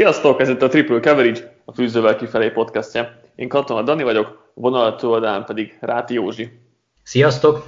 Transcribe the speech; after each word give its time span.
Sziasztok, 0.00 0.40
ez 0.40 0.48
itt 0.48 0.62
a 0.62 0.68
Triple 0.68 1.00
Coverage, 1.00 1.54
a 1.64 1.72
Fűzővel 1.72 2.16
kifelé 2.16 2.50
podcastja. 2.50 3.20
Én 3.34 3.48
Katona 3.48 3.82
Dani 3.82 4.02
vagyok, 4.02 4.50
vonalat 4.54 5.02
oldalán 5.02 5.44
pedig 5.44 5.76
Ráti 5.80 6.14
Józsi. 6.14 6.60
Sziasztok! 7.02 7.64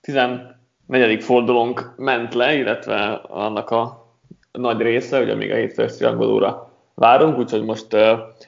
14. 0.00 1.22
fordulónk 1.22 1.94
ment 1.96 2.34
le, 2.34 2.54
illetve 2.54 3.20
annak 3.22 3.70
a 3.70 4.06
nagy 4.52 4.80
része, 4.80 5.20
ugye 5.20 5.34
még 5.34 5.50
a 5.50 5.54
hétfős 5.54 5.96
triangolóra 5.96 6.72
várunk, 6.94 7.38
úgyhogy 7.38 7.62
most, 7.62 7.96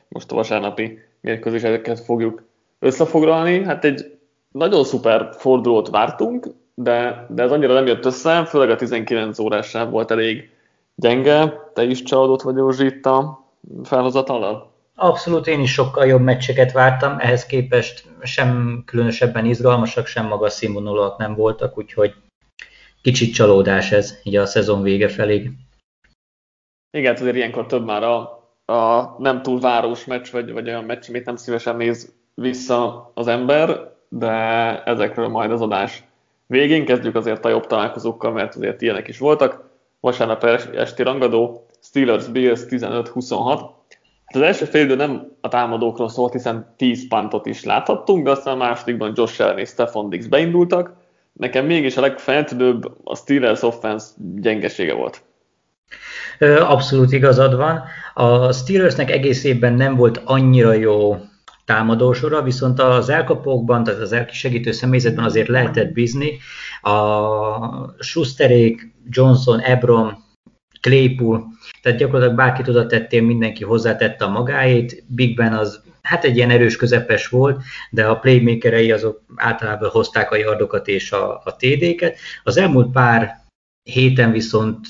most 0.08 0.32
a 0.32 0.34
vasárnapi 0.34 0.98
mérkőzéseket 1.20 2.00
fogjuk 2.00 2.42
összefoglalni. 2.78 3.64
Hát 3.64 3.84
egy 3.84 4.18
nagyon 4.52 4.84
szuper 4.84 5.28
fordulót 5.32 5.88
vártunk, 5.88 6.46
de, 6.74 7.26
de 7.28 7.42
ez 7.42 7.52
annyira 7.52 7.74
nem 7.74 7.86
jött 7.86 8.04
össze, 8.04 8.44
főleg 8.44 8.70
a 8.70 8.76
19 8.76 9.38
órás 9.38 9.72
volt 9.90 10.10
elég 10.10 10.50
gyenge. 10.94 11.63
Te 11.74 11.84
is 11.84 12.02
csalódott 12.02 12.42
vagy 12.42 12.56
Józsi 12.56 12.84
itt 12.84 13.06
a 13.06 13.44
felhozatallal? 13.82 14.72
Abszolút, 14.94 15.46
én 15.46 15.60
is 15.60 15.72
sokkal 15.72 16.06
jobb 16.06 16.20
meccseket 16.20 16.72
vártam, 16.72 17.18
ehhez 17.18 17.46
képest 17.46 18.08
sem 18.22 18.82
különösebben 18.86 19.44
izgalmasak, 19.44 20.06
sem 20.06 20.26
magas 20.26 20.52
színvonalak 20.52 21.18
nem 21.18 21.34
voltak, 21.34 21.78
úgyhogy 21.78 22.14
kicsit 23.02 23.34
csalódás 23.34 23.92
ez, 23.92 24.20
így 24.22 24.36
a 24.36 24.46
szezon 24.46 24.82
vége 24.82 25.08
felé. 25.08 25.50
Igen, 26.90 27.14
azért 27.14 27.36
ilyenkor 27.36 27.66
több 27.66 27.84
már 27.84 28.02
a, 28.02 28.18
a 28.64 29.14
nem 29.18 29.42
túl 29.42 29.60
város 29.60 30.04
meccs, 30.04 30.30
vagy, 30.30 30.52
vagy 30.52 30.68
olyan 30.68 30.84
meccs, 30.84 31.08
amit 31.08 31.24
nem 31.24 31.36
szívesen 31.36 31.76
néz 31.76 32.14
vissza 32.34 33.10
az 33.14 33.26
ember, 33.26 33.92
de 34.08 34.32
ezekről 34.82 35.28
majd 35.28 35.50
az 35.50 35.60
adás 35.60 36.04
végén 36.46 36.84
kezdjük 36.84 37.14
azért 37.14 37.44
a 37.44 37.48
jobb 37.48 37.66
találkozókkal, 37.66 38.32
mert 38.32 38.54
azért 38.54 38.82
ilyenek 38.82 39.08
is 39.08 39.18
voltak 39.18 39.73
vasárnap 40.04 40.44
esti 40.74 41.02
rangadó, 41.02 41.66
Steelers 41.82 42.26
Bills 42.26 42.60
15-26. 42.68 43.60
Hát 44.24 44.36
az 44.36 44.40
első 44.40 44.64
fél 44.64 44.96
nem 44.96 45.30
a 45.40 45.48
támadókról 45.48 46.08
szólt, 46.08 46.32
hiszen 46.32 46.74
10 46.76 47.08
pantot 47.08 47.46
is 47.46 47.64
láthattunk, 47.64 48.24
de 48.24 48.30
aztán 48.30 48.54
a 48.54 48.64
másodikban 48.64 49.12
Josh 49.14 49.40
Allen 49.40 49.58
és 49.58 49.68
Stefan 49.68 50.08
Dix 50.08 50.26
beindultak. 50.26 50.92
Nekem 51.32 51.66
mégis 51.66 51.96
a 51.96 52.00
legfeltűnőbb 52.00 52.82
a 53.04 53.16
Steelers 53.16 53.62
offense 53.62 54.06
gyengesége 54.16 54.94
volt. 54.94 55.22
Abszolút 56.68 57.12
igazad 57.12 57.56
van. 57.56 57.82
A 58.14 58.52
Steelersnek 58.52 59.10
egész 59.10 59.44
évben 59.44 59.72
nem 59.72 59.96
volt 59.96 60.20
annyira 60.24 60.72
jó 60.72 61.16
támadósora, 61.64 62.42
viszont 62.42 62.80
az 62.80 63.08
elkapókban, 63.08 63.84
tehát 63.84 64.00
az 64.00 64.12
elkisegítő 64.12 64.72
személyzetben 64.72 65.24
azért 65.24 65.48
lehetett 65.48 65.92
bízni. 65.92 66.38
A 66.80 68.02
Schusterék, 68.02 68.94
Johnson, 69.08 69.60
Ebron, 69.60 70.16
Claypool, 70.80 71.46
tehát 71.82 71.98
gyakorlatilag 71.98 72.36
bárkit 72.36 72.68
oda 72.68 72.86
tettél, 72.86 73.22
mindenki 73.22 73.64
hozzátette 73.64 74.24
a 74.24 74.30
magáét. 74.30 75.04
Big 75.06 75.34
Ben 75.34 75.52
az 75.52 75.82
hát 76.02 76.24
egy 76.24 76.36
ilyen 76.36 76.50
erős 76.50 76.76
közepes 76.76 77.28
volt, 77.28 77.62
de 77.90 78.06
a 78.06 78.18
playmakerei 78.18 78.92
azok 78.92 79.22
általában 79.36 79.88
hozták 79.90 80.30
a 80.30 80.36
yardokat 80.36 80.88
és 80.88 81.12
a, 81.12 81.40
a 81.44 81.56
TD-ket. 81.56 82.18
Az 82.42 82.56
elmúlt 82.56 82.92
pár 82.92 83.42
héten 83.82 84.32
viszont 84.32 84.86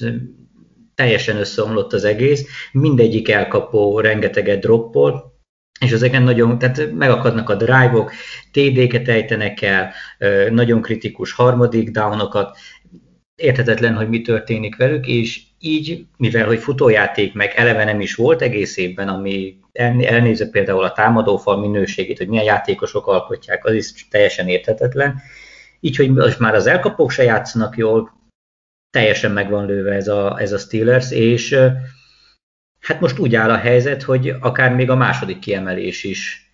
teljesen 0.95 1.37
összeomlott 1.37 1.93
az 1.93 2.05
egész, 2.05 2.47
mindegyik 2.73 3.29
elkapó 3.29 4.01
rengeteget 4.01 4.61
droppol, 4.61 5.34
és 5.81 5.91
ezeken 5.91 6.23
nagyon, 6.23 6.59
tehát 6.59 6.93
megakadnak 6.93 7.49
a 7.49 7.55
drive-ok, 7.55 8.13
TD-ket 8.53 9.09
ejtenek 9.09 9.63
el, 9.63 9.93
nagyon 10.51 10.83
kritikus 10.83 11.33
harmadik 11.33 11.91
downokat, 11.91 12.57
érthetetlen, 13.37 13.95
hogy 13.95 14.09
mi 14.09 14.21
történik 14.21 14.77
velük, 14.77 15.07
és 15.07 15.43
így, 15.59 16.07
mivel 16.17 16.47
hogy 16.47 16.59
futójáték 16.59 17.35
meg 17.35 17.53
eleve 17.57 17.85
nem 17.85 18.01
is 18.01 18.15
volt 18.15 18.43
egész 18.43 18.77
évben, 18.77 19.09
ami 19.09 19.59
elnézve 19.73 20.47
például 20.47 20.85
a 20.85 20.93
támadófal 20.93 21.61
minőségét, 21.61 22.19
hogy 22.19 22.29
milyen 22.29 22.45
játékosok 22.45 23.07
alkotják, 23.07 23.65
az 23.65 23.75
is 23.75 24.09
teljesen 24.11 24.49
érthetetlen. 24.49 25.21
Így, 25.81 25.97
hogy 25.97 26.11
most 26.11 26.39
már 26.39 26.55
az 26.55 26.67
elkapók 26.67 27.11
se 27.11 27.23
játszanak 27.23 27.77
jól, 27.77 28.13
teljesen 28.91 29.31
meg 29.31 29.51
van 29.51 29.67
lőve 29.67 29.93
ez 29.93 30.09
a, 30.09 30.41
ez 30.41 30.53
a 30.53 30.59
Steelers, 30.59 31.11
és 31.11 31.59
Hát 32.85 33.01
most 33.01 33.19
úgy 33.19 33.35
áll 33.35 33.51
a 33.51 33.57
helyzet, 33.57 34.03
hogy 34.03 34.29
akár 34.41 34.75
még 34.75 34.91
a 34.91 34.95
második 34.95 35.39
kiemelés 35.39 36.05
is 36.05 36.53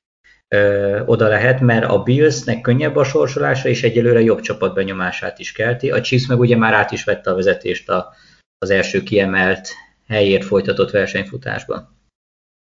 ö, 0.48 1.00
oda 1.04 1.28
lehet, 1.28 1.60
mert 1.60 1.84
a 1.84 2.02
Billsnek 2.02 2.60
könnyebb 2.60 2.96
a 2.96 3.04
sorsolása, 3.04 3.68
és 3.68 3.82
egyelőre 3.82 4.20
jobb 4.20 4.40
csapatbenyomását 4.40 5.38
is 5.38 5.52
kelti. 5.52 5.90
A 5.90 6.00
Chiefs 6.00 6.26
meg 6.26 6.38
ugye 6.38 6.56
már 6.56 6.74
át 6.74 6.90
is 6.90 7.04
vette 7.04 7.30
a 7.30 7.34
vezetést 7.34 7.88
a, 7.88 8.12
az 8.58 8.70
első 8.70 9.02
kiemelt 9.02 9.68
helyért 10.08 10.44
folytatott 10.44 10.90
versenyfutásban. 10.90 11.96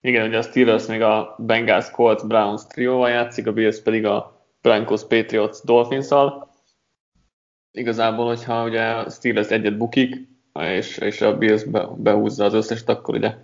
Igen, 0.00 0.26
ugye 0.26 0.38
a 0.38 0.42
Steelers 0.42 0.86
még 0.86 1.02
a 1.02 1.34
Bengals, 1.38 1.90
Colts, 1.90 2.26
Browns 2.26 2.66
trióval 2.66 3.08
játszik, 3.08 3.46
a 3.46 3.52
Bills 3.52 3.82
pedig 3.82 4.06
a 4.06 4.46
Broncos, 4.60 5.06
Patriots, 5.06 5.62
Dolphins-szal. 5.64 6.50
Igazából, 7.70 8.26
hogyha 8.26 8.64
ugye 8.64 8.82
a 8.82 9.10
Steelers 9.10 9.48
egyet 9.48 9.76
bukik, 9.76 10.32
és, 10.60 10.98
és 10.98 11.20
a 11.20 11.38
Bills 11.38 11.64
be, 11.64 11.88
behúzza 11.96 12.44
az 12.44 12.54
összeset, 12.54 12.88
akkor 12.88 13.14
ugye 13.14 13.34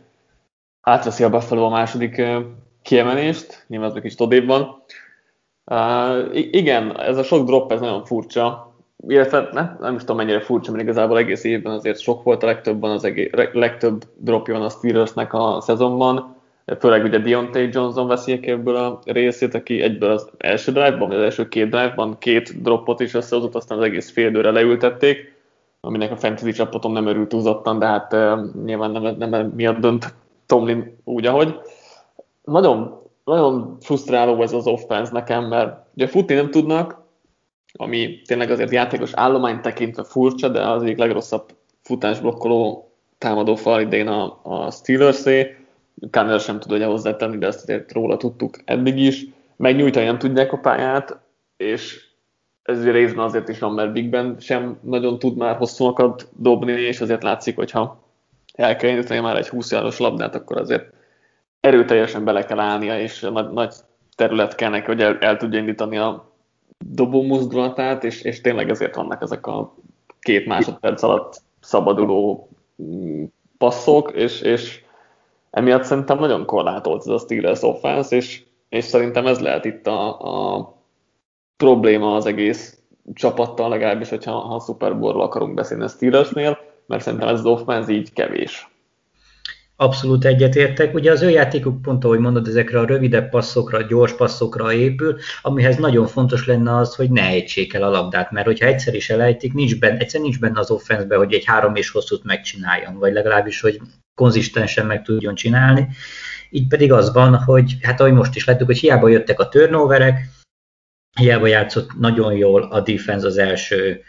átveszi 0.80 1.24
a 1.24 1.30
Buffalo 1.30 1.64
a 1.64 1.68
második 1.68 2.22
kiemelést, 2.82 3.64
nyilván 3.68 3.90
ez 3.90 4.02
kicsit 4.02 4.20
odébb 4.20 4.46
van. 4.46 4.82
Uh, 5.64 6.28
igen, 6.32 7.00
ez 7.00 7.16
a 7.16 7.22
sok 7.22 7.46
drop, 7.46 7.72
ez 7.72 7.80
nagyon 7.80 8.04
furcsa, 8.04 8.74
illetve 9.06 9.48
nem, 9.52 9.76
nem 9.80 9.94
is 9.94 10.00
tudom 10.00 10.16
mennyire 10.16 10.40
furcsa, 10.40 10.70
mert 10.70 10.82
igazából 10.82 11.18
egész 11.18 11.44
évben 11.44 11.72
azért 11.72 11.98
sok 11.98 12.22
volt, 12.22 12.42
a 12.42 12.46
legtöbben 12.46 12.90
az 12.90 13.04
egész, 13.04 13.30
legtöbb 13.52 14.04
dropja 14.16 14.54
van 14.54 14.62
a 14.62 14.68
Steelersnek 14.68 15.32
a 15.34 15.60
szezonban, 15.60 16.36
főleg 16.78 17.04
ugye 17.04 17.18
Deontay 17.18 17.68
Johnson 17.72 18.06
veszi 18.06 18.40
ebből 18.42 18.76
a 18.76 19.00
részét, 19.04 19.54
aki 19.54 19.82
egyből 19.82 20.10
az 20.10 20.28
első 20.38 20.72
drive-ban, 20.72 21.08
vagy 21.08 21.16
az 21.16 21.22
első 21.22 21.48
két 21.48 21.68
drive-ban 21.68 22.18
két 22.18 22.62
dropot 22.62 23.00
is 23.00 23.14
összehozott, 23.14 23.54
aztán 23.54 23.78
az 23.78 23.84
egész 23.84 24.10
fél 24.10 24.28
időre 24.28 24.50
leültették 24.50 25.38
aminek 25.80 26.10
a 26.10 26.16
fantasy 26.16 26.52
csapatom 26.52 26.92
nem 26.92 27.06
örült 27.06 27.28
túlzottan, 27.28 27.78
de 27.78 27.86
hát 27.86 28.12
uh, 28.12 28.64
nyilván 28.64 28.90
nem, 28.90 29.30
nem 29.30 29.52
miatt 29.56 29.78
dönt 29.78 30.14
Tomlin 30.50 30.96
úgy, 31.04 31.26
ahogy. 31.26 31.60
Nagyon, 32.42 33.02
nagyon 33.24 33.76
frusztráló 33.80 34.42
ez 34.42 34.52
az 34.52 34.66
offense 34.66 35.12
nekem, 35.12 35.44
mert 35.44 35.86
ugye 35.94 36.06
futni 36.06 36.34
nem 36.34 36.50
tudnak, 36.50 37.04
ami 37.72 38.22
tényleg 38.22 38.50
azért 38.50 38.70
játékos 38.70 39.10
állomány 39.14 39.60
tekintve 39.60 40.04
furcsa, 40.04 40.48
de 40.48 40.68
az 40.68 40.82
egyik 40.82 40.98
legrosszabb 40.98 41.44
futásblokkoló 41.82 42.90
támadó 43.18 43.54
fal 43.54 43.80
idén 43.80 44.08
a, 44.08 44.40
a 44.42 44.70
Steelers-é. 44.70 45.56
Kánel 46.10 46.38
sem 46.38 46.60
tud 46.60 46.72
ugye 46.72 46.86
hozzátenni, 46.86 47.38
de 47.38 47.46
ezt 47.46 47.62
azért 47.62 47.92
róla 47.92 48.16
tudtuk 48.16 48.56
eddig 48.64 48.98
is. 48.98 49.26
Megnyújtani 49.56 50.06
nem 50.06 50.18
tudják 50.18 50.52
a 50.52 50.58
pályát, 50.58 51.18
és 51.56 52.08
ez 52.62 52.90
részben 52.90 53.24
azért 53.24 53.48
is 53.48 53.58
van, 53.58 53.72
mert 53.72 53.92
Big 53.92 54.10
Ben 54.10 54.36
sem 54.38 54.78
nagyon 54.82 55.18
tud 55.18 55.36
már 55.36 55.56
hosszúakat 55.56 56.28
dobni, 56.36 56.72
és 56.72 57.00
azért 57.00 57.22
látszik, 57.22 57.56
hogy 57.56 57.70
ha 57.70 58.09
el 58.54 58.76
kell 58.76 58.90
indítani 58.90 59.20
már 59.20 59.36
egy 59.36 59.48
20 59.48 59.72
járos 59.72 59.98
labdát, 59.98 60.34
akkor 60.34 60.56
azért 60.56 60.92
erőteljesen 61.60 62.24
bele 62.24 62.44
kell 62.44 62.58
állnia, 62.58 63.00
és 63.00 63.20
nagy, 63.20 63.50
nagy 63.50 63.74
terület 64.16 64.54
kell 64.54 64.70
neki, 64.70 64.86
hogy 64.86 65.00
el, 65.00 65.18
el 65.18 65.36
tudja 65.36 65.58
indítani 65.58 65.98
a 65.98 66.32
dobó 66.78 67.22
mozdulatát, 67.22 68.04
és, 68.04 68.22
és 68.22 68.40
tényleg 68.40 68.70
ezért 68.70 68.94
vannak 68.94 69.22
ezek 69.22 69.46
a 69.46 69.74
két 70.20 70.46
másodperc 70.46 71.02
alatt 71.02 71.42
szabaduló 71.60 72.48
mm, 72.82 73.24
passzok, 73.58 74.12
és, 74.12 74.40
és 74.40 74.84
emiatt 75.50 75.84
szerintem 75.84 76.18
nagyon 76.18 76.46
korlátolt 76.46 77.00
ez 77.00 77.12
a 77.12 77.18
Steelers 77.18 77.62
offense, 77.62 78.16
és, 78.16 78.42
és 78.68 78.84
szerintem 78.84 79.26
ez 79.26 79.40
lehet 79.40 79.64
itt 79.64 79.86
a, 79.86 80.20
a 80.56 80.74
probléma 81.56 82.14
az 82.14 82.26
egész 82.26 82.78
csapattal, 83.14 83.68
legalábbis, 83.68 84.08
hogyha 84.08 84.32
ha 84.32 84.54
a 84.54 84.60
Super 84.60 84.98
Bowl-ról 84.98 85.22
akarunk 85.22 85.54
beszélni 85.54 85.84
a 85.84 85.88
Steelersnél, 85.88 86.58
mert 86.90 87.02
szerintem 87.02 87.28
ez 87.28 87.38
az 87.38 87.44
offense 87.44 87.92
így 87.92 88.12
kevés. 88.12 88.68
Abszolút 89.76 90.24
egyetértek. 90.24 90.94
Ugye 90.94 91.10
az 91.10 91.22
ő 91.22 91.30
játékuk 91.30 91.82
pont, 91.82 92.04
ahogy 92.04 92.18
mondod, 92.18 92.48
ezekre 92.48 92.78
a 92.78 92.86
rövidebb 92.86 93.28
passzokra, 93.28 93.82
gyors 93.82 94.12
passzokra 94.12 94.72
épül, 94.72 95.18
amihez 95.42 95.76
nagyon 95.76 96.06
fontos 96.06 96.46
lenne 96.46 96.76
az, 96.76 96.94
hogy 96.94 97.10
ne 97.10 97.22
ejtsék 97.22 97.74
el 97.74 97.82
a 97.82 97.90
labdát, 97.90 98.30
mert 98.30 98.46
hogyha 98.46 98.66
egyszer 98.66 98.94
is 98.94 99.10
elejtik, 99.10 99.52
nincs 99.52 99.78
benne, 99.78 99.98
egyszer 99.98 100.20
nincs 100.20 100.40
benne 100.40 100.60
az 100.60 100.70
offenszben, 100.70 101.18
hogy 101.18 101.34
egy 101.34 101.44
három 101.44 101.74
és 101.74 101.90
hosszút 101.90 102.24
megcsináljon, 102.24 102.98
vagy 102.98 103.12
legalábbis, 103.12 103.60
hogy 103.60 103.80
konzisztensen 104.14 104.86
meg 104.86 105.02
tudjon 105.02 105.34
csinálni. 105.34 105.88
Így 106.50 106.66
pedig 106.66 106.92
az 106.92 107.12
van, 107.12 107.36
hogy 107.36 107.76
hát 107.82 108.00
ahogy 108.00 108.12
most 108.12 108.36
is 108.36 108.44
láttuk, 108.44 108.66
hogy 108.66 108.78
hiába 108.78 109.08
jöttek 109.08 109.40
a 109.40 109.48
turnoverek, 109.48 110.28
hiába 111.18 111.46
játszott 111.46 111.98
nagyon 111.98 112.32
jól 112.32 112.62
a 112.62 112.80
defense 112.80 113.26
az 113.26 113.38
első 113.38 114.02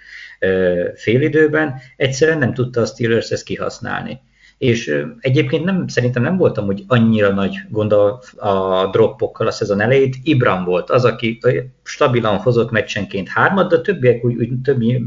félidőben, 0.96 1.76
egyszerűen 1.96 2.38
nem 2.38 2.54
tudta 2.54 2.82
a 2.82 2.86
Steelers 2.86 3.30
ezt 3.30 3.44
kihasználni. 3.44 4.20
És 4.58 5.06
egyébként 5.20 5.64
nem, 5.64 5.88
szerintem 5.88 6.24
nem 6.24 6.38
voltam 6.38 6.66
hogy 6.66 6.84
annyira 6.88 7.34
nagy 7.34 7.56
gond 7.70 7.94
a, 7.94 8.22
a 8.36 8.90
droppokkal 8.92 9.48
a 9.48 9.52
szezon 9.52 9.82
elejét. 9.82 10.16
Ibram 10.24 10.64
volt 10.64 10.90
az, 10.90 11.06
aki 11.06 11.40
stabilan 11.84 12.38
hozott 12.38 12.72
meccsenként 12.72 13.28
hármat, 13.28 13.70
de 13.70 13.76
a 13.76 13.82
többiek 13.82 14.26
úgy, 14.26 14.36
úgy 14.36 14.62
többi 14.64 15.06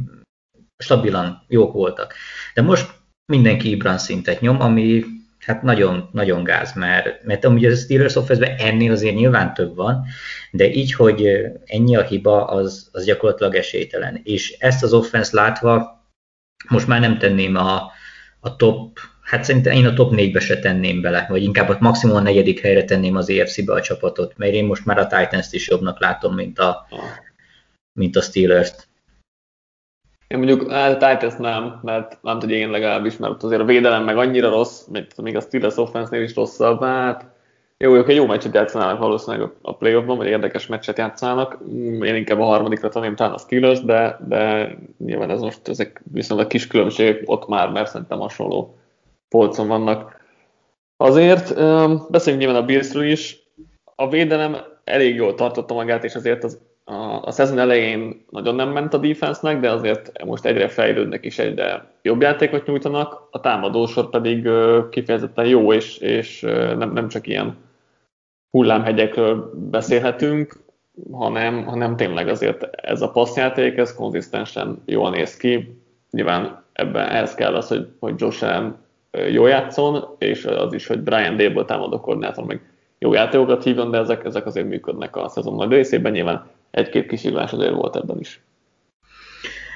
stabilan 0.77 1.45
jók 1.49 1.73
voltak. 1.73 2.15
De 2.55 2.63
most 2.63 2.91
mindenki 3.33 3.71
Ibram 3.71 3.97
szintet 3.97 4.41
nyom, 4.41 4.61
ami 4.61 5.05
hát 5.45 5.63
nagyon, 5.63 6.09
nagyon 6.13 6.45
gáz, 6.45 6.73
mert, 6.75 7.25
mert 7.25 7.45
amúgy 7.45 7.65
a 7.65 7.75
Steelers 7.75 8.17
offense 8.17 8.57
ennél 8.57 8.93
azért 8.93 9.15
nyilván 9.15 9.55
több 9.55 9.77
van, 9.77 10.05
de 10.51 10.71
így, 10.71 10.93
hogy 10.93 11.29
ennyi 11.65 11.97
a 11.97 12.03
hiba, 12.03 12.45
az, 12.45 12.89
az 12.93 13.05
gyakorlatilag 13.05 13.55
esélytelen. 13.55 14.21
És 14.25 14.57
ezt 14.59 14.83
az 14.83 14.93
offense 14.93 15.31
látva 15.33 16.03
most 16.69 16.87
már 16.87 17.01
nem 17.01 17.19
tenném 17.19 17.57
a, 17.57 17.91
a 18.41 18.57
top, 18.57 18.99
hát 19.23 19.45
szerintem 19.45 19.73
én 19.73 19.87
a 19.87 19.93
top 19.93 20.13
négybe 20.13 20.41
se 20.41 20.59
tenném 20.59 21.01
bele, 21.01 21.27
vagy 21.29 21.43
inkább 21.43 21.69
a 21.69 21.77
maximum 21.81 22.17
a 22.17 22.21
negyedik 22.21 22.61
helyre 22.61 22.85
tenném 22.85 23.17
az 23.17 23.31
EFC-be 23.31 23.73
a 23.73 23.81
csapatot, 23.81 24.37
mert 24.37 24.53
én 24.53 24.65
most 24.65 24.85
már 24.85 24.99
a 24.99 25.07
Titans-t 25.07 25.53
is 25.53 25.69
jobbnak 25.69 26.01
látom, 26.01 26.35
mint 26.35 26.59
a, 26.59 26.87
mint 27.93 28.17
a 28.17 28.21
Steelers-t. 28.21 28.89
Én 30.27 30.39
mondjuk 30.39 30.71
a 30.71 30.93
Titans 30.93 31.35
nem, 31.39 31.81
mert 31.83 32.19
nem 32.23 32.39
tudja 32.39 32.57
én 32.57 32.71
legalábbis, 32.71 33.17
mert 33.17 33.43
azért 33.43 33.61
a 33.61 33.65
védelem 33.65 34.05
meg 34.05 34.17
annyira 34.17 34.49
rossz, 34.49 34.87
mint 34.87 35.23
még 35.23 35.37
a 35.37 35.41
Steelers 35.41 35.77
offense 35.77 36.23
is 36.23 36.35
rosszabb, 36.35 36.83
hát 36.83 37.33
jó, 37.79 37.95
ők 37.95 38.09
egy 38.09 38.17
jó 38.17 38.27
meccset 38.27 38.55
játszanának 38.55 38.99
valószínűleg 38.99 39.51
a 39.63 39.77
playoffban, 39.77 40.17
vagy 40.17 40.27
érdekes 40.27 40.67
meccset 40.67 40.99
játszanak. 40.99 41.59
Én 42.01 42.15
inkább 42.15 42.41
a 42.41 42.45
harmadikra 42.45 42.89
tenném 42.89 43.15
talán 43.15 43.33
a 43.33 43.39
Steelers, 43.39 43.81
de, 43.81 44.19
de 44.29 44.75
nyilván 44.99 45.31
ez 45.31 45.41
most 45.41 45.69
ezek 45.69 46.03
viszonylag 46.13 46.47
kis 46.47 46.67
különbségek 46.67 47.23
ott 47.25 47.49
már, 47.49 47.71
mert 47.71 47.91
szerintem 47.91 48.19
hasonló 48.19 48.79
polcon 49.29 49.69
vannak. 49.69 50.23
Azért 50.97 51.55
beszéljünk 52.11 52.45
nyilván 52.45 52.63
a 52.63 52.67
Billsről 52.67 53.05
is. 53.05 53.39
A 53.95 54.09
védelem 54.09 54.57
elég 54.85 55.15
jól 55.15 55.35
tartotta 55.35 55.75
magát, 55.75 56.05
és 56.05 56.15
azért 56.15 56.45
az 56.45 56.59
a, 56.85 57.23
a 57.23 57.31
szezon 57.31 57.59
elején 57.59 58.25
nagyon 58.31 58.55
nem 58.55 58.69
ment 58.69 58.95
a 58.95 58.99
defense 58.99 59.55
de 59.55 59.71
azért 59.71 60.25
most 60.25 60.45
egyre 60.45 60.69
fejlődnek 60.69 61.25
és 61.25 61.39
egyre 61.39 61.93
jobb 62.03 62.21
játékot 62.21 62.67
nyújtanak, 62.67 63.29
a 63.31 63.41
támadósor 63.41 64.11
pedig 64.11 64.49
kifejezetten 64.91 65.47
jó, 65.47 65.73
és, 65.73 65.99
és 65.99 66.41
nem, 66.79 66.93
nem 66.93 67.09
csak 67.09 67.27
ilyen 67.27 67.57
hullámhegyekről 68.51 69.51
beszélhetünk, 69.71 70.63
hanem, 71.13 71.65
hanem 71.65 71.97
tényleg 71.97 72.29
azért 72.29 72.63
ez 72.65 73.03
a 73.03 73.11
passzjáték, 73.11 73.77
ez 73.77 73.95
konzisztensen 73.95 74.83
jól 74.87 75.11
néz 75.11 75.37
ki. 75.37 75.81
Nyilván 76.11 76.65
ebben 76.73 77.09
ehhez 77.09 77.35
kell 77.35 77.55
az, 77.55 77.69
hogy, 77.69 77.89
hogy 77.99 78.15
Josh 78.17 78.45
Allen 78.45 78.77
jól 79.31 79.49
játszon, 79.49 80.15
és 80.19 80.45
az 80.45 80.73
is, 80.73 80.87
hogy 80.87 81.01
Brian 81.01 81.37
Dable 81.37 81.65
támadó 81.65 82.01
koordinátor 82.01 82.45
meg 82.45 82.61
jó 82.99 83.13
játékokat 83.13 83.63
hívjon, 83.63 83.91
de 83.91 83.99
ezek, 83.99 84.25
ezek 84.25 84.47
azért 84.47 84.69
működnek 84.69 85.17
a 85.17 85.29
szezon 85.29 85.55
nagy 85.55 85.71
részében. 85.71 86.13
Nyilván 86.13 86.47
egy-két 86.75 87.07
kisiglás 87.07 87.53
azért 87.53 87.73
volt 87.73 87.97
ebben 87.97 88.19
is. 88.21 88.41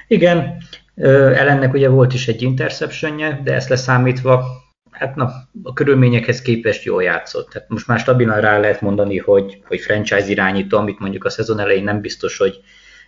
Igen, 0.09 0.56
ellennek 1.35 1.73
ugye 1.73 1.89
volt 1.89 2.15
is 2.15 2.29
egy 2.29 2.43
interceptionje, 2.43 3.41
de 3.45 3.55
ezt 3.55 3.69
leszámítva, 3.69 4.45
hát 4.91 5.15
na, 5.15 5.31
a 5.62 5.73
körülményekhez 5.73 6.43
képest 6.43 6.85
jól 6.85 7.03
játszott. 7.03 7.49
Tehát 7.50 7.69
most 7.69 7.87
már 7.87 7.99
stabilan 7.99 8.41
rá 8.41 8.59
lehet 8.59 8.81
mondani, 8.81 9.19
hogy, 9.19 9.62
hogy 9.65 9.81
franchise 9.81 10.29
irányító, 10.29 10.79
amit 10.79 10.99
mondjuk 10.99 11.25
a 11.25 11.31
szezon 11.31 11.59
elején 11.59 11.85
nem 11.85 12.00
biztos, 12.00 12.39
hogy 12.39 12.61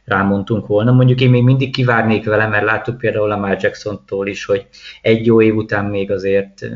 rámondtunk 0.04 0.66
volna. 0.66 0.92
Mondjuk 0.92 1.20
én 1.20 1.30
még 1.30 1.42
mindig 1.42 1.72
kivárnék 1.72 2.24
vele, 2.24 2.46
mert 2.46 2.64
láttuk 2.64 2.98
például 2.98 3.28
Lamar 3.28 3.56
Jackson-tól 3.60 4.26
is, 4.26 4.44
hogy 4.44 4.66
egy 5.02 5.26
jó 5.26 5.42
év 5.42 5.56
után 5.56 5.84
még 5.84 6.10
azért 6.10 6.70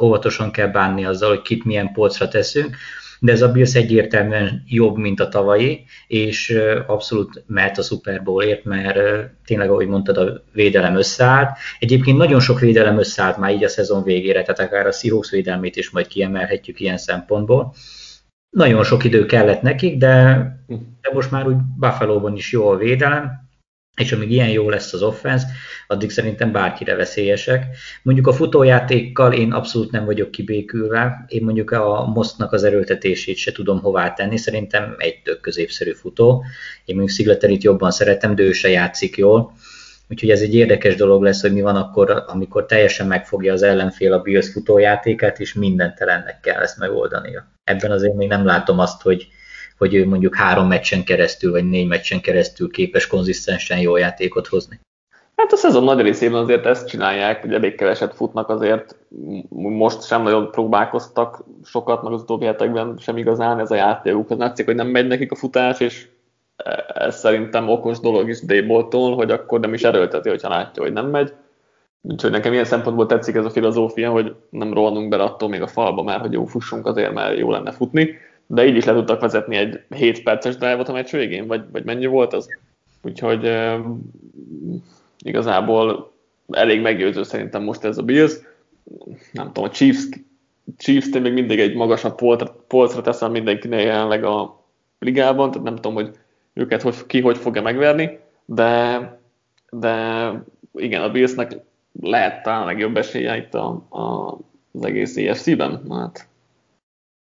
óvatosan 0.00 0.50
kell 0.50 0.68
bánni 0.68 1.04
azzal, 1.04 1.28
hogy 1.28 1.42
kit 1.42 1.64
milyen 1.64 1.92
polcra 1.92 2.28
teszünk 2.28 2.76
de 3.22 3.32
ez 3.32 3.42
a 3.42 3.52
Bills 3.52 3.74
egyértelműen 3.74 4.62
jobb, 4.66 4.96
mint 4.96 5.20
a 5.20 5.28
tavalyi, 5.28 5.84
és 6.06 6.58
abszolút 6.86 7.44
mehet 7.46 7.78
a 7.78 7.82
Super 7.82 8.22
Bowlért, 8.22 8.64
mert 8.64 8.98
tényleg, 9.44 9.70
ahogy 9.70 9.86
mondtad, 9.86 10.16
a 10.16 10.44
védelem 10.52 10.96
összeállt. 10.96 11.56
Egyébként 11.78 12.16
nagyon 12.16 12.40
sok 12.40 12.60
védelem 12.60 12.98
összeállt 12.98 13.36
már 13.36 13.52
így 13.52 13.64
a 13.64 13.68
szezon 13.68 14.02
végére, 14.02 14.42
tehát 14.42 14.60
akár 14.60 14.86
a 14.86 14.92
Seahawks 14.92 15.30
védelmét 15.30 15.76
is 15.76 15.90
majd 15.90 16.06
kiemelhetjük 16.06 16.80
ilyen 16.80 16.98
szempontból. 16.98 17.74
Nagyon 18.50 18.84
sok 18.84 19.04
idő 19.04 19.26
kellett 19.26 19.62
nekik, 19.62 19.98
de, 19.98 20.36
de 21.00 21.10
most 21.12 21.30
már 21.30 21.46
úgy 21.46 21.56
Buffalo-ban 21.78 22.36
is 22.36 22.52
jó 22.52 22.68
a 22.68 22.76
védelem, 22.76 23.41
és 23.96 24.12
amíg 24.12 24.30
ilyen 24.30 24.48
jó 24.48 24.68
lesz 24.68 24.92
az 24.92 25.02
offense, 25.02 25.46
addig 25.86 26.10
szerintem 26.10 26.52
bárkire 26.52 26.94
veszélyesek. 26.94 27.66
Mondjuk 28.02 28.26
a 28.26 28.32
futójátékkal 28.32 29.32
én 29.32 29.52
abszolút 29.52 29.90
nem 29.90 30.04
vagyok 30.04 30.30
kibékülve, 30.30 31.24
én 31.28 31.44
mondjuk 31.44 31.70
a 31.70 32.06
Mosznak 32.06 32.52
az 32.52 32.64
erőltetését 32.64 33.36
se 33.36 33.52
tudom 33.52 33.80
hová 33.80 34.12
tenni, 34.12 34.36
szerintem 34.36 34.94
egy 34.98 35.22
tök 35.22 35.40
középszerű 35.40 35.92
futó. 35.92 36.44
Én 36.84 36.94
mondjuk 36.94 37.16
Szigleterit 37.16 37.62
jobban 37.62 37.90
szeretem, 37.90 38.34
de 38.34 38.42
ő 38.42 38.52
se 38.52 38.68
játszik 38.68 39.16
jól. 39.16 39.52
Úgyhogy 40.08 40.30
ez 40.30 40.40
egy 40.40 40.54
érdekes 40.54 40.94
dolog 40.94 41.22
lesz, 41.22 41.40
hogy 41.40 41.52
mi 41.52 41.60
van 41.60 41.76
akkor, 41.76 42.24
amikor 42.26 42.66
teljesen 42.66 43.06
megfogja 43.06 43.52
az 43.52 43.62
ellenfél 43.62 44.12
a 44.12 44.20
Bills 44.20 44.52
futójátékát, 44.52 45.40
és 45.40 45.54
mindentelennek 45.54 46.40
kell 46.40 46.60
ezt 46.62 46.78
megoldania. 46.78 47.46
Ebben 47.64 47.90
azért 47.90 48.14
még 48.14 48.28
nem 48.28 48.44
látom 48.44 48.78
azt, 48.78 49.02
hogy, 49.02 49.28
hogy 49.82 49.94
ő 49.94 50.06
mondjuk 50.06 50.34
három 50.34 50.66
meccsen 50.66 51.04
keresztül, 51.04 51.50
vagy 51.50 51.68
négy 51.68 51.86
meccsen 51.88 52.20
keresztül 52.20 52.70
képes 52.70 53.06
konzisztensen 53.06 53.78
jó 53.78 53.96
játékot 53.96 54.46
hozni. 54.46 54.80
Hát 55.36 55.52
a 55.52 55.56
szezon 55.56 55.84
nagy 55.84 56.00
részében 56.00 56.40
azért 56.40 56.66
ezt 56.66 56.88
csinálják, 56.88 57.40
hogy 57.40 57.52
elég 57.52 57.74
keveset 57.74 58.14
futnak 58.14 58.48
azért, 58.48 58.96
most 59.48 60.02
sem 60.02 60.22
nagyon 60.22 60.50
próbálkoztak 60.50 61.44
sokat, 61.64 62.02
meg 62.02 62.12
az 62.12 62.20
utóbbi 62.20 62.44
hetekben 62.44 62.98
sem 62.98 63.16
igazán 63.16 63.60
ez 63.60 63.70
a 63.70 63.74
játékuk. 63.74 64.30
Az 64.30 64.38
látszik, 64.38 64.66
hogy 64.66 64.74
nem 64.74 64.86
megy 64.86 65.06
nekik 65.06 65.32
a 65.32 65.36
futás, 65.36 65.80
és 65.80 66.08
ez 66.94 67.18
szerintem 67.18 67.68
okos 67.68 68.00
dolog 68.00 68.28
is 68.28 68.40
Déboltól, 68.40 69.14
hogy 69.14 69.30
akkor 69.30 69.60
nem 69.60 69.74
is 69.74 69.82
erőlteti, 69.82 70.28
hogyha 70.28 70.48
látja, 70.48 70.82
hogy 70.82 70.92
nem 70.92 71.06
megy. 71.06 71.32
Úgyhogy 72.02 72.30
nekem 72.30 72.52
ilyen 72.52 72.64
szempontból 72.64 73.06
tetszik 73.06 73.34
ez 73.34 73.44
a 73.44 73.50
filozófia, 73.50 74.10
hogy 74.10 74.34
nem 74.50 74.74
rohanunk 74.74 75.08
be 75.08 75.22
attól 75.22 75.48
még 75.48 75.62
a 75.62 75.66
falba 75.66 76.02
már, 76.02 76.20
hogy 76.20 76.32
jó 76.32 76.44
fussunk 76.44 76.86
azért, 76.86 77.12
mert 77.12 77.38
jó 77.38 77.50
lenne 77.50 77.70
futni 77.70 78.16
de 78.46 78.66
így 78.66 78.76
is 78.76 78.84
le 78.84 78.92
tudtak 78.92 79.20
vezetni 79.20 79.56
egy 79.56 79.80
7 79.88 80.22
perces 80.22 80.56
drive-ot 80.56 80.88
a 80.88 80.92
meccs 80.92 81.10
végén, 81.10 81.46
vagy, 81.46 81.62
vagy 81.72 81.84
mennyi 81.84 82.06
volt 82.06 82.32
az? 82.32 82.48
Úgyhogy 83.02 83.44
e, 83.44 83.80
igazából 85.18 86.12
elég 86.48 86.80
meggyőző 86.80 87.22
szerintem 87.22 87.62
most 87.62 87.84
ez 87.84 87.98
a 87.98 88.02
Bills. 88.02 88.32
Nem 89.32 89.46
tudom, 89.46 89.64
a 89.64 89.72
Chiefs, 89.72 90.08
Chiefs 90.78 91.08
még 91.10 91.32
mindig 91.32 91.60
egy 91.60 91.74
magasabb 91.74 92.14
polcra, 92.14 92.64
polcra 92.66 93.00
teszem 93.00 93.30
mindenkinél 93.30 93.80
jelenleg 93.80 94.24
a 94.24 94.64
ligában, 94.98 95.50
tehát 95.50 95.66
nem 95.66 95.74
tudom, 95.74 95.94
hogy 95.94 96.10
őket 96.52 96.82
hogy, 96.82 97.06
ki 97.06 97.20
hogy 97.20 97.38
fogja 97.38 97.62
megverni, 97.62 98.18
de, 98.44 99.20
de 99.70 100.32
igen, 100.74 101.02
a 101.02 101.10
Billsnek 101.10 101.56
lehet 102.00 102.42
talán 102.42 102.66
legjobb 102.66 102.96
esélye 102.96 103.36
itt 103.36 103.54
a, 103.54 103.86
a, 103.88 104.38
az 104.72 104.84
egész 104.84 105.16
EFC-ben. 105.16 105.82
Hát 105.90 106.28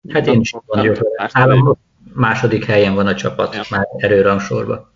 Hát 0.08 0.26
én 0.26 0.40
is 0.40 0.54
vagyok. 0.66 0.96
Nálam 1.32 1.78
második 2.14 2.64
helyen 2.64 2.94
van 2.94 3.06
a 3.06 3.14
csapat, 3.14 3.54
ja. 3.54 3.62
már 3.70 3.88
erőrangsorban. 3.96 4.92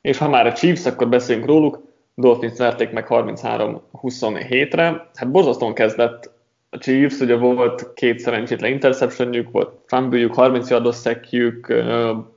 És 0.00 0.18
ha 0.18 0.28
már 0.28 0.46
a 0.46 0.52
Chiefs, 0.52 0.86
akkor 0.86 1.08
beszéljünk 1.08 1.48
róluk. 1.48 1.84
Dolphins 2.14 2.58
verték 2.58 2.90
meg 2.90 3.06
33-27-re. 3.08 5.10
Hát 5.14 5.30
borzasztóan 5.30 5.74
kezdett 5.74 6.30
a 6.70 6.78
Chiefs, 6.78 7.20
ugye 7.20 7.36
volt 7.36 7.92
két 7.94 8.18
szerencsétlen 8.18 8.70
interceptionjük, 8.70 9.50
volt 9.50 9.78
fumble 9.86 10.28
30 10.32 10.70
yardos 10.70 10.94
szekjük, 10.94 11.74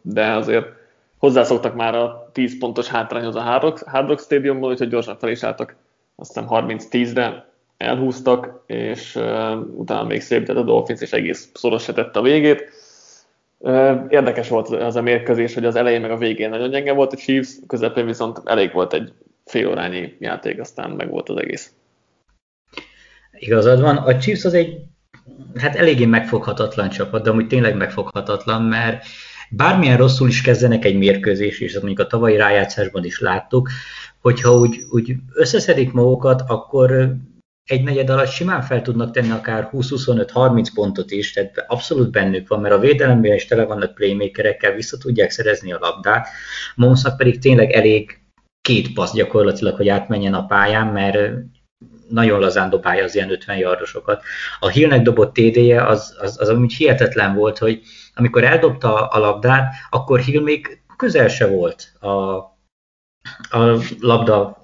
de 0.02 0.32
azért 0.32 0.68
hozzászoktak 1.18 1.76
már 1.76 1.96
a 1.96 2.30
10 2.34 2.58
pontos 2.58 2.88
hátrányhoz 2.88 3.36
a 3.36 3.42
Hard 3.86 4.08
Rock 4.08 4.20
Stadiumból, 4.20 4.72
úgyhogy 4.72 4.90
gyorsan 4.90 5.18
fel 5.18 5.30
is 5.30 5.44
álltak 5.44 5.76
aztán 6.16 6.48
30-10-re, 6.50 7.49
elhúztak, 7.80 8.64
és 8.66 9.16
utána 9.76 10.04
még 10.04 10.22
szép 10.22 10.50
a 10.50 10.64
Dolphins, 10.64 11.02
és 11.02 11.12
egész 11.12 11.50
szoros 11.54 11.84
se 11.84 11.94
tette 11.94 12.20
a 12.20 12.22
végét. 12.22 12.72
Érdekes 14.10 14.50
volt 14.50 14.70
az 14.70 14.96
a 14.96 15.02
mérkőzés, 15.02 15.54
hogy 15.54 15.66
az 15.66 15.76
elején 15.76 16.02
meg 16.02 16.12
a 16.12 16.18
végén 16.18 16.50
nagyon 16.50 16.70
gyenge 16.70 16.94
volt 16.94 17.14
a 17.14 17.18
Chiefs, 17.18 17.50
közepén 17.68 18.06
viszont 18.06 18.42
elég 18.46 18.74
volt 18.74 18.94
egy 18.94 19.14
félórányi 19.46 20.16
játék, 20.20 20.60
aztán 20.60 20.90
meg 20.90 21.10
volt 21.10 21.30
az 21.30 21.38
egész. 21.38 21.72
Igazad 23.32 23.82
van, 23.82 23.98
a 23.98 24.18
Chiefs 24.18 24.46
az 24.46 24.54
egy 24.54 24.78
hát 25.56 25.76
eléggé 25.76 26.06
megfoghatatlan 26.06 26.90
csapat, 26.90 27.24
de 27.24 27.30
amúgy 27.30 27.48
tényleg 27.48 27.76
megfoghatatlan, 27.76 28.64
mert 28.64 29.06
bármilyen 29.50 29.98
rosszul 29.98 30.28
is 30.28 30.42
kezdenek 30.42 30.86
egy 30.86 30.98
mérkőzés, 30.98 31.60
és 31.60 31.74
mondjuk 31.74 32.00
a 32.00 32.08
tavalyi 32.08 32.36
rájátszásban 32.36 33.04
is 33.04 33.20
láttuk, 33.20 33.70
hogyha 34.22 34.54
úgy, 34.54 34.78
úgy 34.92 35.16
összeszedik 35.34 35.92
magukat, 35.92 36.44
akkor 36.48 37.16
egy 37.70 37.84
negyed 37.84 38.10
alatt 38.10 38.32
simán 38.32 38.62
fel 38.62 38.82
tudnak 38.82 39.12
tenni 39.12 39.32
akár 39.32 39.70
20-25-30 39.72 40.68
pontot 40.74 41.12
is, 41.12 41.34
tehát 41.34 41.66
abszolút 41.68 42.12
bennük 42.12 42.48
van, 42.48 42.62
mert 42.62 42.74
a 42.74 42.80
védelemben 42.80 43.34
is 43.34 43.46
tele 43.46 43.66
vannak 43.66 43.94
playmakerekkel, 43.94 44.74
vissza 44.74 44.98
tudják 44.98 45.30
szerezni 45.30 45.72
a 45.72 45.78
labdát. 45.82 46.28
Monszak 46.76 47.18
pedig 47.18 47.40
tényleg 47.40 47.72
elég 47.72 48.20
két 48.62 48.94
passz 48.94 49.14
gyakorlatilag, 49.14 49.76
hogy 49.76 49.88
átmenjen 49.88 50.34
a 50.34 50.46
pályán, 50.46 50.88
mert 50.88 51.34
nagyon 52.10 52.40
lazán 52.40 52.70
dobálja 52.70 53.04
az 53.04 53.16
ilyen 53.16 53.32
50 53.32 53.58
yardosokat. 53.58 54.24
A 54.60 54.68
Hillnek 54.68 55.02
dobott 55.02 55.34
TD-je 55.34 55.86
az, 55.86 56.18
az, 56.20 56.42
az 56.42 56.50
amúgy 56.50 56.74
hihetetlen 56.74 57.36
volt, 57.36 57.58
hogy 57.58 57.82
amikor 58.16 58.44
eldobta 58.44 59.08
a 59.08 59.20
labdát, 59.20 59.74
akkor 59.90 60.20
Hill 60.20 60.42
még 60.42 60.82
közel 60.98 61.28
se 61.28 61.48
volt 61.48 61.92
a, 62.00 62.08
a 63.50 63.78
labda 64.00 64.59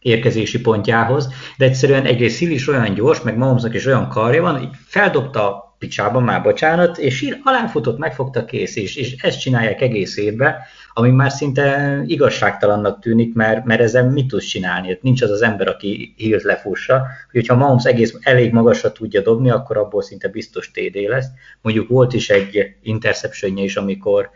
érkezési 0.00 0.60
pontjához, 0.60 1.28
de 1.56 1.64
egyszerűen 1.64 2.04
egyrészt 2.04 2.38
Hill 2.38 2.50
is 2.50 2.68
olyan 2.68 2.94
gyors, 2.94 3.22
meg 3.22 3.36
Mahomesnak 3.36 3.74
is 3.74 3.86
olyan 3.86 4.08
karja 4.08 4.42
van, 4.42 4.58
hogy 4.58 4.68
feldobta 4.86 5.48
a 5.48 5.70
picsába, 5.78 6.20
már 6.20 6.42
bocsánat, 6.42 6.98
és 6.98 7.20
Hill 7.20 7.34
aláfutott, 7.44 7.98
megfogta 7.98 8.44
kész, 8.44 8.76
és, 8.76 8.96
és 8.96 9.16
ezt 9.22 9.40
csinálják 9.40 9.80
egész 9.80 10.16
évben, 10.16 10.54
ami 10.92 11.10
már 11.10 11.30
szinte 11.30 12.00
igazságtalannak 12.06 13.00
tűnik, 13.00 13.34
mert, 13.34 13.64
mert 13.64 13.80
ezzel 13.80 14.10
mit 14.10 14.26
tudsz 14.26 14.44
csinálni? 14.44 14.98
Nincs 15.02 15.22
az 15.22 15.30
az 15.30 15.42
ember, 15.42 15.68
aki 15.68 16.14
Hillt 16.16 16.42
lefussa, 16.42 17.06
hogy 17.32 17.46
ha 17.46 17.56
Mahomes 17.56 17.84
egész 17.84 18.14
elég 18.20 18.52
magasra 18.52 18.92
tudja 18.92 19.20
dobni, 19.20 19.50
akkor 19.50 19.76
abból 19.76 20.02
szinte 20.02 20.28
biztos 20.28 20.70
TD 20.70 21.08
lesz. 21.08 21.26
Mondjuk 21.62 21.88
volt 21.88 22.12
is 22.12 22.30
egy 22.30 22.74
interception 22.82 23.56
is, 23.56 23.76
amikor 23.76 24.30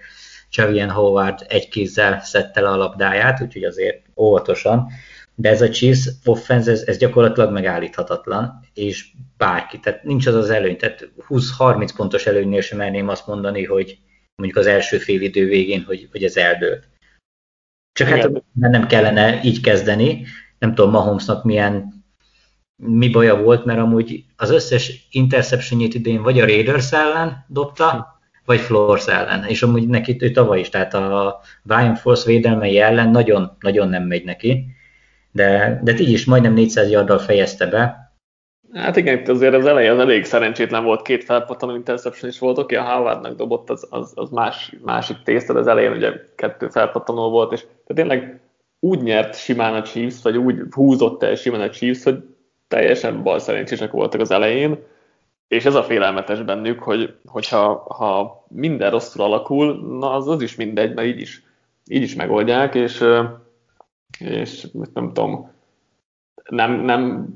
Chavien 0.49 0.91
Howard 0.91 1.47
egy 1.49 1.69
kézzel 1.69 2.21
szedte 2.21 2.61
le 2.61 2.69
a 2.69 2.77
labdáját, 2.77 3.41
úgyhogy 3.41 3.65
azért 3.65 4.03
óvatosan, 4.17 4.89
de 5.35 5.49
ez 5.49 5.63
a 5.63 5.69
Chiefs 5.69 6.09
offense, 6.25 6.71
ez, 6.71 6.83
ez 6.87 6.97
gyakorlatilag 6.97 7.53
megállíthatatlan, 7.53 8.61
és 8.75 9.13
bárki, 9.37 9.81
tehát 9.81 10.05
nincs 10.05 10.27
az 10.27 10.35
az 10.35 10.51
előny, 10.51 10.77
tehát 10.77 11.09
20-30 11.29 11.91
pontos 11.97 12.27
előnynél 12.27 12.61
sem 12.61 12.79
merném 12.79 13.09
azt 13.09 13.27
mondani, 13.27 13.65
hogy 13.65 13.99
mondjuk 14.37 14.61
az 14.61 14.67
első 14.67 14.99
fél 14.99 15.21
idő 15.21 15.47
végén, 15.47 15.83
hogy, 15.83 16.09
hogy 16.11 16.25
ez 16.25 16.37
eldőlt. 16.37 16.89
Csak 17.93 18.09
hát 18.09 18.19
Igen. 18.19 18.45
hát 18.61 18.71
nem 18.71 18.87
kellene 18.87 19.43
így 19.43 19.61
kezdeni, 19.61 20.27
nem 20.59 20.75
tudom 20.75 20.91
Mahomesnak 20.91 21.45
milyen 21.45 22.05
mi 22.77 23.09
baja 23.09 23.43
volt, 23.43 23.65
mert 23.65 23.79
amúgy 23.79 24.25
az 24.37 24.51
összes 24.51 25.09
interceptionjét 25.11 25.95
idén 25.95 26.23
vagy 26.23 26.41
a 26.41 26.47
Raiders 26.47 26.93
ellen 26.93 27.45
dobta, 27.49 28.19
vagy 28.45 28.61
Flores 28.61 29.07
ellen, 29.07 29.45
és 29.45 29.63
amúgy 29.63 29.89
neki 29.89 30.17
ő 30.21 30.31
tavaly 30.31 30.61
is, 30.61 30.69
tehát 30.69 30.95
a 30.95 31.41
Brian 31.63 31.95
Force 31.95 32.27
védelmei 32.27 32.79
ellen 32.79 33.11
nagyon-nagyon 33.11 33.89
nem 33.89 34.03
megy 34.03 34.25
neki, 34.25 34.74
de, 35.35 35.81
de 35.83 35.93
így 35.93 36.11
is 36.11 36.25
majdnem 36.25 36.53
400 36.53 36.91
yarddal 36.91 37.19
fejezte 37.19 37.67
be, 37.67 38.05
Hát 38.75 38.97
igen, 38.97 39.23
azért 39.27 39.55
az 39.55 39.67
eleje 39.67 39.93
az 39.93 39.99
elég 39.99 40.25
szerencsétlen 40.25 40.85
volt, 40.85 41.03
két 41.03 41.25
felpattanó 41.25 41.75
interception 41.75 42.31
is 42.31 42.39
volt, 42.39 42.59
oké, 42.59 42.75
a 42.75 42.83
Howardnak 42.83 43.37
dobott, 43.37 43.71
az, 43.71 43.87
az, 43.91 44.13
az 44.15 44.31
más, 44.31 44.73
másik 44.83 45.17
tészta, 45.25 45.55
az 45.55 45.67
elején 45.67 45.93
ugye 45.93 46.13
kettő 46.37 46.69
felpattanó 46.69 47.31
volt, 47.31 47.53
és 47.53 47.61
tehát 47.61 47.95
tényleg 47.95 48.41
úgy 48.81 49.03
nyert 49.03 49.39
simán 49.39 49.75
a 49.75 49.83
Chiefs, 49.83 50.23
vagy 50.23 50.37
úgy 50.37 50.61
húzott 50.71 51.23
el 51.23 51.35
simán 51.35 51.61
a 51.61 51.71
Chiefs, 51.71 52.03
hogy 52.03 52.25
teljesen 52.69 53.23
bal 53.23 53.39
szerencsések 53.39 53.91
voltak 53.91 54.21
az 54.21 54.31
elején, 54.31 54.79
és 55.49 55.65
ez 55.65 55.75
a 55.75 55.83
félelmetes 55.83 56.43
bennük, 56.43 56.79
hogy, 56.79 57.15
hogyha 57.27 57.87
ha 57.89 58.45
minden 58.49 58.91
rosszul 58.91 59.25
alakul, 59.25 59.99
na 59.99 60.13
az, 60.13 60.29
az 60.29 60.43
is 60.43 60.57
mindegy, 60.57 60.95
mert 60.95 61.09
így 61.09 61.21
is, 61.21 61.43
így 61.87 62.03
is 62.03 62.15
megoldják, 62.15 62.75
és, 62.75 63.05
és 64.19 64.67
nem 64.95 65.13
tudom, 65.13 65.51
nem, 66.49 66.73
nem 66.73 67.35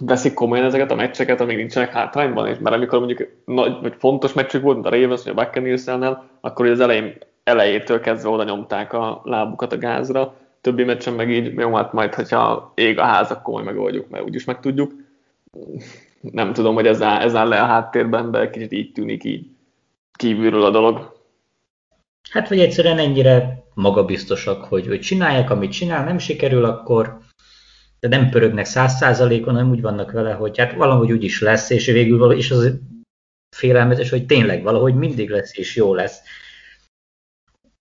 veszik 0.00 0.34
komolyan 0.34 0.64
ezeket 0.64 0.90
a 0.90 0.94
meccseket, 0.94 1.40
amíg 1.40 1.56
nincsenek 1.56 1.92
hátrányban, 1.92 2.46
és 2.46 2.58
mert 2.58 2.76
amikor 2.76 2.98
mondjuk 2.98 3.28
nagy, 3.44 3.76
vagy 3.82 3.94
fontos 3.98 4.32
meccsük 4.32 4.62
volt, 4.62 4.74
mint 4.74 4.86
a 4.86 4.90
Ravens 4.90 5.22
vagy 5.22 5.32
a 5.36 5.42
buccaneers 5.42 5.84
akkor 6.40 6.66
az 6.66 6.80
elején, 6.80 7.18
elejétől 7.44 8.00
kezdve 8.00 8.28
oda 8.28 8.44
nyomták 8.44 8.92
a 8.92 9.20
lábukat 9.24 9.72
a 9.72 9.78
gázra, 9.78 10.34
többi 10.60 10.84
meccsen 10.84 11.14
meg 11.14 11.30
így, 11.30 11.54
jó, 11.58 11.74
hát 11.74 11.92
majd, 11.92 12.14
hogyha 12.14 12.72
ég 12.74 12.98
a 12.98 13.04
ház, 13.04 13.30
akkor 13.30 13.54
majd 13.54 13.64
megoldjuk, 13.64 14.08
mert 14.08 14.24
úgyis 14.24 14.44
meg 14.44 14.60
tudjuk. 14.60 14.92
Nem 16.20 16.52
tudom, 16.52 16.74
hogy 16.74 16.86
ez 16.86 17.02
áll, 17.02 17.20
ez 17.20 17.34
áll 17.34 17.48
le 17.48 17.60
a 17.60 17.66
háttérben, 17.66 18.30
de 18.30 18.50
kicsit 18.50 18.72
így 18.72 18.92
tűnik 18.92 19.24
így 19.24 19.46
kívülről 20.12 20.64
a 20.64 20.70
dolog. 20.70 21.15
Hát, 22.30 22.48
vagy 22.48 22.60
egyszerűen 22.60 22.98
ennyire 22.98 23.64
magabiztosak, 23.74 24.64
hogy, 24.64 24.86
hogy 24.86 25.00
csinálják, 25.00 25.50
amit 25.50 25.72
csinál, 25.72 26.04
nem 26.04 26.18
sikerül, 26.18 26.64
akkor 26.64 27.18
de 28.00 28.08
nem 28.08 28.30
pörögnek 28.30 28.64
száz 28.64 28.96
százalékon, 28.96 29.54
hanem 29.54 29.70
úgy 29.70 29.80
vannak 29.80 30.10
vele, 30.10 30.32
hogy 30.32 30.58
hát 30.58 30.72
valahogy 30.72 31.12
úgy 31.12 31.24
is 31.24 31.40
lesz, 31.40 31.70
és 31.70 31.86
végül 31.86 32.18
valahogy, 32.18 32.38
és 32.38 32.50
az 32.50 32.78
félelmetes, 33.56 34.10
hogy 34.10 34.26
tényleg 34.26 34.62
valahogy 34.62 34.94
mindig 34.94 35.30
lesz, 35.30 35.56
és 35.56 35.76
jó 35.76 35.94
lesz. 35.94 36.18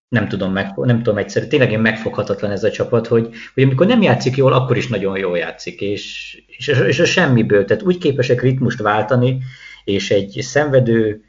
Nem 0.07 0.27
tudom, 0.27 0.51
meg, 0.51 0.75
nem 0.75 0.97
tudom 0.97 1.17
egyszerűen, 1.17 1.49
tényleg 1.49 1.71
én 1.71 1.79
megfoghatatlan 1.79 2.51
ez 2.51 2.63
a 2.63 2.71
csapat, 2.71 3.07
hogy, 3.07 3.29
hogy 3.53 3.63
amikor 3.63 3.87
nem 3.87 4.01
játszik 4.01 4.35
jól, 4.35 4.53
akkor 4.53 4.77
is 4.77 4.87
nagyon 4.87 5.17
jól 5.17 5.37
játszik, 5.37 5.81
és, 5.81 6.35
és, 6.47 6.67
és 6.67 6.99
a 6.99 7.05
semmiből, 7.05 7.65
tehát 7.65 7.83
úgy 7.83 7.97
képesek 7.97 8.41
ritmust 8.41 8.79
váltani, 8.79 9.41
és 9.83 10.11
egy 10.11 10.37
szenvedő, 10.41 11.24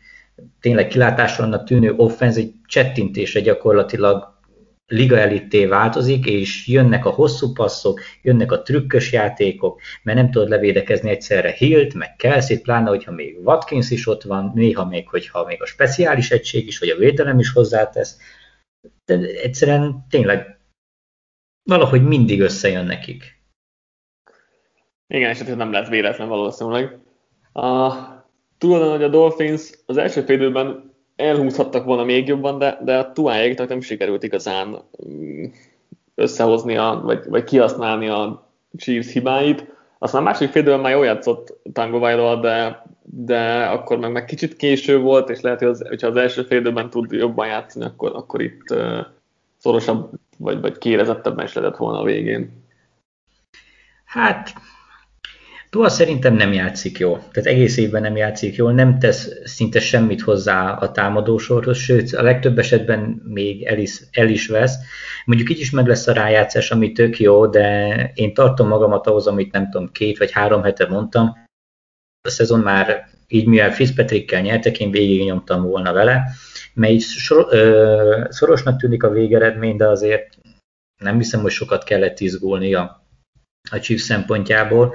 tényleg 0.61 0.89
kilátásra 0.89 1.63
tűnő 1.63 1.95
offenz 1.97 2.37
egy 2.37 2.53
csettintésre 2.67 3.41
gyakorlatilag 3.41 4.35
liga 4.87 5.19
elitté 5.19 5.67
változik, 5.67 6.27
és 6.27 6.67
jönnek 6.67 7.05
a 7.05 7.11
hosszú 7.11 7.53
passzok, 7.53 8.01
jönnek 8.23 8.53
a 8.53 8.63
trükkös 8.63 9.13
játékok, 9.13 9.81
mert 10.03 10.19
nem 10.19 10.31
tudod 10.31 10.49
levédekezni 10.49 11.11
egyszerre 11.11 11.51
Hilt, 11.51 11.95
meg 11.95 12.17
kelsey 12.17 12.61
pláne, 12.61 12.89
hogyha 12.89 13.13
még 13.13 13.39
Watkins 13.45 13.91
is 13.91 14.07
ott 14.07 14.23
van, 14.23 14.53
néha 14.55 14.85
még, 14.85 15.09
hogyha 15.09 15.45
még 15.45 15.63
a 15.63 15.67
speciális 15.67 16.31
egység 16.31 16.67
is, 16.67 16.79
vagy 16.79 16.89
a 16.89 16.97
védelem 16.97 17.39
is 17.39 17.53
hozzátesz. 17.53 18.19
De 19.05 19.15
egyszerűen 19.19 20.07
tényleg 20.11 20.59
valahogy 21.63 22.03
mindig 22.03 22.41
összejön 22.41 22.85
nekik. 22.85 23.35
Igen, 25.07 25.31
és 25.31 25.41
ez 25.41 25.57
nem 25.57 25.73
lehet 25.73 25.89
véletlen 25.89 26.29
valószínűleg. 26.29 26.99
A, 27.53 27.93
tudom, 28.59 28.91
hogy 28.91 29.03
a 29.03 29.09
Dolphins 29.09 29.71
az 29.87 29.97
első 29.97 30.21
félidőben 30.21 30.95
elhúzhattak 31.17 31.85
volna 31.85 32.05
még 32.05 32.29
jobban, 32.29 32.59
de, 32.59 32.79
de 32.85 32.99
a 32.99 33.13
Tuájéknak 33.13 33.69
nem 33.69 33.81
sikerült 33.81 34.23
igazán 34.23 34.77
mm, 35.09 35.45
összehozni, 36.15 36.77
a, 36.77 37.01
vagy, 37.05 37.29
vagy 37.29 37.45
kihasználni 37.45 38.09
a 38.09 38.51
Chiefs 38.77 39.13
hibáit. 39.13 39.75
Aztán 39.99 40.21
a 40.21 40.25
másik 40.25 40.51
félidőben 40.51 40.81
már 40.81 40.93
jól 40.93 41.05
játszott 41.05 41.59
Tango 41.73 41.99
Vailoa, 41.99 42.37
de, 42.37 42.85
de 43.03 43.65
akkor 43.65 43.99
meg, 43.99 44.13
meg 44.13 44.25
kicsit 44.25 44.57
késő 44.57 44.99
volt, 44.99 45.31
és 45.31 45.41
lehet, 45.41 45.59
hogy 45.59 45.69
az, 45.69 45.85
hogyha 45.89 46.07
az 46.07 46.17
első 46.17 46.43
félidőben 46.43 46.91
tud 46.91 47.13
jobban 47.13 47.47
játszani, 47.47 47.85
akkor, 47.85 48.13
akkor 48.15 48.43
itt 48.43 48.71
uh, 48.71 48.99
szorosabb, 49.57 50.11
vagy, 50.39 50.61
vagy 50.61 50.79
kérezettebben 50.79 51.45
is 51.45 51.53
lehetett 51.53 51.79
volna 51.79 52.01
a 52.01 52.05
végén. 52.05 52.65
Hát 54.05 54.53
Tua 55.77 55.89
szerintem 55.89 56.35
nem 56.35 56.53
játszik 56.53 56.99
jól, 56.99 57.19
tehát 57.33 57.49
egész 57.49 57.77
évben 57.77 58.03
nem 58.03 58.17
játszik 58.17 58.57
jól, 58.57 58.73
nem 58.73 58.99
tesz 58.99 59.31
szinte 59.45 59.81
semmit 59.81 60.21
hozzá 60.21 60.71
a 60.71 60.91
támadósorhoz, 60.91 61.77
sőt 61.79 62.13
a 62.13 62.23
legtöbb 62.23 62.59
esetben 62.59 63.23
még 63.25 63.65
el 63.65 63.79
is, 63.79 64.01
el 64.13 64.29
is 64.29 64.47
vesz. 64.47 64.75
Mondjuk 65.25 65.51
így 65.51 65.61
is 65.61 65.71
meg 65.71 65.87
lesz 65.87 66.07
a 66.07 66.13
rájátszás, 66.13 66.71
ami 66.71 66.93
tök 66.93 67.19
jó, 67.19 67.47
de 67.47 67.95
én 68.15 68.35
tartom 68.35 68.69
magamat 68.69 69.07
ahhoz, 69.07 69.27
amit 69.27 69.53
nem 69.53 69.71
tudom, 69.71 69.93
két 69.93 70.19
vagy 70.19 70.31
három 70.31 70.63
hete 70.63 70.87
mondtam. 70.87 71.27
A 72.29 72.31
szezon 72.31 72.61
már 72.61 73.09
így, 73.29 73.47
mivel 73.47 73.73
Fitzpatrickkel 73.73 74.41
nyertek, 74.41 74.81
én 74.81 74.91
végig 74.91 75.25
nyomtam 75.25 75.63
volna 75.63 75.93
vele, 75.93 76.23
mert 76.75 77.01
sor, 77.01 77.47
ö, 77.51 78.25
szorosnak 78.29 78.81
tűnik 78.81 79.03
a 79.03 79.11
végeredmény, 79.11 79.77
de 79.77 79.89
azért 79.89 80.39
nem 81.03 81.17
hiszem, 81.17 81.41
hogy 81.41 81.53
sokat 81.53 81.85
kellett 81.85 82.21
izgulni 82.21 82.75
a, 82.75 83.07
a 83.71 83.79
Chiefs 83.79 84.03
szempontjából. 84.03 84.95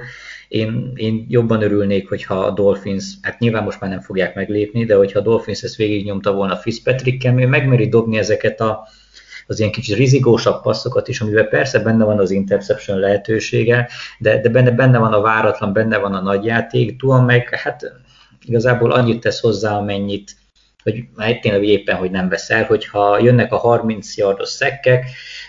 Én, 0.52 0.92
én 0.94 1.26
jobban 1.28 1.62
örülnék, 1.62 2.08
hogyha 2.08 2.34
a 2.34 2.50
Dolphins, 2.50 3.04
hát 3.22 3.38
nyilván 3.38 3.62
most 3.62 3.80
már 3.80 3.90
nem 3.90 4.00
fogják 4.00 4.34
meglépni, 4.34 4.84
de 4.84 4.94
hogyha 4.94 5.18
a 5.18 5.22
Dolphins 5.22 5.62
ezt 5.62 5.76
végignyomta 5.76 6.32
volna 6.32 6.56
Fitzpatrick-kel, 6.56 7.40
ő 7.40 7.46
megmeri 7.46 7.88
dobni 7.88 8.18
ezeket 8.18 8.60
a, 8.60 8.88
az 9.46 9.58
ilyen 9.58 9.72
kicsit 9.72 9.96
rizikósabb 9.96 10.62
passzokat 10.62 11.08
is, 11.08 11.20
amiben 11.20 11.48
persze 11.48 11.78
benne 11.78 12.04
van 12.04 12.18
az 12.18 12.30
interception 12.30 12.98
lehetősége, 12.98 13.88
de, 14.18 14.40
de 14.40 14.48
benne, 14.48 14.70
benne 14.70 14.98
van 14.98 15.12
a 15.12 15.20
váratlan, 15.20 15.72
benne 15.72 15.98
van 15.98 16.14
a 16.14 16.20
nagyjáték, 16.20 16.98
Tua 16.98 17.20
meg 17.20 17.54
hát 17.54 17.92
igazából 18.44 18.90
annyit 18.90 19.20
tesz 19.20 19.40
hozzá, 19.40 19.76
amennyit, 19.76 20.36
hogy 20.82 21.04
már 21.16 21.38
tényleg 21.38 21.64
éppen, 21.64 21.96
hogy 21.96 22.10
nem 22.10 22.28
veszel, 22.28 22.64
hogyha 22.64 23.18
jönnek 23.18 23.52
a 23.52 23.56
30 23.56 24.16
yardos 24.16 24.48
szekkek, 24.48 25.04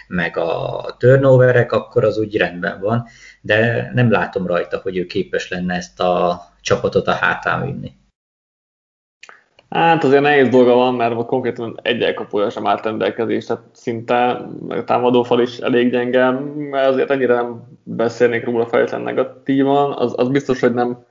meg 0.07 0.37
a 0.37 0.95
turnoverek, 0.99 1.71
akkor 1.71 2.03
az 2.03 2.17
úgy 2.17 2.37
rendben 2.37 2.79
van 2.79 3.07
de 3.45 3.91
nem 3.93 4.11
látom 4.11 4.47
rajta, 4.47 4.79
hogy 4.83 4.97
ő 4.97 5.05
képes 5.05 5.49
lenne 5.49 5.75
ezt 5.75 5.99
a 5.99 6.41
csapatot 6.61 7.07
a 7.07 7.11
hátán 7.11 7.65
vinni. 7.65 7.91
Hát 9.69 10.03
azért 10.03 10.21
nehéz 10.21 10.49
dolga 10.49 10.73
van, 10.73 10.95
mert 10.95 11.25
konkrétan 11.25 11.79
egy 11.81 12.01
elkapója 12.01 12.49
sem 12.49 12.67
állt 12.67 12.83
rendelkezés, 12.83 13.45
tehát 13.45 13.63
szinte 13.71 14.29
a 14.69 14.83
támadófal 14.83 15.41
is 15.41 15.57
elég 15.57 15.91
gyenge, 15.91 16.29
mert 16.69 16.87
azért 16.87 17.09
ennyire 17.09 17.33
nem 17.35 17.63
beszélnék 17.83 18.45
róla 18.45 18.65
feltétlen 18.65 19.01
negatívan, 19.01 19.91
az, 19.91 20.13
az 20.17 20.29
biztos, 20.29 20.59
hogy 20.59 20.73
nem 20.73 21.05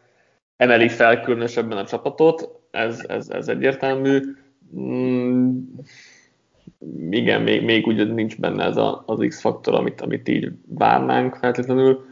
emeli 0.56 0.88
fel 0.88 1.20
különösebben 1.20 1.78
a 1.78 1.84
csapatot, 1.84 2.48
ez, 2.70 3.04
ez, 3.08 3.28
ez 3.28 3.48
egyértelmű. 3.48 4.20
Mm, 4.76 5.58
igen, 7.10 7.42
még, 7.42 7.64
még 7.64 7.86
úgy 7.86 8.12
nincs 8.12 8.40
benne 8.40 8.64
ez 8.64 8.76
a, 8.76 9.02
az 9.06 9.24
X-faktor, 9.28 9.74
amit, 9.74 10.00
amit 10.00 10.28
így 10.28 10.52
várnánk 10.68 11.34
feltétlenül. 11.34 12.10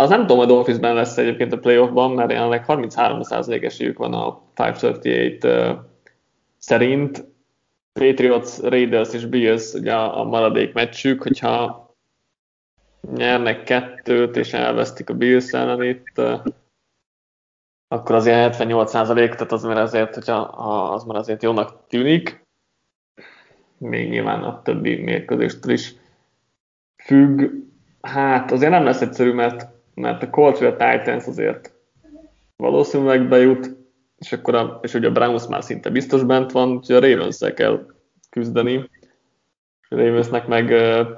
Az 0.00 0.08
nem 0.08 0.20
tudom, 0.20 0.38
hogy 0.38 0.46
Dolphinsben 0.46 0.94
lesz 0.94 1.16
egyébként 1.16 1.52
a 1.52 1.58
playoffban, 1.58 2.10
mert 2.10 2.30
jelenleg 2.30 2.64
33% 2.66 3.64
esélyük 3.64 3.98
van 3.98 4.14
a 4.14 4.42
538 4.56 5.44
uh, 5.44 5.84
szerint. 6.58 7.28
Patriots, 7.92 8.58
Raiders 8.58 9.12
és 9.12 9.26
Bills 9.26 9.72
ugye 9.72 9.94
a 9.94 10.24
maradék 10.24 10.72
meccsük, 10.72 11.22
hogyha 11.22 11.88
nyernek 13.14 13.62
kettőt, 13.62 14.36
és 14.36 14.52
elvesztik 14.52 15.10
a 15.10 15.14
Bills 15.14 15.52
ellen 15.52 15.82
itt, 15.82 16.20
akkor 17.88 18.14
azért 18.14 18.36
78 18.36 18.90
tehát 18.90 19.52
az 19.52 19.62
már 19.62 19.76
azért, 19.76 20.14
hogyha, 20.14 20.36
az 20.92 21.04
már 21.04 21.16
azért 21.16 21.42
jónak 21.42 21.86
tűnik. 21.88 22.46
Még 23.78 24.08
nyilván 24.08 24.42
a 24.42 24.62
többi 24.62 24.94
mérkőzéstől 24.96 25.72
is 25.72 25.94
függ. 27.04 27.50
Hát 28.00 28.52
azért 28.52 28.70
nem 28.70 28.84
lesz 28.84 29.00
egyszerű, 29.00 29.32
mert, 29.32 29.78
mert 30.00 30.22
a 30.22 30.30
Colts 30.30 30.58
vagy 30.58 30.68
a 30.68 30.76
Titans 30.76 31.26
azért 31.26 31.72
valószínűleg 32.56 33.28
bejut, 33.28 33.76
és 34.18 34.32
akkor 34.32 34.54
a, 34.54 34.78
és 34.82 34.94
ugye 34.94 35.08
a 35.08 35.12
Browns 35.12 35.46
már 35.46 35.62
szinte 35.62 35.90
biztos 35.90 36.22
bent 36.22 36.52
van, 36.52 36.70
úgyhogy 36.70 36.96
a 36.96 37.00
ravens 37.00 37.38
kell 37.54 37.86
küzdeni. 38.30 38.76
A 39.88 39.96
Ravensnek 39.96 40.46
meg 40.46 40.70
uh, 40.70 41.08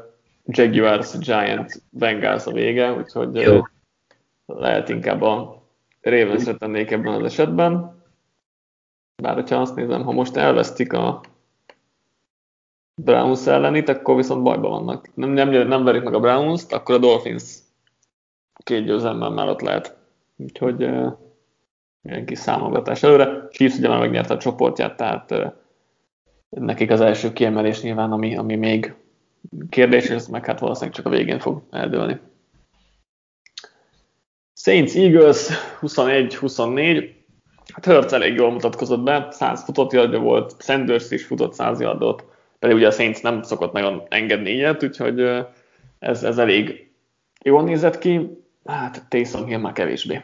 Jaguars, 0.44 1.18
Giant, 1.18 1.82
Bengals 1.90 2.46
a 2.46 2.52
vége, 2.52 2.92
úgyhogy 2.92 3.34
Jó. 3.34 3.56
Uh, 3.56 3.66
lehet 4.46 4.88
inkább 4.88 5.22
a 5.22 5.62
ravens 6.00 6.44
tennék 6.58 6.90
ebben 6.90 7.14
az 7.14 7.24
esetben. 7.24 8.00
Bár 9.22 9.34
hogyha 9.34 9.56
azt 9.56 9.76
nézem, 9.76 10.02
ha 10.02 10.12
most 10.12 10.36
elvesztik 10.36 10.92
a 10.92 11.20
Browns 12.94 13.46
ellenit, 13.46 13.88
akkor 13.88 14.16
viszont 14.16 14.42
bajban 14.42 14.70
vannak. 14.70 15.14
Nem, 15.14 15.30
nem, 15.30 15.68
nem 15.68 15.84
verik 15.84 16.02
meg 16.02 16.14
a 16.14 16.20
Browns-t, 16.20 16.72
akkor 16.72 16.94
a 16.94 16.98
Dolphins 16.98 17.61
két 18.62 18.84
győzelemmel 18.84 19.30
mellett 19.30 19.60
lehet. 19.60 19.96
Úgyhogy 20.36 20.82
uh, 20.82 21.12
ilyen 22.02 22.26
kis 22.26 22.38
számogatás 22.38 23.02
előre. 23.02 23.48
Chiefs 23.50 23.78
ugye 23.78 23.88
már 23.88 23.98
megnyerte 23.98 24.34
a 24.34 24.38
csoportját, 24.38 24.96
tehát 24.96 25.34
nekik 26.48 26.90
az 26.90 27.00
első 27.00 27.32
kiemelés 27.32 27.82
nyilván, 27.82 28.12
ami, 28.12 28.36
ami 28.36 28.56
még 28.56 28.94
kérdés, 29.68 30.04
és 30.04 30.10
ez 30.10 30.26
meg 30.26 30.46
hát 30.46 30.60
valószínűleg 30.60 30.94
csak 30.94 31.06
a 31.06 31.10
végén 31.10 31.38
fog 31.38 31.62
eldőlni. 31.70 32.20
Saints 34.54 34.94
Eagles 34.94 35.48
21-24, 35.80 37.10
hát 37.72 37.86
Hurts 37.86 38.12
elég 38.12 38.34
jól 38.34 38.50
mutatkozott 38.50 39.02
be, 39.02 39.26
100 39.30 39.64
futott 39.64 39.92
yardja 39.92 40.18
volt, 40.18 40.62
Sanders 40.62 41.10
is 41.10 41.24
futott 41.24 41.52
100 41.54 41.80
yardot, 41.80 42.24
pedig 42.58 42.76
ugye 42.76 42.86
a 42.86 42.90
Saints 42.90 43.22
nem 43.22 43.42
szokott 43.42 43.72
nagyon 43.72 44.02
engedni 44.08 44.50
ilyet, 44.50 44.82
úgyhogy 44.82 45.20
ez, 45.98 46.22
ez 46.24 46.38
elég 46.38 46.90
jól 47.44 47.62
nézett 47.62 47.98
ki, 47.98 48.41
hát 48.64 49.04
Taysom 49.08 49.46
Hill 49.46 49.58
már 49.58 49.72
kevésbé. 49.72 50.22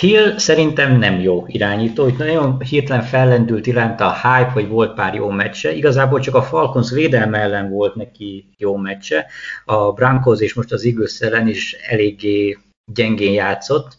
Hill 0.00 0.38
szerintem 0.38 0.98
nem 0.98 1.20
jó 1.20 1.44
irányító, 1.46 2.02
hogy 2.02 2.14
nagyon 2.18 2.60
hirtelen 2.60 3.02
fellendült 3.02 3.66
iránt 3.66 4.00
a 4.00 4.14
hype, 4.14 4.50
hogy 4.50 4.68
volt 4.68 4.94
pár 4.94 5.14
jó 5.14 5.30
meccse. 5.30 5.72
Igazából 5.72 6.20
csak 6.20 6.34
a 6.34 6.42
Falcons 6.42 6.90
védelme 6.90 7.38
ellen 7.38 7.70
volt 7.70 7.94
neki 7.94 8.48
jó 8.56 8.76
meccse. 8.76 9.26
A 9.64 9.92
Broncos 9.92 10.40
és 10.40 10.54
most 10.54 10.72
az 10.72 10.84
Eagles 10.84 11.20
ellen 11.20 11.48
is 11.48 11.72
eléggé 11.72 12.58
gyengén 12.92 13.32
játszott. 13.32 13.96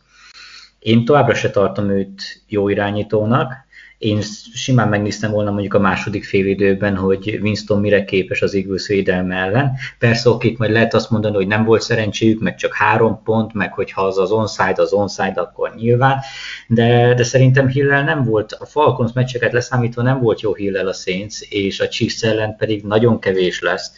Én 0.79 1.05
továbbra 1.05 1.33
se 1.33 1.49
tartom 1.49 1.89
őt 1.89 2.21
jó 2.47 2.69
irányítónak. 2.69 3.53
Én 3.99 4.21
simán 4.53 4.89
megnéztem 4.89 5.31
volna 5.31 5.51
mondjuk 5.51 5.73
a 5.73 5.79
második 5.79 6.25
félidőben, 6.25 6.95
hogy 6.95 7.39
Winston 7.41 7.79
mire 7.79 8.03
képes 8.03 8.41
az 8.41 8.53
Eagles 8.53 8.87
védelme 8.87 9.35
ellen. 9.35 9.73
Persze 9.97 10.29
okik, 10.29 10.57
majd 10.57 10.71
lehet 10.71 10.93
azt 10.93 11.09
mondani, 11.09 11.35
hogy 11.35 11.47
nem 11.47 11.63
volt 11.63 11.81
szerencséjük, 11.81 12.41
meg 12.41 12.55
csak 12.55 12.73
három 12.73 13.23
pont, 13.23 13.53
meg 13.53 13.73
hogyha 13.73 14.01
az 14.01 14.17
az 14.17 14.31
onside, 14.31 14.81
az 14.81 14.93
onside, 14.93 15.41
akkor 15.41 15.75
nyilván, 15.75 16.19
de, 16.67 17.13
de 17.13 17.23
szerintem 17.23 17.67
Hillel 17.67 18.03
nem 18.03 18.23
volt, 18.23 18.51
a 18.51 18.65
Falcons 18.65 19.13
meccseket 19.13 19.51
leszámítva 19.51 20.01
nem 20.01 20.19
volt 20.19 20.41
jó 20.41 20.53
Hillel 20.53 20.87
a 20.87 20.93
Saints, 20.93 21.41
és 21.49 21.79
a 21.79 21.87
Chiefs 21.87 22.23
ellen 22.23 22.55
pedig 22.55 22.83
nagyon 22.83 23.19
kevés 23.19 23.62
lesz, 23.62 23.91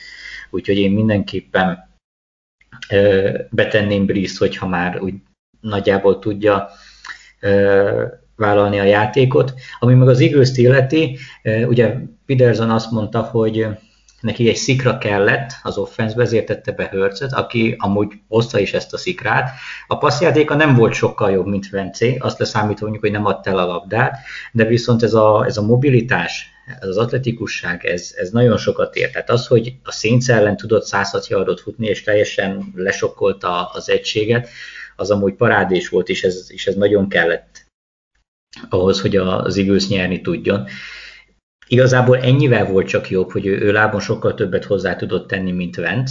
úgyhogy 0.49 0.77
én 0.77 0.91
mindenképpen 0.91 1.89
betenném 3.49 4.05
Brice, 4.05 4.35
hogyha 4.39 4.67
már 4.67 5.01
úgy 5.01 5.13
nagyjából 5.59 6.19
tudja 6.19 6.69
vállalni 8.41 8.80
a 8.80 8.84
játékot. 8.84 9.54
Ami 9.80 9.93
meg 9.93 10.08
az 10.08 10.19
eagles 10.19 10.58
illeti, 10.58 11.17
ugye 11.67 11.95
Peterson 12.25 12.69
azt 12.69 12.91
mondta, 12.91 13.21
hogy 13.21 13.67
neki 14.21 14.49
egy 14.49 14.56
szikra 14.56 14.97
kellett 14.97 15.49
az 15.63 15.77
offenszbe, 15.77 16.21
ezért 16.21 16.45
tette 16.45 16.71
be 16.71 16.88
Hörcet, 16.91 17.34
aki 17.34 17.75
amúgy 17.77 18.12
hozta 18.27 18.60
is 18.60 18.73
ezt 18.73 18.93
a 18.93 18.97
szikrát. 18.97 19.49
A 19.88 19.97
passzjátéka 19.97 20.56
nem 20.56 20.75
volt 20.75 20.93
sokkal 20.93 21.32
jobb, 21.32 21.45
mint 21.45 21.69
Vencé, 21.69 22.17
azt 22.17 22.39
leszámítva 22.39 22.82
mondjuk, 22.82 23.04
hogy 23.04 23.13
nem 23.13 23.25
adta 23.25 23.49
el 23.49 23.58
a 23.58 23.65
labdát, 23.65 24.17
de 24.51 24.65
viszont 24.65 25.04
ez 25.04 25.13
a, 25.13 25.45
ez 25.47 25.58
a 25.58 25.62
mobilitás, 25.62 26.49
ez 26.80 26.88
az 26.88 26.97
atletikusság, 26.97 27.86
ez, 27.86 28.13
ez 28.15 28.30
nagyon 28.30 28.58
sokat 28.58 28.95
ér. 28.95 29.12
Tehát 29.12 29.30
az, 29.30 29.47
hogy 29.47 29.73
a 29.84 29.91
Saints 29.91 30.30
ellen 30.30 30.58
tudott 30.58 30.86
106 30.86 31.27
yardot 31.27 31.62
futni, 31.62 31.88
és 31.88 32.04
teljesen 32.04 32.71
lesokkolta 32.75 33.69
az 33.73 33.89
egységet, 33.89 34.49
az 34.95 35.12
amúgy 35.12 35.34
parádés 35.34 35.89
volt, 35.89 36.10
és 36.10 36.23
ez, 36.23 36.45
és 36.47 36.67
ez 36.67 36.75
nagyon 36.75 37.10
kellett 37.10 37.61
ahhoz, 38.69 39.01
hogy 39.01 39.15
az 39.15 39.57
Eagles 39.57 39.87
nyerni 39.87 40.21
tudjon. 40.21 40.67
Igazából 41.67 42.17
ennyivel 42.17 42.65
volt 42.65 42.87
csak 42.87 43.09
jobb, 43.09 43.31
hogy 43.31 43.45
ő, 43.45 43.59
ő 43.59 43.71
lábon 43.71 43.99
sokkal 43.99 44.33
többet 44.33 44.65
hozzá 44.65 44.95
tudott 44.95 45.27
tenni, 45.27 45.51
mint 45.51 45.75
Vent. 45.75 46.09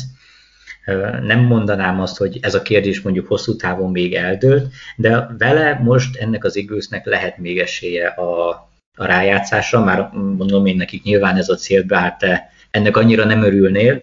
Nem 1.22 1.40
mondanám 1.40 2.00
azt, 2.00 2.16
hogy 2.16 2.38
ez 2.42 2.55
a 2.55 2.62
kérdés 2.62 3.00
mondjuk 3.00 3.26
hosszú 3.26 3.57
távon 3.57 3.90
még 3.90 4.14
eldőlt, 4.14 4.72
de 4.96 5.35
vele 5.38 5.79
most 5.83 6.16
ennek 6.16 6.44
az 6.44 6.57
Eaglesnek 6.57 7.07
lehet 7.07 7.38
még 7.38 7.59
esélye 7.59 8.07
a, 8.07 8.48
a 8.96 9.05
rájátszásra, 9.05 9.85
már 9.85 10.11
mondom 10.12 10.66
én 10.66 10.76
nekik 10.76 11.03
nyilván 11.03 11.37
ez 11.37 11.48
a 11.48 11.55
cél, 11.55 11.87
te 12.18 12.50
ennek 12.70 12.96
annyira 12.96 13.24
nem 13.24 13.42
örülnél, 13.42 14.03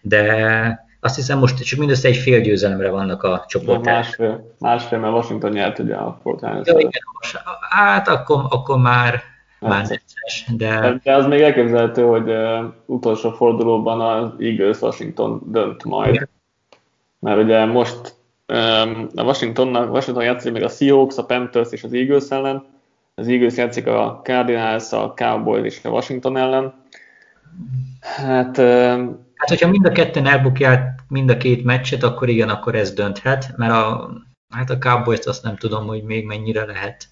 de 0.00 0.89
azt 1.00 1.14
hiszem 1.14 1.38
most 1.38 1.64
csak 1.64 1.78
mindössze 1.78 2.08
egy 2.08 2.16
fél 2.16 2.40
győzelemre 2.40 2.90
vannak 2.90 3.22
a 3.22 3.44
csoportás. 3.48 4.06
Másfél, 4.06 4.54
másfél, 4.58 4.98
mert 4.98 5.12
Washington 5.12 5.50
nyert 5.50 5.78
ugye 5.78 5.94
a 5.94 6.18
Fortnite. 6.22 6.72
Ja, 6.72 6.78
igen, 6.78 7.02
hát 7.70 8.08
akkor, 8.08 8.44
akkor 8.48 8.78
már, 8.78 9.22
már 9.60 9.80
necces, 9.80 10.44
de... 10.56 11.00
de... 11.02 11.14
az 11.14 11.26
még 11.26 11.40
elképzelhető, 11.40 12.02
hogy 12.02 12.28
uh, 12.28 12.64
utolsó 12.86 13.30
fordulóban 13.30 14.00
az 14.00 14.30
Eagles 14.38 14.80
Washington 14.80 15.42
dönt 15.44 15.84
majd. 15.84 16.14
Igen. 16.14 16.28
Mert 17.18 17.42
ugye 17.42 17.64
most 17.64 18.14
um, 18.48 19.08
a 19.14 19.22
Washingtonnak, 19.22 19.92
Washington 19.92 20.24
játszik 20.24 20.52
még 20.52 20.62
a 20.62 20.68
Seahawks, 20.68 21.18
a 21.18 21.24
Panthers 21.24 21.72
és 21.72 21.84
az 21.84 21.92
Eagles 21.92 22.28
ellen. 22.28 22.64
Az 23.14 23.28
Eagles 23.28 23.56
játszik 23.56 23.86
a 23.86 24.20
Cardinals, 24.24 24.92
a 24.92 25.12
Cowboys 25.16 25.64
és 25.64 25.84
a 25.84 25.88
Washington 25.88 26.36
ellen. 26.36 26.74
Hát 28.00 28.58
um, 28.58 29.28
Hát, 29.40 29.48
hogyha 29.48 29.68
mind 29.68 29.86
a 29.86 29.92
ketten 29.92 30.26
elbukják 30.26 31.00
mind 31.08 31.30
a 31.30 31.36
két 31.36 31.64
meccset, 31.64 32.02
akkor 32.02 32.28
igen, 32.28 32.48
akkor 32.48 32.74
ez 32.74 32.92
dönthet, 32.92 33.56
mert 33.56 33.72
a, 33.72 34.10
hát 34.54 34.70
a 34.70 34.78
Cowboys-t 34.78 35.26
azt 35.26 35.42
nem 35.42 35.56
tudom, 35.56 35.86
hogy 35.86 36.02
még 36.02 36.24
mennyire 36.24 36.64
lehet 36.64 37.08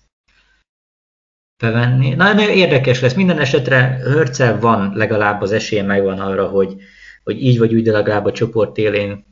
bevenni. 1.63 2.15
Na, 2.15 2.33
nagyon 2.33 2.51
érdekes 2.51 3.01
lesz. 3.01 3.15
Minden 3.15 3.39
esetre 3.39 3.99
Hörcel 4.03 4.59
van 4.61 4.93
legalább 4.95 5.41
az 5.43 5.53
esélye 5.53 5.83
megvan 5.83 6.21
arra, 6.21 6.49
hogy, 6.49 6.77
hogy 7.25 7.43
így 7.43 7.59
vagy 7.59 7.75
úgy, 7.75 7.83
de 7.83 7.93
legalább 7.93 8.25
a 8.25 8.33
csoport 8.33 8.77
élén, 8.77 9.25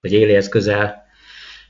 vagy 0.00 0.12
éléhez 0.12 0.48
közel 0.48 1.04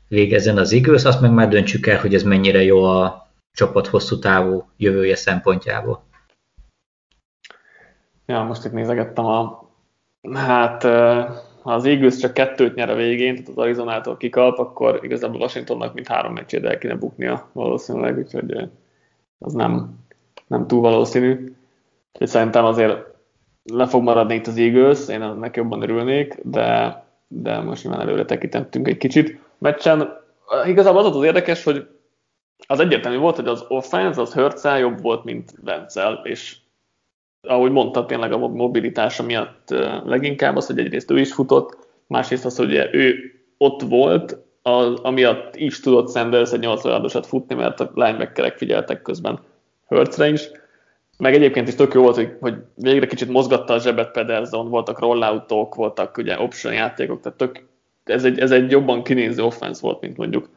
végezzen 0.09 0.59
az 0.59 0.73
igaz, 0.73 1.05
azt 1.05 1.21
meg 1.21 1.33
már 1.33 1.49
döntsük 1.49 1.87
el, 1.87 2.01
hogy 2.01 2.15
ez 2.15 2.23
mennyire 2.23 2.63
jó 2.63 2.85
a 2.85 3.31
csapat 3.57 3.87
hosszú 3.87 4.19
távú 4.19 4.69
jövője 4.77 5.17
szempontjából. 5.17 6.05
Ja, 8.27 8.43
most 8.43 8.65
itt 8.65 8.73
nézegettem 8.73 9.25
a 9.25 9.64
Hát, 10.33 10.83
ha 11.63 11.73
az 11.73 11.85
Eagles 11.85 12.17
csak 12.17 12.35
kettőt 12.35 12.75
nyer 12.75 12.91
a 12.91 12.95
végén, 12.95 13.35
tehát 13.35 13.49
az 13.49 13.59
Arizonától 13.59 14.17
kikap, 14.17 14.59
akkor 14.59 15.01
igazából 15.03 15.41
Washingtonnak 15.41 15.95
mint 15.95 16.09
három 16.09 16.33
meccsét 16.33 16.65
el 16.65 16.79
kéne 16.79 16.95
buknia 16.95 17.49
valószínűleg, 17.53 18.19
úgyhogy 18.19 18.69
az 19.39 19.53
nem, 19.53 19.99
nem 20.47 20.67
túl 20.67 20.81
valószínű. 20.81 21.55
Úgyhogy 22.13 22.29
szerintem 22.29 22.65
azért 22.65 22.97
le 23.73 23.87
fog 23.87 24.03
maradni 24.03 24.35
itt 24.35 24.47
az 24.47 24.57
Eagles, 24.57 25.09
én 25.09 25.23
ennek 25.23 25.57
jobban 25.57 25.83
örülnék, 25.83 26.39
de, 26.43 27.03
de 27.29 27.61
most 27.61 27.85
nyilván 27.85 28.01
előre 28.01 28.25
tekintettünk 28.25 28.89
egy 28.89 28.97
kicsit. 28.97 29.39
Meccsen 29.59 30.09
igazából 30.67 31.05
az 31.05 31.17
az 31.17 31.25
érdekes, 31.25 31.65
hogy 31.65 31.87
az 32.67 32.81
egyértelmű 32.81 33.19
volt, 33.19 33.37
hogy 33.37 33.47
az 33.47 33.65
offense 33.69 34.21
az 34.21 34.33
Hurtsel 34.33 34.79
jobb 34.79 35.01
volt, 35.03 35.25
mint 35.25 35.55
Vencel, 35.63 36.21
és 36.25 36.57
ahogy 37.47 37.71
mondta, 37.71 38.07
tényleg 38.07 38.33
a 38.33 38.39
mobilitása 38.39 39.23
miatt 39.23 39.75
leginkább 40.05 40.57
az, 40.57 40.67
hogy 40.67 40.79
egyrészt 40.79 41.11
ő 41.11 41.19
is 41.19 41.33
futott, 41.33 41.79
másrészt 42.07 42.45
az, 42.45 42.57
hogy 42.57 42.89
ő 42.93 43.15
ott 43.59 43.83
volt, 43.83 44.37
az, 44.63 45.01
amiatt 45.03 45.57
is 45.57 45.81
tudott 45.81 46.11
Sanders 46.11 46.53
egy 46.53 46.61
8 46.61 46.85
yardosat 46.85 47.27
futni, 47.27 47.55
mert 47.55 47.81
a 47.81 47.91
linebackerek 47.95 48.57
figyeltek 48.57 49.03
közben 49.03 49.39
Hurtsre 49.87 50.29
is. 50.29 50.51
Meg 51.19 51.35
egyébként 51.35 51.69
is 51.69 51.75
tök 51.75 51.95
jó 51.95 52.03
volt, 52.03 52.15
hogy, 52.15 52.37
hogy 52.41 52.55
végre 52.75 53.07
kicsit 53.07 53.29
mozgatta 53.29 53.73
a 53.73 53.81
zsebet 53.81 54.11
Pedersen, 54.11 54.69
voltak 54.69 54.99
rolloutok, 54.99 55.75
voltak 55.75 56.17
ugye 56.17 56.41
option 56.41 56.73
játékok, 56.73 57.21
tehát 57.21 57.39
tök, 57.39 57.67
ez, 58.05 58.25
egy, 58.25 58.39
ez 58.39 58.51
egy 58.51 58.71
jobban 58.71 59.03
kinéző 59.03 59.43
offense 59.43 59.81
volt, 59.81 60.01
mint 60.01 60.17
mondjuk 60.17 60.49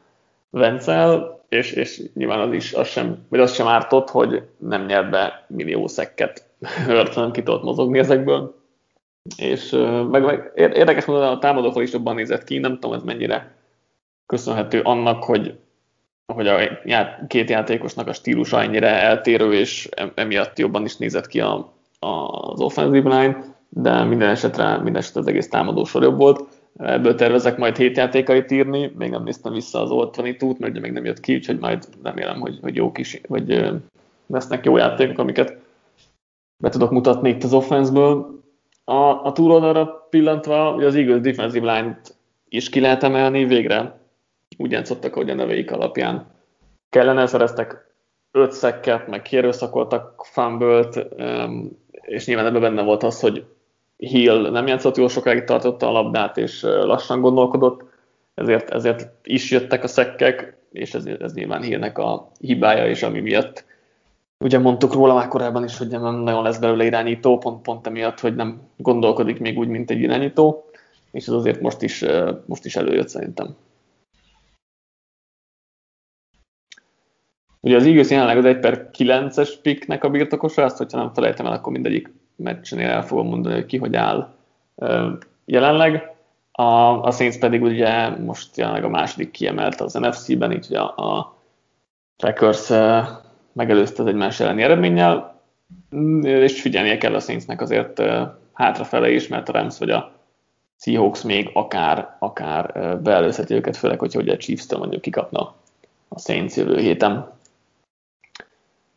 Vencel, 0.50 1.40
és, 1.48 1.72
és 1.72 2.02
nyilván 2.14 2.40
az 2.40 2.52
is 2.52 2.72
az 2.72 2.88
sem, 2.88 3.26
vagy 3.28 3.40
az 3.40 3.54
sem 3.54 3.66
ártott, 3.66 4.10
hogy 4.10 4.42
nem 4.58 4.84
nyert 4.86 5.10
be 5.10 5.44
millió 5.48 5.86
szekket 5.86 6.47
Hurt 6.86 7.30
ki 7.30 7.42
tudott 7.42 7.62
mozogni 7.62 7.98
ezekből. 7.98 8.56
És 9.36 9.70
meg, 10.10 10.24
meg 10.24 10.52
érdekes 10.54 11.04
módon 11.04 11.22
a 11.22 11.38
támadófal 11.38 11.82
is 11.82 11.92
jobban 11.92 12.14
nézett 12.14 12.44
ki, 12.44 12.58
nem 12.58 12.72
tudom 12.72 12.92
ez 12.92 13.02
mennyire 13.02 13.56
köszönhető 14.26 14.80
annak, 14.80 15.24
hogy, 15.24 15.58
hogy 16.26 16.46
a 16.46 16.58
két 17.28 17.50
játékosnak 17.50 18.06
a 18.06 18.12
stílusa 18.12 18.62
ennyire 18.62 19.02
eltérő, 19.02 19.52
és 19.52 19.88
emiatt 20.14 20.58
jobban 20.58 20.84
is 20.84 20.96
nézett 20.96 21.26
ki 21.26 21.40
a, 21.40 21.72
a, 21.98 22.08
az 22.50 22.60
offensive 22.60 23.20
line, 23.20 23.44
de 23.68 24.04
minden 24.04 24.28
esetre, 24.28 24.76
minden 24.76 25.02
esetre 25.02 25.20
az 25.20 25.26
egész 25.26 25.48
támadósor 25.48 26.02
jobb 26.02 26.16
volt. 26.16 26.44
Ebből 26.78 27.14
tervezek 27.14 27.56
majd 27.56 27.76
hét 27.76 27.96
játékait 27.96 28.50
írni, 28.50 28.92
még 28.98 29.10
nem 29.10 29.22
néztem 29.22 29.52
vissza 29.52 29.82
az 29.82 29.90
Old 29.90 30.16
22 30.16 30.54
mert 30.58 30.72
ugye 30.72 30.80
még 30.80 30.92
nem 30.92 31.04
jött 31.04 31.20
ki, 31.20 31.34
úgyhogy 31.34 31.58
majd 31.58 31.88
remélem, 32.02 32.40
hogy, 32.40 32.58
hogy 32.62 32.76
jó 32.76 32.92
kis, 32.92 33.20
vagy 33.28 33.70
lesznek 34.26 34.64
jó 34.64 34.76
játékok, 34.76 35.18
amiket 35.18 35.56
be 36.58 36.68
tudok 36.68 36.90
mutatni 36.90 37.28
itt 37.28 37.44
az 37.44 37.52
offense-ből. 37.52 38.42
A, 38.84 39.24
a 39.24 39.32
túloldalra 39.32 40.06
pillantva, 40.10 40.74
ugye 40.74 40.86
az 40.86 40.94
Eagles 40.94 41.20
defensive 41.20 41.72
line-t 41.72 42.14
is 42.48 42.68
ki 42.68 42.80
lehet 42.80 43.02
emelni, 43.02 43.44
végre 43.44 44.00
úgy 44.56 44.70
játszottak, 44.70 45.14
hogy 45.14 45.30
a 45.30 45.34
neveik 45.34 45.72
alapján 45.72 46.26
kellene, 46.90 47.26
szereztek 47.26 47.86
öt 48.30 48.52
szekket, 48.52 49.08
meg 49.08 49.22
kierőszakoltak 49.22 50.24
fumble 50.24 50.88
és 52.08 52.26
nyilván 52.26 52.46
ebben 52.46 52.60
benne 52.60 52.82
volt 52.82 53.02
az, 53.02 53.20
hogy 53.20 53.44
Hill 53.96 54.50
nem 54.50 54.66
játszott 54.66 54.96
jól 54.96 55.08
sokáig, 55.08 55.44
tartotta 55.44 55.88
a 55.88 55.92
labdát, 55.92 56.36
és 56.36 56.62
lassan 56.62 57.20
gondolkodott, 57.20 57.84
ezért, 58.34 58.70
ezért 58.70 59.08
is 59.22 59.50
jöttek 59.50 59.84
a 59.84 59.86
szekkek, 59.86 60.56
és 60.72 60.94
ez, 60.94 61.06
ez 61.06 61.34
nyilván 61.34 61.62
Hillnek 61.62 61.98
a 61.98 62.30
hibája, 62.40 62.88
és 62.88 63.02
ami 63.02 63.20
miatt 63.20 63.64
ugye 64.44 64.58
mondtuk 64.58 64.92
róla 64.92 65.14
már 65.14 65.28
korábban 65.28 65.64
is, 65.64 65.78
hogy 65.78 65.88
nem 65.88 66.14
nagyon 66.14 66.42
lesz 66.42 66.58
belőle 66.58 66.84
irányító, 66.84 67.38
pont, 67.38 67.62
pont 67.62 67.86
emiatt, 67.86 68.20
hogy 68.20 68.34
nem 68.34 68.60
gondolkodik 68.76 69.40
még 69.40 69.58
úgy, 69.58 69.68
mint 69.68 69.90
egy 69.90 70.00
irányító, 70.00 70.64
és 71.10 71.26
ez 71.26 71.34
azért 71.34 71.60
most 71.60 71.82
is, 71.82 72.04
most 72.46 72.64
is 72.64 72.76
előjött 72.76 73.08
szerintem. 73.08 73.56
Ugye 77.60 77.76
az 77.76 77.86
Eagles 77.86 78.10
jelenleg 78.10 78.36
az 78.36 78.44
1 78.44 78.58
per 78.58 78.90
9-es 78.92 79.52
picknek 79.62 80.04
a 80.04 80.10
birtokosa, 80.10 80.62
ezt 80.62 80.76
hogyha 80.76 80.98
nem 80.98 81.14
felejtem 81.14 81.46
el, 81.46 81.52
akkor 81.52 81.72
mindegyik 81.72 82.12
meccsnél 82.36 82.88
el 82.88 83.02
fogom 83.02 83.26
mondani, 83.26 83.54
hogy 83.54 83.66
ki 83.66 83.76
hogy 83.76 83.96
áll 83.96 84.34
jelenleg. 85.44 86.16
A, 86.52 86.62
a 87.02 87.10
Saints 87.10 87.38
pedig 87.38 87.62
ugye 87.62 88.08
most 88.08 88.56
jelenleg 88.56 88.84
a 88.84 88.88
második 88.88 89.30
kiemelt 89.30 89.80
az 89.80 89.94
NFC-ben, 89.94 90.52
így 90.52 90.66
ugye 90.68 90.80
a, 90.80 91.16
a 91.16 91.36
Packers 92.16 92.70
megelőzte 93.58 94.02
az 94.02 94.08
egymás 94.08 94.40
elleni 94.40 94.62
eredménnyel, 94.62 95.40
és 96.22 96.60
figyelnie 96.60 96.98
kell 96.98 97.14
a 97.14 97.20
Saintsnek 97.20 97.60
azért 97.60 98.02
hátrafele 98.52 99.10
is, 99.10 99.28
mert 99.28 99.48
a 99.48 99.52
Rams 99.52 99.78
vagy 99.78 99.90
a 99.90 100.12
Seahawks 100.80 101.22
még 101.22 101.50
akár, 101.52 102.16
akár 102.18 102.98
beelőzheti 103.02 103.54
őket, 103.54 103.76
főleg, 103.76 103.98
hogyha 103.98 104.20
ugye 104.20 104.32
a 104.32 104.36
Chiefs-től 104.36 104.78
mondjuk 104.78 105.00
kikapna 105.00 105.54
a 106.08 106.18
Saints 106.18 106.56
jövő 106.56 106.78
héten. 106.78 107.30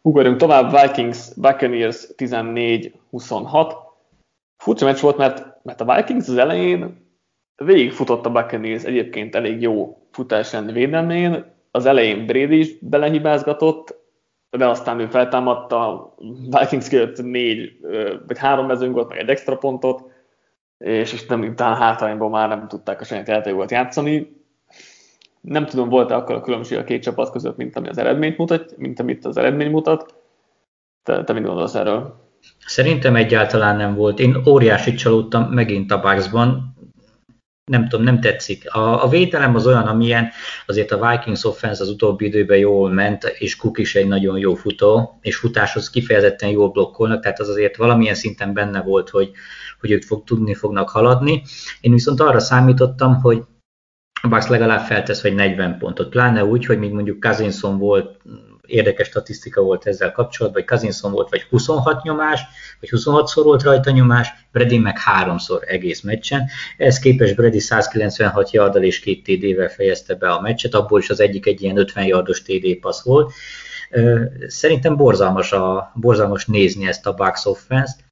Ugorjunk 0.02 0.38
tovább, 0.38 0.82
Vikings, 0.82 1.34
Buccaneers 1.36 2.08
14-26. 2.18 3.74
Furcsa 4.58 4.86
meccs 4.86 5.00
volt, 5.00 5.18
mert, 5.18 5.64
mert 5.64 5.82
a 5.82 5.96
Vikings 5.96 6.28
az 6.28 6.38
elején 6.38 7.06
végigfutott 7.56 8.26
a 8.26 8.32
Buccaneers 8.32 8.84
egyébként 8.84 9.36
elég 9.36 9.62
jó 9.62 9.98
futás 10.12 10.56
védelmén. 10.74 11.46
Az 11.72 11.86
elején 11.86 12.26
Brady 12.26 12.60
is 12.60 12.80
belehibázgatott, 12.80 14.01
de 14.52 14.68
aztán 14.68 15.00
ő 15.00 15.06
feltámadta, 15.06 16.14
Vikings 16.60 16.88
kijött 16.88 17.24
négy, 17.24 17.80
vagy 18.28 18.38
három 18.38 18.66
mezőngot, 18.66 19.10
meg 19.10 19.18
egy 19.18 19.30
extra 19.30 19.58
pontot, 19.58 20.04
és, 20.78 21.26
nem, 21.26 21.42
utána 21.42 21.76
hátrányból 21.76 22.30
már 22.30 22.48
nem 22.48 22.68
tudták 22.68 23.02
a 23.02 23.04
saját 23.04 23.28
játékokat 23.28 23.72
játszani 23.72 24.42
nem 25.42 25.66
tudom, 25.66 25.90
volt-e 25.90 26.16
akkor 26.16 26.36
a 26.36 26.42
különbség 26.42 26.78
a 26.78 26.84
két 26.84 27.02
csapat 27.02 27.32
között, 27.32 27.58
mint 27.58 27.76
ami 27.76 27.88
az 27.88 27.98
eredményt 27.98 28.38
mutat, 28.38 28.78
mint 28.78 29.00
amit 29.00 29.26
az 29.26 29.38
eredmény 29.38 29.72
mutat. 29.72 30.16
Te, 31.04 31.24
te 31.24 31.34
mit 31.34 31.44
gondolsz 31.44 31.76
erről? 31.76 32.30
Szerintem 32.66 33.16
egyáltalán 33.16 33.76
nem 33.78 33.96
volt. 33.96 34.20
Én 34.20 34.36
óriási 34.48 34.94
csalódtam 34.94 35.44
megint 35.44 35.92
a 35.92 36.00
Bucksban. 36.00 36.71
Nem 37.72 37.88
tudom, 37.88 38.06
nem 38.06 38.20
tetszik. 38.20 38.74
A, 38.74 39.04
a 39.04 39.08
védelem 39.08 39.56
az 39.56 39.68
olyan, 39.68 39.88
amilyen 39.88 40.30
azért 40.66 40.92
a 40.92 41.10
Vikings 41.10 41.44
offense 41.44 41.82
az 41.82 41.90
utóbbi 41.90 42.26
időben 42.26 42.58
jól 42.58 42.90
ment, 42.92 43.24
és 43.24 43.56
Cook 43.56 43.78
is 43.78 43.96
egy 43.96 44.08
nagyon 44.08 44.38
jó 44.38 44.56
futó, 44.56 45.20
és 45.22 45.36
futáshoz 45.36 45.90
kifejezetten 45.90 46.50
jól 46.50 46.70
blokkolnak, 46.70 47.22
tehát 47.22 47.40
az 47.40 47.50
azért 47.50 47.76
valamilyen 47.76 48.16
szinten 48.16 48.54
benne 48.54 48.82
volt, 48.82 49.10
hogy, 49.10 49.32
hogy 49.80 49.92
ők 49.92 50.04
fog, 50.04 50.24
tudni 50.24 50.54
fognak 50.54 50.90
haladni. 50.90 51.44
Én 51.82 51.92
viszont 51.92 52.20
arra 52.20 52.40
számítottam, 52.40 53.22
hogy 53.22 53.44
a 54.22 54.28
Bucks 54.28 54.48
legalább 54.48 54.86
feltesz 54.86 55.22
vagy 55.22 55.36
40 55.36 55.78
pontot, 55.78 56.10
pláne 56.10 56.46
úgy, 56.46 56.66
hogy 56.66 56.80
még 56.80 56.92
mondjuk 56.92 57.20
Kazinson 57.20 57.78
volt, 57.78 58.18
érdekes 58.66 59.08
statisztika 59.08 59.62
volt 59.62 59.88
ezzel 59.88 60.12
kapcsolatban, 60.12 60.62
hogy 60.62 60.72
Kazinson 60.72 61.12
volt 61.12 61.30
vagy 61.30 61.42
26 61.50 62.04
nyomás, 62.04 62.42
vagy 62.80 62.90
26-szor 62.94 63.42
volt 63.44 63.64
rajta 63.64 63.92
nyomás, 63.92 64.28
Brady 64.52 64.78
meg 64.78 65.00
háromszor 65.00 65.64
egész 65.68 66.02
meccsen. 66.02 66.50
Ez 66.78 67.00
képes 67.00 67.34
Brady 67.34 67.60
196 67.60 68.52
yarddal 68.52 68.84
és 68.84 69.00
két 69.00 69.24
TD-vel 69.24 69.70
fejezte 69.70 70.16
be 70.16 70.30
a 70.30 70.42
meccset, 70.42 70.74
abból 70.74 71.00
is 71.00 71.10
az 71.10 71.20
egyik 71.20 71.46
egy 71.46 71.62
ilyen 71.62 71.78
50 71.78 72.06
yardos 72.06 72.42
TD 72.42 72.76
passz 72.82 73.04
volt. 73.04 73.34
Szerintem 74.48 74.96
borzalmas, 74.96 75.52
a, 75.52 75.92
borzalmas 75.96 76.46
nézni 76.46 76.88
ezt 76.88 77.06
a 77.06 77.14
Bucks 77.14 77.46
offense-t 77.46 78.11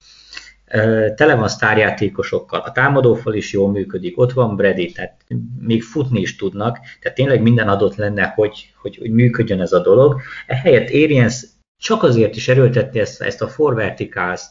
tele 1.15 1.35
van 1.35 1.47
sztárjátékosokkal, 1.47 2.59
a 2.59 2.71
támadófal 2.71 3.33
is 3.33 3.53
jól 3.53 3.71
működik, 3.71 4.17
ott 4.17 4.31
van 4.31 4.55
Brady, 4.55 4.91
tehát 4.91 5.25
még 5.59 5.83
futni 5.83 6.19
is 6.19 6.35
tudnak, 6.35 6.77
tehát 7.01 7.17
tényleg 7.17 7.41
minden 7.41 7.69
adott 7.69 7.95
lenne, 7.95 8.33
hogy, 8.35 8.73
hogy, 8.81 8.97
hogy 8.97 9.11
működjön 9.11 9.61
ez 9.61 9.71
a 9.71 9.81
dolog. 9.81 10.21
Ehelyett 10.47 10.89
Arians 10.89 11.45
csak 11.77 12.03
azért 12.03 12.35
is 12.35 12.47
erőltette 12.47 12.99
ezt, 12.99 13.21
ezt 13.21 13.41
a 13.41 13.47
four 13.47 13.73
verticals 13.73 14.41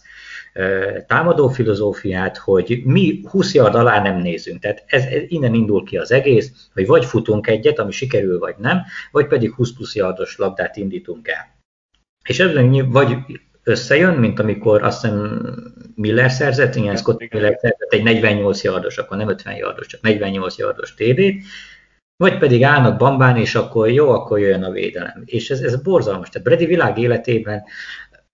támadó 1.06 1.48
filozófiát, 1.48 2.36
hogy 2.36 2.80
mi 2.84 3.20
20 3.30 3.54
yard 3.54 3.74
alá 3.74 4.02
nem 4.02 4.16
nézünk. 4.16 4.60
Tehát 4.60 4.84
ez, 4.86 5.04
ez 5.04 5.22
innen 5.28 5.54
indul 5.54 5.84
ki 5.84 5.96
az 5.96 6.12
egész, 6.12 6.68
hogy 6.72 6.86
vagy 6.86 7.04
futunk 7.04 7.46
egyet, 7.46 7.78
ami 7.78 7.92
sikerül, 7.92 8.38
vagy 8.38 8.54
nem, 8.58 8.82
vagy 9.10 9.26
pedig 9.26 9.52
20 9.54 9.72
plusz 9.72 9.94
yardos 9.94 10.36
labdát 10.36 10.76
indítunk 10.76 11.28
el. 11.28 11.56
És 12.28 12.40
ebben 12.40 12.90
vagy 12.90 13.16
összejön, 13.68 14.14
mint 14.14 14.38
amikor 14.38 14.82
azt 14.82 15.00
hiszem 15.00 15.40
Miller 15.94 16.30
szerzett, 16.30 16.74
igen, 16.74 16.96
Scott 16.96 17.32
Miller 17.32 17.58
szerzett 17.60 17.92
egy 17.92 18.02
48 18.02 18.62
yardos, 18.62 18.98
akkor 18.98 19.16
nem 19.16 19.28
50 19.28 19.54
yardos, 19.54 19.86
csak 19.86 20.00
48 20.00 20.56
yardos 20.58 20.94
td 20.94 21.20
vagy 22.18 22.38
pedig 22.38 22.62
állnak 22.62 22.98
bambán, 22.98 23.36
és 23.36 23.54
akkor 23.54 23.90
jó, 23.90 24.10
akkor 24.10 24.38
jön 24.38 24.62
a 24.62 24.70
védelem. 24.70 25.22
És 25.24 25.50
ez, 25.50 25.60
ez 25.60 25.82
borzalmas. 25.82 26.28
Tehát 26.28 26.46
Brady 26.46 26.66
világ 26.66 26.98
életében 26.98 27.62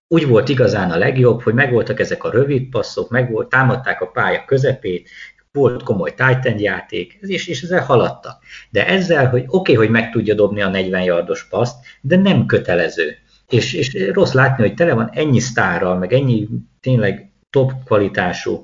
úgy 0.08 0.26
volt 0.26 0.48
igazán 0.48 0.90
a 0.90 0.96
legjobb, 0.96 1.42
hogy 1.42 1.54
megvoltak 1.54 2.00
ezek 2.00 2.24
a 2.24 2.30
rövid 2.30 2.68
passzok, 2.68 3.10
meg 3.10 3.30
volt, 3.30 3.48
támadták 3.48 4.00
a 4.00 4.06
pálya 4.06 4.44
közepét, 4.46 5.08
volt 5.52 5.82
komoly 5.82 6.10
Titan 6.10 6.58
játék, 6.58 7.18
és, 7.20 7.46
és 7.46 7.62
ezzel 7.62 7.84
haladtak. 7.84 8.42
De 8.70 8.86
ezzel, 8.86 9.28
hogy 9.28 9.44
oké, 9.46 9.72
okay, 9.72 9.74
hogy 9.74 9.88
meg 9.88 10.10
tudja 10.10 10.34
dobni 10.34 10.62
a 10.62 10.68
40 10.68 11.02
yardos 11.02 11.48
paszt, 11.48 11.84
de 12.00 12.16
nem 12.16 12.46
kötelező. 12.46 13.16
És, 13.54 13.72
és 13.72 14.10
rossz 14.12 14.32
látni, 14.32 14.66
hogy 14.66 14.74
tele 14.74 14.94
van 14.94 15.10
ennyi 15.12 15.40
sztárral, 15.40 15.98
meg 15.98 16.12
ennyi 16.12 16.48
tényleg 16.80 17.30
top 17.50 17.72
kvalitású 17.84 18.62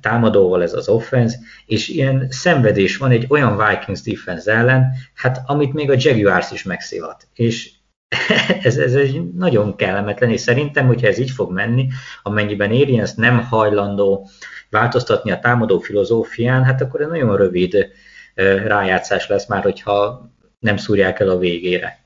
támadóval 0.00 0.62
ez 0.62 0.72
az 0.72 0.88
offense, 0.88 1.38
és 1.66 1.88
ilyen 1.88 2.26
szenvedés 2.30 2.96
van 2.96 3.10
egy 3.10 3.26
olyan 3.28 3.56
Vikings 3.68 4.02
defense 4.02 4.52
ellen, 4.52 4.92
hát 5.14 5.42
amit 5.46 5.72
még 5.72 5.90
a 5.90 5.96
Jaguars 5.96 6.50
is 6.50 6.62
megszivat. 6.62 7.28
És 7.34 7.70
ez, 8.62 8.76
ez 8.76 8.94
egy 8.94 9.32
nagyon 9.34 9.76
kellemetlen, 9.76 10.30
és 10.30 10.40
szerintem, 10.40 10.86
hogyha 10.86 11.06
ez 11.06 11.18
így 11.18 11.30
fog 11.30 11.52
menni, 11.52 11.88
amennyiben 12.22 12.70
Arians 12.70 13.14
nem 13.14 13.44
hajlandó 13.44 14.28
változtatni 14.70 15.30
a 15.30 15.38
támadó 15.38 15.78
filozófián, 15.78 16.64
hát 16.64 16.80
akkor 16.80 17.00
egy 17.00 17.08
nagyon 17.08 17.36
rövid 17.36 17.88
rájátszás 18.66 19.28
lesz 19.28 19.46
már, 19.46 19.62
hogyha 19.62 20.30
nem 20.58 20.76
szúrják 20.76 21.20
el 21.20 21.28
a 21.28 21.38
végére. 21.38 22.00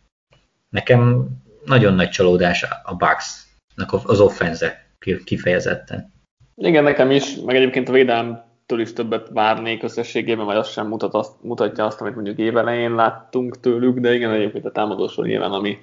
Nekem 0.68 1.28
nagyon 1.66 1.94
nagy 1.94 2.08
csalódás 2.08 2.66
a 2.82 2.94
Bucks-nak 2.94 3.92
az 4.04 4.20
offense 4.20 4.86
kifejezetten. 5.24 6.12
Igen, 6.54 6.82
nekem 6.82 7.10
is, 7.10 7.36
meg 7.44 7.56
egyébként 7.56 7.88
a 7.88 7.92
védelmtől 7.92 8.80
is 8.80 8.92
többet 8.92 9.28
várnék 9.28 9.82
összességében, 9.82 10.44
vagy 10.44 10.56
az 10.56 10.68
sem 10.68 10.86
mutat 10.86 11.14
azt, 11.14 11.32
mutatja 11.42 11.84
azt, 11.84 12.00
amit 12.00 12.14
mondjuk 12.14 12.38
évelején 12.38 12.94
láttunk 12.94 13.60
tőlük, 13.60 13.98
de 13.98 14.14
igen, 14.14 14.30
egyébként 14.32 14.64
a 14.64 14.72
támadósor 14.72 15.26
nyilván, 15.26 15.52
ami, 15.52 15.78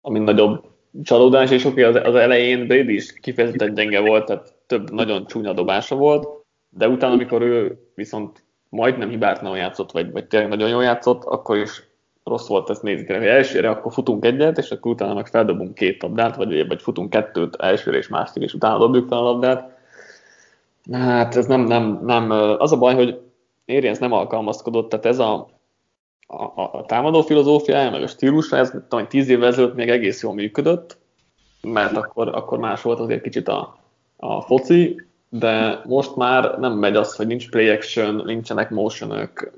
ami 0.00 0.18
nagyobb 0.18 0.64
csalódás, 1.02 1.50
és 1.50 1.64
oké, 1.64 1.82
az, 1.82 1.94
az 2.02 2.14
elején 2.14 2.66
Brady 2.66 2.94
is 2.94 3.12
kifejezetten 3.12 3.74
gyenge 3.74 4.00
volt, 4.00 4.26
tehát 4.26 4.54
több 4.66 4.90
nagyon 4.90 5.26
csúnya 5.26 5.52
dobása 5.52 5.94
volt, 5.96 6.28
de 6.68 6.88
utána, 6.88 7.12
amikor 7.12 7.42
ő 7.42 7.78
viszont 7.94 8.44
majdnem 8.68 9.08
hibátlanul 9.08 9.56
játszott, 9.56 9.90
vagy, 9.92 10.12
vagy 10.12 10.26
tényleg 10.26 10.48
nagyon 10.48 10.68
jól 10.68 10.82
játszott, 10.82 11.24
akkor 11.24 11.56
is 11.56 11.82
rossz 12.24 12.48
volt 12.48 12.70
ezt 12.70 12.82
nézni. 12.82 13.14
Elsőre 13.14 13.70
akkor 13.70 13.92
futunk 13.92 14.24
egyet, 14.24 14.58
és 14.58 14.70
akkor 14.70 14.92
utána 14.92 15.14
meg 15.14 15.26
feldobunk 15.26 15.74
két 15.74 16.02
labdát, 16.02 16.36
vagy, 16.36 16.66
vagy 16.66 16.82
futunk 16.82 17.10
kettőt 17.10 17.56
elsőre 17.56 17.96
és 17.96 18.08
másik, 18.08 18.42
és 18.42 18.54
utána 18.54 18.78
dobjuk 18.78 19.08
fel 19.08 19.18
a 19.18 19.22
labdát. 19.22 19.78
Hát 20.92 21.36
ez 21.36 21.46
nem, 21.46 21.60
nem, 21.60 22.00
nem. 22.02 22.30
Az 22.58 22.72
a 22.72 22.78
baj, 22.78 22.94
hogy 22.94 23.20
Arians 23.66 23.98
nem 23.98 24.12
alkalmazkodott, 24.12 24.88
tehát 24.88 25.06
ez 25.06 25.18
a, 25.18 25.48
a, 26.26 26.62
a 26.62 26.84
támadó 26.86 27.22
filozófiája, 27.22 27.90
meg 27.90 28.02
a 28.02 28.06
stílusa, 28.06 28.56
ez 28.56 28.72
tudom, 28.88 29.08
tíz 29.08 29.28
évvel 29.28 29.48
ezelőtt 29.48 29.74
még 29.74 29.88
egész 29.88 30.22
jól 30.22 30.34
működött, 30.34 30.98
mert 31.62 31.96
akkor, 31.96 32.28
akkor 32.28 32.58
más 32.58 32.82
volt 32.82 33.00
azért 33.00 33.22
kicsit 33.22 33.48
a, 33.48 33.76
a 34.16 34.40
foci, 34.40 35.06
de 35.38 35.82
most 35.84 36.16
már 36.16 36.58
nem 36.58 36.72
megy 36.72 36.96
az, 36.96 37.16
hogy 37.16 37.26
nincs 37.26 37.50
play 37.50 37.68
action, 37.68 38.22
nincsenek 38.24 38.70
motionok, 38.70 39.52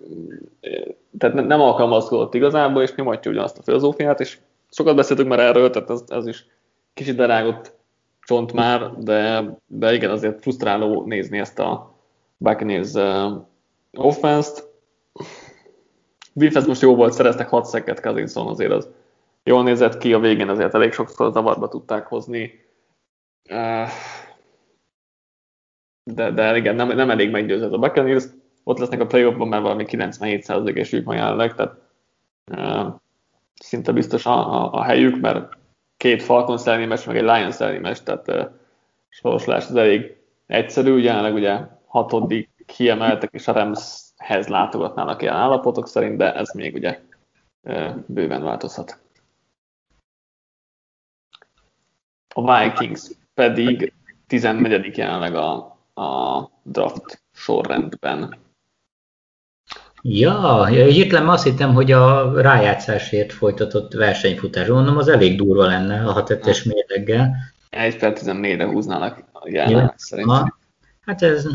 tehát 1.18 1.46
nem 1.46 1.60
alkalmazkodott 1.60 2.34
igazából, 2.34 2.82
és 2.82 2.94
nyomatja 2.94 3.30
ugyanazt 3.30 3.58
a 3.58 3.62
filozófiát, 3.62 4.20
és 4.20 4.38
sokat 4.70 4.96
beszéltünk 4.96 5.28
már 5.28 5.40
erről, 5.40 5.70
tehát 5.70 5.90
ez, 5.90 6.02
ez 6.08 6.26
is 6.26 6.46
kicsit 6.94 7.16
berágott 7.16 7.72
csont 8.20 8.52
már, 8.52 8.92
de, 8.98 9.44
de 9.66 9.94
igen, 9.94 10.10
azért 10.10 10.40
frusztráló 10.40 11.04
nézni 11.04 11.38
ezt 11.38 11.58
a 11.58 11.94
Buccaneers 12.36 12.92
uh, 12.92 13.32
offense-t. 13.92 14.68
Defense 16.32 16.68
most 16.68 16.80
jó 16.80 16.94
volt, 16.94 17.12
szereztek 17.12 17.48
6 17.48 17.64
szeket 17.64 18.00
Kazinson, 18.00 18.46
azért 18.46 18.72
az 18.72 18.88
jól 19.44 19.62
nézett 19.62 19.98
ki, 19.98 20.12
a 20.12 20.18
végén 20.18 20.48
azért 20.48 20.74
elég 20.74 20.92
sokszor 20.92 21.32
zavarba 21.32 21.68
tudták 21.68 22.06
hozni. 22.06 22.64
De, 26.14 26.30
de 26.30 26.56
igen, 26.56 26.74
nem, 26.74 26.88
nem 26.88 27.10
elég 27.10 27.30
meggyőző 27.30 27.70
a 27.70 27.78
Buccaneers. 27.78 28.24
Ott 28.64 28.78
lesznek 28.78 29.00
a 29.00 29.06
playoffban 29.06 29.48
már 29.48 29.60
valami 29.60 29.84
97%-es 29.88 30.92
ők 30.92 31.04
ma 31.04 31.14
jelenleg, 31.14 31.54
tehát 31.54 31.74
uh, 32.50 32.94
szinte 33.54 33.92
biztos 33.92 34.26
a, 34.26 34.62
a, 34.62 34.72
a 34.72 34.82
helyük, 34.82 35.20
mert 35.20 35.56
két 35.96 36.22
Falcons 36.22 36.66
elleni 36.66 36.86
meg 36.86 37.16
egy 37.16 37.22
Lions 37.22 37.60
elleni 37.60 37.96
tehát 38.04 38.28
uh, 38.28 38.48
sorsolás 39.08 39.68
az 39.68 39.76
elég 39.76 40.16
egyszerű, 40.46 40.98
jelenleg 40.98 41.34
ugye 41.34 41.60
hatodik 41.86 42.50
kiemeltek, 42.66 43.32
és 43.32 43.48
a 43.48 43.52
Ramshez 43.52 44.48
látogatnának 44.48 45.22
ilyen 45.22 45.34
állapotok 45.34 45.88
szerint, 45.88 46.16
de 46.16 46.34
ez 46.34 46.52
még 46.54 46.74
ugye 46.74 47.00
uh, 47.62 47.96
bőven 48.06 48.42
változhat. 48.42 48.98
A 52.34 52.58
Vikings 52.58 53.10
pedig 53.34 53.92
14. 54.26 54.96
jelenleg 54.96 55.34
a, 55.34 55.75
a 55.96 56.50
draft 56.62 57.22
sorrendben. 57.32 58.36
Ja, 60.02 60.64
hirtelen 60.64 61.28
azt 61.28 61.44
hittem, 61.44 61.74
hogy 61.74 61.92
a 61.92 62.32
rájátszásért 62.40 63.32
folytatott 63.32 63.92
versenyfutás, 63.92 64.66
mondom, 64.68 64.96
az 64.96 65.08
elég 65.08 65.36
durva 65.36 65.66
lenne 65.66 66.06
a 66.06 66.12
6 66.12 66.30
es 66.30 66.62
mérleggel. 66.62 67.34
1 67.70 67.96
per 67.96 68.12
14-re 68.16 68.66
húznának 68.66 69.24
ja. 69.44 69.94
szerintem. 69.96 70.54
Hát 71.00 71.22
ez, 71.22 71.46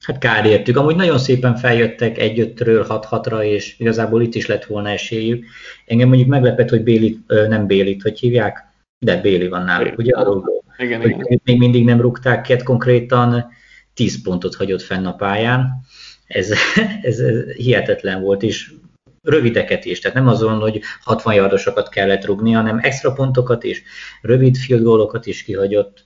hát 0.00 0.18
kár 0.18 0.46
értük. 0.46 0.76
Amúgy 0.76 0.96
nagyon 0.96 1.18
szépen 1.18 1.56
feljöttek 1.56 2.16
1-5-ről 2.18 3.04
6-6-ra, 3.10 3.42
és 3.42 3.78
igazából 3.78 4.22
itt 4.22 4.34
is 4.34 4.46
lett 4.46 4.64
volna 4.64 4.88
esélyük. 4.88 5.44
Engem 5.86 6.08
mondjuk 6.08 6.28
meglepett, 6.28 6.68
hogy 6.68 6.82
Bélit, 6.82 7.18
nem 7.26 7.66
Bélit, 7.66 8.02
hogy 8.02 8.18
hívják, 8.18 8.66
de 8.98 9.20
Béli 9.20 9.48
van 9.48 9.64
náluk, 9.64 9.98
ugye? 9.98 10.16
Arról, 10.16 10.62
igen, 10.78 11.00
hogy 11.00 11.10
igen. 11.10 11.40
még 11.44 11.58
mindig 11.58 11.84
nem 11.84 12.00
rúgták 12.00 12.40
ki, 12.42 12.52
hát 12.52 12.62
konkrétan 12.62 13.52
10 13.94 14.22
pontot 14.22 14.54
hagyott 14.54 14.82
fenn 14.82 15.06
a 15.06 15.14
pályán. 15.14 15.84
Ez, 16.26 16.50
ez, 17.02 17.18
ez 17.18 17.52
hihetetlen 17.52 18.20
volt, 18.20 18.42
és 18.42 18.72
rövideket 19.22 19.84
is, 19.84 20.00
tehát 20.00 20.16
nem 20.16 20.28
azon, 20.28 20.58
hogy 20.58 20.80
60 21.00 21.34
yardosokat 21.34 21.88
kellett 21.88 22.24
rugni, 22.24 22.52
hanem 22.52 22.78
extra 22.82 23.12
pontokat 23.12 23.64
is, 23.64 23.82
rövid 24.22 24.56
field 24.56 24.82
goalokat 24.82 25.26
is 25.26 25.42
kihagyott. 25.42 26.04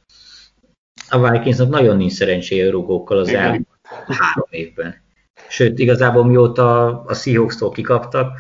A 1.09 1.31
Vikingsnak 1.31 1.69
nagyon 1.69 1.97
nincs 1.97 2.13
szerencséje 2.13 2.71
rugókkal 2.71 3.19
az 3.19 3.29
elmúlt 3.29 3.67
három 4.07 4.49
évben. 4.51 5.05
Sőt, 5.49 5.79
igazából 5.79 6.25
mióta 6.25 7.01
a 7.03 7.15
Seahawks-tól 7.15 7.71
kikaptak, 7.71 8.39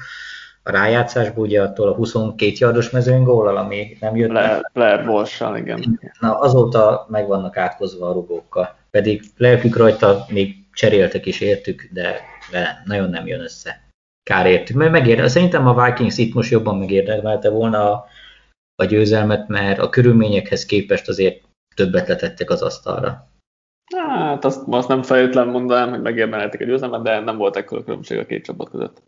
a 0.62 0.70
rájátszásból, 0.70 1.44
ugye 1.44 1.62
attól 1.62 1.88
a 1.88 1.94
22 1.94 2.52
yardos 2.58 2.90
mezőn 2.90 3.24
gólal, 3.24 3.56
ami 3.56 3.96
nem 4.00 4.16
jött. 4.16 4.30
Le, 4.30 4.70
Blair 4.72 5.08
Walsh-sal, 5.08 5.56
igen. 5.56 6.00
Na, 6.20 6.38
azóta 6.38 7.06
meg 7.08 7.26
vannak 7.26 7.56
átkozva 7.56 8.08
a 8.08 8.12
rugókkal. 8.12 8.76
Pedig 8.96 9.22
lelkük 9.36 9.76
rajta 9.76 10.26
még 10.28 10.54
cseréltek 10.72 11.26
is 11.26 11.40
értük, 11.40 11.88
de, 11.92 12.20
nagyon 12.84 13.10
nem 13.10 13.26
jön 13.26 13.40
össze. 13.40 13.80
Kár 14.22 14.46
értük. 14.46 14.76
Mert 14.76 14.90
megérdel, 14.90 15.28
szerintem 15.28 15.66
a 15.66 15.84
Vikings 15.84 16.18
itt 16.18 16.34
most 16.34 16.50
jobban 16.50 16.78
megérdemelte 16.78 17.50
volna 17.50 17.92
a, 17.92 18.06
a 18.74 18.84
győzelmet, 18.84 19.48
mert 19.48 19.78
a 19.78 19.88
körülményekhez 19.88 20.66
képest 20.66 21.08
azért 21.08 21.42
többet 21.74 22.08
letettek 22.08 22.50
az 22.50 22.62
asztalra. 22.62 23.28
Hát 23.96 24.44
azt, 24.44 24.62
azt 24.66 24.88
nem 24.88 25.02
feltétlenül 25.02 25.52
mondanám, 25.52 25.90
hogy 25.90 26.00
megérdemelték 26.00 26.60
a 26.60 26.64
győzelmet, 26.64 27.02
de 27.02 27.20
nem 27.20 27.36
volt 27.36 27.56
ekkor 27.56 27.84
különbség 27.84 28.18
a 28.18 28.26
két 28.26 28.44
csapat 28.44 28.70
között. 28.70 29.02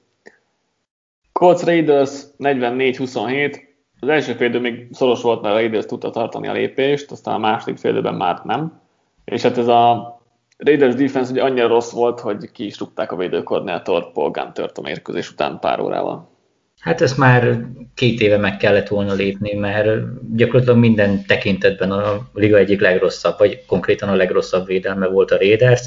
Colts 1.32 1.62
Raiders 1.62 2.22
44-27. 2.38 3.60
Az 4.00 4.08
első 4.08 4.32
félidő 4.32 4.60
még 4.60 4.88
szoros 4.92 5.22
volt, 5.22 5.42
mert 5.42 5.54
a 5.54 5.58
Raiders 5.58 5.86
tudta 5.86 6.10
tartani 6.10 6.48
a 6.48 6.52
lépést, 6.52 7.10
aztán 7.10 7.34
a 7.34 7.38
második 7.38 7.76
félidőben 7.76 8.14
már 8.14 8.40
nem. 8.44 8.86
És 9.30 9.42
hát 9.42 9.58
ez 9.58 9.66
a 9.66 10.16
Raiders 10.56 10.94
defense 10.94 11.30
ugye 11.30 11.42
annyira 11.42 11.66
rossz 11.66 11.92
volt, 11.92 12.20
hogy 12.20 12.50
ki 12.52 12.64
is 12.64 12.78
rúgták 12.78 13.12
a 13.12 13.16
védőkoordinátor 13.16 14.12
Paul 14.12 14.30
Guntert 14.30 14.78
a 14.78 14.82
mérkőzés 14.82 15.30
után 15.30 15.58
pár 15.58 15.80
órával. 15.80 16.36
Hát 16.80 17.00
ezt 17.00 17.16
már 17.16 17.66
két 17.94 18.20
éve 18.20 18.36
meg 18.36 18.56
kellett 18.56 18.88
volna 18.88 19.12
lépni, 19.12 19.54
mert 19.54 19.88
gyakorlatilag 20.36 20.78
minden 20.78 21.26
tekintetben 21.26 21.90
a 21.90 22.28
liga 22.34 22.56
egyik 22.56 22.80
legrosszabb, 22.80 23.38
vagy 23.38 23.64
konkrétan 23.66 24.08
a 24.08 24.14
legrosszabb 24.14 24.66
védelme 24.66 25.06
volt 25.06 25.30
a 25.30 25.36
Raiders, 25.36 25.82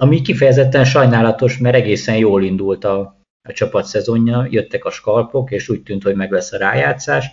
ami 0.00 0.20
kifejezetten 0.20 0.84
sajnálatos, 0.84 1.58
mert 1.58 1.74
egészen 1.74 2.16
jól 2.16 2.42
indult 2.42 2.84
a, 2.84 2.98
a 3.48 3.52
csapat 3.52 3.84
szezonja, 3.84 4.46
jöttek 4.50 4.84
a 4.84 4.90
skalpok, 4.90 5.50
és 5.50 5.68
úgy 5.68 5.82
tűnt, 5.82 6.02
hogy 6.02 6.14
meg 6.14 6.30
lesz 6.30 6.52
a 6.52 6.58
rájátszás, 6.58 7.26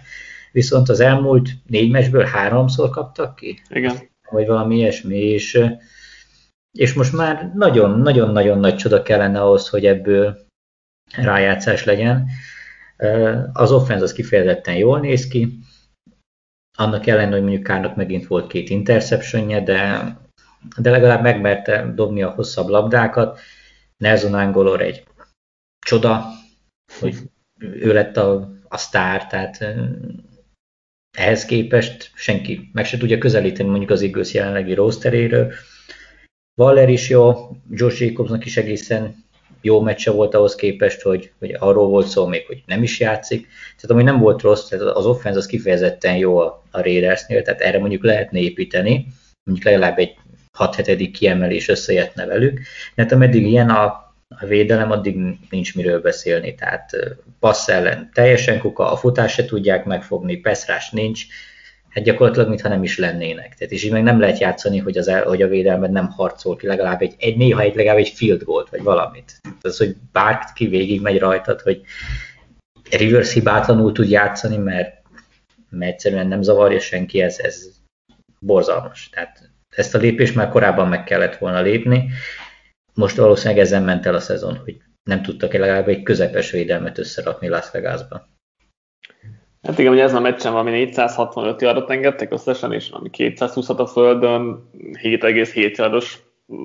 viszont 0.51 0.89
az 0.89 0.99
elmúlt 0.99 1.49
négy 1.67 1.91
mesből 1.91 2.23
háromszor 2.23 2.89
kaptak 2.89 3.35
ki. 3.35 3.61
Igen. 3.69 3.97
Vagy 4.29 4.47
valami 4.47 4.75
ilyesmi, 4.75 5.17
és, 5.17 5.65
és 6.77 6.93
most 6.93 7.13
már 7.13 7.51
nagyon-nagyon-nagyon 7.55 8.59
nagy 8.59 8.75
csoda 8.75 9.01
kellene 9.01 9.41
ahhoz, 9.41 9.69
hogy 9.69 9.85
ebből 9.85 10.39
rájátszás 11.15 11.83
legyen. 11.83 12.27
Az 13.53 13.71
offense 13.71 14.03
az 14.03 14.13
kifejezetten 14.13 14.75
jól 14.75 14.99
néz 14.99 15.27
ki, 15.27 15.59
annak 16.79 17.07
ellenére, 17.07 17.31
hogy 17.31 17.41
mondjuk 17.41 17.63
Kárnak 17.63 17.95
megint 17.95 18.27
volt 18.27 18.47
két 18.47 18.69
interceptionje, 18.69 19.61
de, 19.63 20.07
de 20.77 20.89
legalább 20.89 21.21
megmerte 21.21 21.91
dobni 21.95 22.23
a 22.23 22.29
hosszabb 22.29 22.67
labdákat. 22.67 23.39
Nelson 23.97 24.33
Angolor 24.33 24.81
egy 24.81 25.03
csoda, 25.85 26.25
hogy 26.99 27.15
ő 27.59 27.93
lett 27.93 28.17
a, 28.17 28.51
a 28.67 28.77
sztár, 28.77 29.27
tehát 29.27 29.75
ehhez 31.17 31.45
képest 31.45 32.11
senki 32.15 32.69
meg 32.73 32.85
se 32.85 32.97
tudja 32.97 33.17
közelíteni 33.17 33.69
mondjuk 33.69 33.89
az 33.89 34.01
Eagles 34.01 34.33
jelenlegi 34.33 34.73
rosteréről. 34.73 35.53
Waller 36.61 36.89
is 36.89 37.09
jó, 37.09 37.49
Josh 37.71 38.01
Jacobsnak 38.01 38.45
is 38.45 38.57
egészen 38.57 39.27
jó 39.61 39.81
meccse 39.81 40.11
volt 40.11 40.35
ahhoz 40.35 40.55
képest, 40.55 41.01
hogy, 41.01 41.31
hogy 41.39 41.55
arról 41.59 41.87
volt 41.87 42.07
szó 42.07 42.25
még, 42.25 42.45
hogy 42.45 42.63
nem 42.65 42.83
is 42.83 42.99
játszik. 42.99 43.47
Tehát 43.75 43.91
ami 43.91 44.03
nem 44.03 44.19
volt 44.19 44.41
rossz, 44.41 44.67
tehát 44.67 44.85
az 44.85 45.05
offense 45.05 45.37
az 45.37 45.45
kifejezetten 45.45 46.15
jó 46.15 46.37
a, 46.37 46.63
a 46.71 46.81
Raidersnél, 46.81 47.41
tehát 47.41 47.61
erre 47.61 47.79
mondjuk 47.79 48.03
lehetne 48.03 48.39
építeni, 48.39 49.07
mondjuk 49.43 49.67
legalább 49.67 49.97
egy 49.97 50.15
6-7. 50.57 51.09
kiemelés 51.13 51.67
összejöttne 51.67 52.25
velük. 52.25 52.59
Tehát 52.95 53.11
ameddig 53.11 53.47
ilyen 53.47 53.69
a 53.69 54.08
a 54.35 54.45
védelem, 54.45 54.91
addig 54.91 55.17
nincs 55.49 55.75
miről 55.75 56.01
beszélni. 56.01 56.55
Tehát 56.55 56.91
passz 57.39 57.67
ellen 57.67 58.09
teljesen 58.13 58.59
kuka, 58.59 58.91
a 58.91 58.97
futás 58.97 59.33
se 59.33 59.45
tudják 59.45 59.85
megfogni, 59.85 60.35
peszrás 60.37 60.89
nincs, 60.89 61.25
hát 61.89 62.03
gyakorlatilag 62.03 62.47
mintha 62.47 62.69
nem 62.69 62.83
is 62.83 62.97
lennének. 62.97 63.55
Tehát 63.55 63.73
és 63.73 63.83
így 63.83 63.91
meg 63.91 64.03
nem 64.03 64.19
lehet 64.19 64.39
játszani, 64.39 64.77
hogy, 64.77 64.97
az 64.97 65.07
el, 65.07 65.23
hogy 65.23 65.41
a 65.41 65.47
védelmed 65.47 65.91
nem 65.91 66.09
harcol 66.09 66.55
ki 66.55 66.67
legalább 66.67 67.01
egy, 67.01 67.15
egy 67.17 67.37
néha 67.37 67.61
egy, 67.61 67.75
legalább 67.75 67.97
egy 67.97 68.09
field 68.09 68.43
goal 68.43 68.67
vagy 68.71 68.83
valamit. 68.83 69.39
Tehát 69.41 69.65
az, 69.65 69.77
hogy 69.77 69.95
bárki 70.11 70.67
végig 70.67 71.01
megy 71.01 71.19
rajtad, 71.19 71.61
hogy 71.61 71.81
Rivers 72.91 73.33
hibátlanul 73.33 73.91
tud 73.91 74.09
játszani, 74.09 74.57
mert, 74.57 75.01
mert 75.69 75.91
egyszerűen 75.91 76.27
nem 76.27 76.41
zavarja 76.41 76.79
senki, 76.79 77.21
ez, 77.21 77.39
ez 77.39 77.65
borzalmas. 78.39 79.09
Tehát 79.09 79.49
ezt 79.69 79.95
a 79.95 79.97
lépést 79.97 80.35
már 80.35 80.49
korábban 80.49 80.87
meg 80.87 81.03
kellett 81.03 81.37
volna 81.37 81.61
lépni, 81.61 82.09
most 82.93 83.17
valószínűleg 83.17 83.63
ezen 83.63 83.83
ment 83.83 84.05
el 84.05 84.15
a 84.15 84.19
szezon, 84.19 84.57
hogy 84.63 84.77
nem 85.03 85.21
tudtak 85.21 85.53
legalább 85.53 85.87
egy 85.87 86.03
közepes 86.03 86.51
védelmet 86.51 86.97
összerakni 86.97 87.47
Las 87.47 87.71
Vegasban. 87.71 88.27
Hát 89.61 89.79
igen, 89.79 89.91
hogy 89.91 90.01
ez 90.01 90.13
a 90.13 90.19
meccsen 90.19 90.51
valami 90.51 90.71
465 90.71 91.61
yardot 91.61 91.89
engedtek 91.89 92.33
összesen, 92.33 92.73
és 92.73 92.89
ami 92.89 93.09
220 93.09 93.69
a 93.69 93.85
földön, 93.85 94.69
7,7 95.03 95.75
yardos 95.77 96.19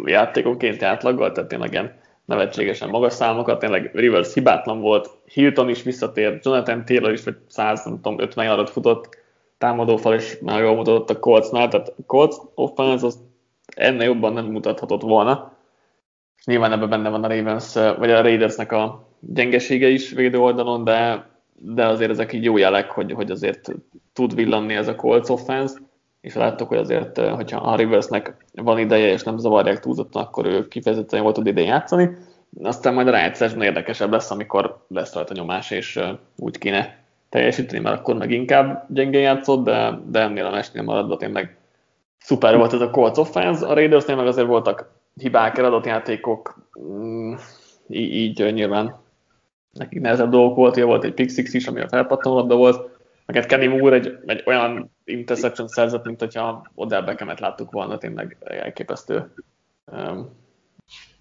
játékonként 0.05 0.83
átlaggal, 0.83 1.33
tehát 1.33 1.49
tényleg 1.49 1.73
ilyen 1.73 2.03
nevetségesen 2.25 2.89
magas 2.89 3.13
számokat, 3.13 3.59
tényleg 3.59 3.91
Rivers 3.95 4.35
hibátlan 4.35 4.81
volt, 4.81 5.11
Hilton 5.25 5.69
is 5.69 5.83
visszatért, 5.83 6.45
Jonathan 6.45 6.85
Taylor 6.85 7.13
is 7.13 7.25
vagy 7.25 7.37
100, 7.49 7.85
nem 7.85 8.01
tudom, 8.01 8.21
50 8.21 8.45
yardot 8.45 8.71
futott, 8.71 9.19
támadófal 9.59 10.15
is 10.15 10.39
már 10.41 10.63
jól 10.63 10.75
mutatott 10.75 11.11
a 11.11 11.19
Coltsnál, 11.19 11.69
tehát 11.69 11.93
Colts 12.07 12.37
offense 12.55 13.07
az 13.07 13.19
ennél 13.77 14.07
jobban 14.07 14.33
nem 14.33 14.45
mutathatott 14.45 15.03
volna. 15.03 15.54
Nyilván 16.45 16.73
ebben 16.73 16.89
benne 16.89 17.09
van 17.09 17.25
a 17.25 17.29
Ravens, 17.29 17.75
vagy 17.75 18.11
a 18.11 18.23
Raidersnek 18.23 18.73
a 18.73 19.09
gyengesége 19.21 19.89
is 19.89 20.11
védő 20.11 20.39
oldalon, 20.39 20.85
de, 20.85 21.27
de 21.53 21.87
azért 21.87 22.11
ezek 22.11 22.33
így 22.33 22.45
jó 22.45 22.57
jelek, 22.57 22.91
hogy, 22.91 23.13
hogy 23.13 23.31
azért 23.31 23.71
tud 24.13 24.35
villanni 24.35 24.75
ez 24.75 24.89
a 24.89 24.95
Colts 24.95 25.29
offense, 25.29 25.75
és 26.21 26.35
láttuk, 26.35 26.69
hogy 26.69 26.79
azért, 26.79 27.19
hogyha 27.19 27.61
a 27.61 27.77
Riversnek 27.77 28.37
van 28.53 28.79
ideje, 28.79 29.13
és 29.13 29.23
nem 29.23 29.39
zavarják 29.39 29.81
túlzottan, 29.81 30.23
akkor 30.23 30.47
ő 30.47 30.69
kifejezetten 30.69 31.21
jól 31.23 31.33
tud 31.33 31.47
idén 31.47 31.67
játszani. 31.67 32.11
Aztán 32.63 32.95
majd 32.95 33.09
a 33.09 33.11
rájátszásban 33.11 33.63
érdekesebb 33.63 34.13
lesz, 34.13 34.31
amikor 34.31 34.85
lesz 34.89 35.15
rajta 35.15 35.35
nyomás, 35.35 35.71
és 35.71 36.01
úgy 36.37 36.59
kéne 36.59 36.99
teljesíteni, 37.29 37.83
mert 37.83 37.99
akkor 37.99 38.17
meg 38.17 38.31
inkább 38.31 38.87
gyengén 38.89 39.21
játszott, 39.21 39.65
de, 39.65 39.99
de 40.07 40.21
ennél 40.21 40.45
a 40.45 40.51
mesnél 40.51 40.83
maradva 40.83 41.17
tényleg 41.17 41.57
szuper 42.19 42.57
volt 42.57 42.73
ez 42.73 42.81
a 42.81 42.91
Colts 42.91 43.19
offense. 43.19 43.67
A 43.67 43.75
Raidersnél 43.75 44.17
meg 44.17 44.27
azért 44.27 44.47
voltak 44.47 44.94
hibák, 45.21 45.59
eladott 45.59 45.87
játékok, 45.87 46.69
mm, 46.81 47.35
így, 47.89 48.15
így 48.15 48.53
nyilván 48.53 49.03
nekik 49.73 50.01
nehezebb 50.01 50.31
dolgok 50.31 50.57
volt, 50.57 50.77
volt 50.77 51.05
egy 51.05 51.15
pick 51.15 51.31
six 51.31 51.55
is, 51.55 51.67
ami 51.67 51.81
a 51.81 51.89
felpattanó 51.89 52.35
labda 52.35 52.57
volt, 52.57 52.95
meg 53.27 53.37
egy 53.37 53.47
Kenny 53.47 53.69
Moore 53.69 53.97
egy, 53.97 54.19
egy 54.27 54.43
olyan 54.47 54.91
interception 55.05 55.69
szerzett, 55.69 56.05
mint 56.05 56.21
hogyha 56.21 56.67
Odell 56.75 57.03
Beckhamet 57.03 57.41
láttuk 57.41 57.71
volna, 57.71 57.99
tényleg 57.99 58.37
elképesztő 58.41 59.35
um, 59.93 60.31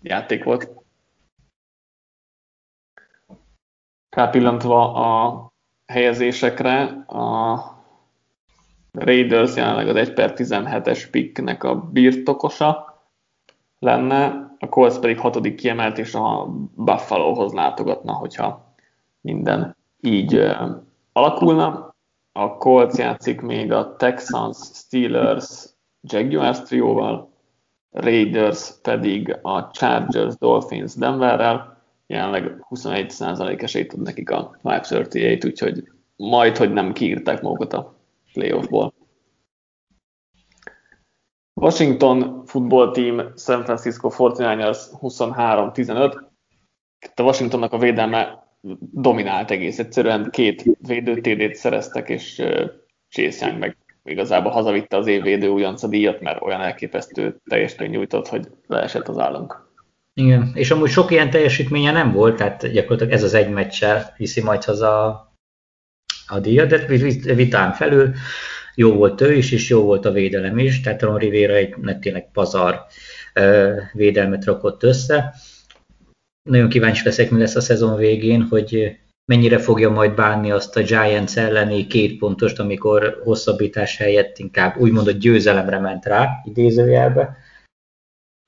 játék 0.01 0.43
volt. 0.43 0.69
Rápillantva 4.09 4.93
a 4.93 5.51
helyezésekre, 5.85 6.83
a 7.07 7.59
Raiders 8.91 9.55
jelenleg 9.55 9.87
az 9.87 9.95
1 9.95 10.13
per 10.13 10.33
17-es 10.35 11.07
picknek 11.11 11.63
a 11.63 11.75
birtokosa 11.75 12.92
lenne, 13.83 14.51
a 14.59 14.69
Colts 14.69 14.99
pedig 14.99 15.19
hatodik 15.19 15.55
kiemelt, 15.55 15.97
és 15.97 16.13
a 16.13 16.47
Buffalohoz 16.75 17.53
látogatna, 17.53 18.13
hogyha 18.13 18.75
minden 19.21 19.75
így 20.01 20.35
uh, 20.35 20.69
alakulna. 21.13 21.95
A 22.31 22.57
Colts 22.57 22.97
játszik 22.97 23.41
még 23.41 23.71
a 23.71 23.95
Texans, 23.95 24.57
Steelers, 24.57 25.65
Jaguars 26.01 26.61
trióval, 26.61 27.31
Raiders 27.91 28.71
pedig 28.81 29.39
a 29.41 29.71
Chargers, 29.71 30.37
Dolphins, 30.37 30.95
Denverrel, 30.95 31.77
jelenleg 32.07 32.65
21% 32.69 33.61
esélyt 33.61 33.87
tud 33.87 34.01
nekik 34.01 34.31
a 34.31 34.57
538, 34.63 35.45
úgyhogy 35.45 35.83
majd, 36.15 36.57
hogy 36.57 36.73
nem 36.73 36.93
kiírták 36.93 37.41
magukat 37.41 37.73
a 37.73 37.95
playoffból. 38.33 38.93
Washington 41.63 42.43
football 42.45 42.91
team, 42.91 43.33
San 43.37 43.63
Francisco 43.63 44.09
49ers 44.09 44.77
23-15. 45.01 46.21
A 47.15 47.21
Washingtonnak 47.21 47.73
a 47.73 47.77
védelme 47.77 48.47
dominált 48.91 49.51
egész 49.51 49.79
egyszerűen, 49.79 50.29
két 50.31 50.63
védőtédét 50.79 51.55
szereztek, 51.55 52.09
és 52.09 52.41
Chase 53.09 53.51
meg 53.51 53.77
igazából 54.03 54.51
hazavitte 54.51 54.97
az 54.97 55.07
évvédő 55.07 55.47
újonca 55.47 55.87
díjat, 55.87 56.21
mert 56.21 56.41
olyan 56.41 56.61
elképesztő 56.61 57.41
teljesítmény 57.49 57.89
nyújtott, 57.89 58.27
hogy 58.27 58.47
leesett 58.67 59.07
az 59.07 59.17
állunk. 59.17 59.71
Igen, 60.13 60.51
és 60.53 60.71
amúgy 60.71 60.89
sok 60.89 61.11
ilyen 61.11 61.29
teljesítménye 61.29 61.91
nem 61.91 62.11
volt, 62.11 62.35
tehát 62.35 62.71
gyakorlatilag 62.71 63.13
ez 63.13 63.23
az 63.23 63.33
egy 63.33 63.49
meccsel 63.49 64.13
viszi 64.17 64.41
majd 64.41 64.63
haza 64.63 65.07
a 66.27 66.39
díjat, 66.39 66.67
de 66.67 67.33
vitán 67.33 67.71
felül 67.73 68.13
jó 68.75 68.93
volt 68.93 69.21
ő 69.21 69.33
is, 69.33 69.51
és 69.51 69.69
jó 69.69 69.81
volt 69.81 70.05
a 70.05 70.11
védelem 70.11 70.57
is, 70.57 70.81
tehát 70.81 71.01
Ron 71.01 71.17
Rivera 71.17 71.53
egy 71.53 71.75
tényleg 71.99 72.31
pazar 72.31 72.85
védelmet 73.93 74.45
rakott 74.45 74.83
össze. 74.83 75.33
Nagyon 76.49 76.69
kíváncsi 76.69 77.01
leszek, 77.05 77.29
mi 77.29 77.39
lesz 77.39 77.55
a 77.55 77.61
szezon 77.61 77.97
végén, 77.97 78.41
hogy 78.41 78.97
mennyire 79.31 79.57
fogja 79.59 79.89
majd 79.89 80.15
bánni 80.15 80.51
azt 80.51 80.77
a 80.77 80.81
Giants 80.81 81.37
elleni 81.37 81.87
két 81.87 82.17
pontost, 82.17 82.59
amikor 82.59 83.21
hosszabbítás 83.23 83.97
helyett 83.97 84.37
inkább 84.37 84.77
úgymond 84.77 85.07
a 85.07 85.11
győzelemre 85.11 85.79
ment 85.79 86.05
rá, 86.05 86.29
idézőjelbe, 86.45 87.37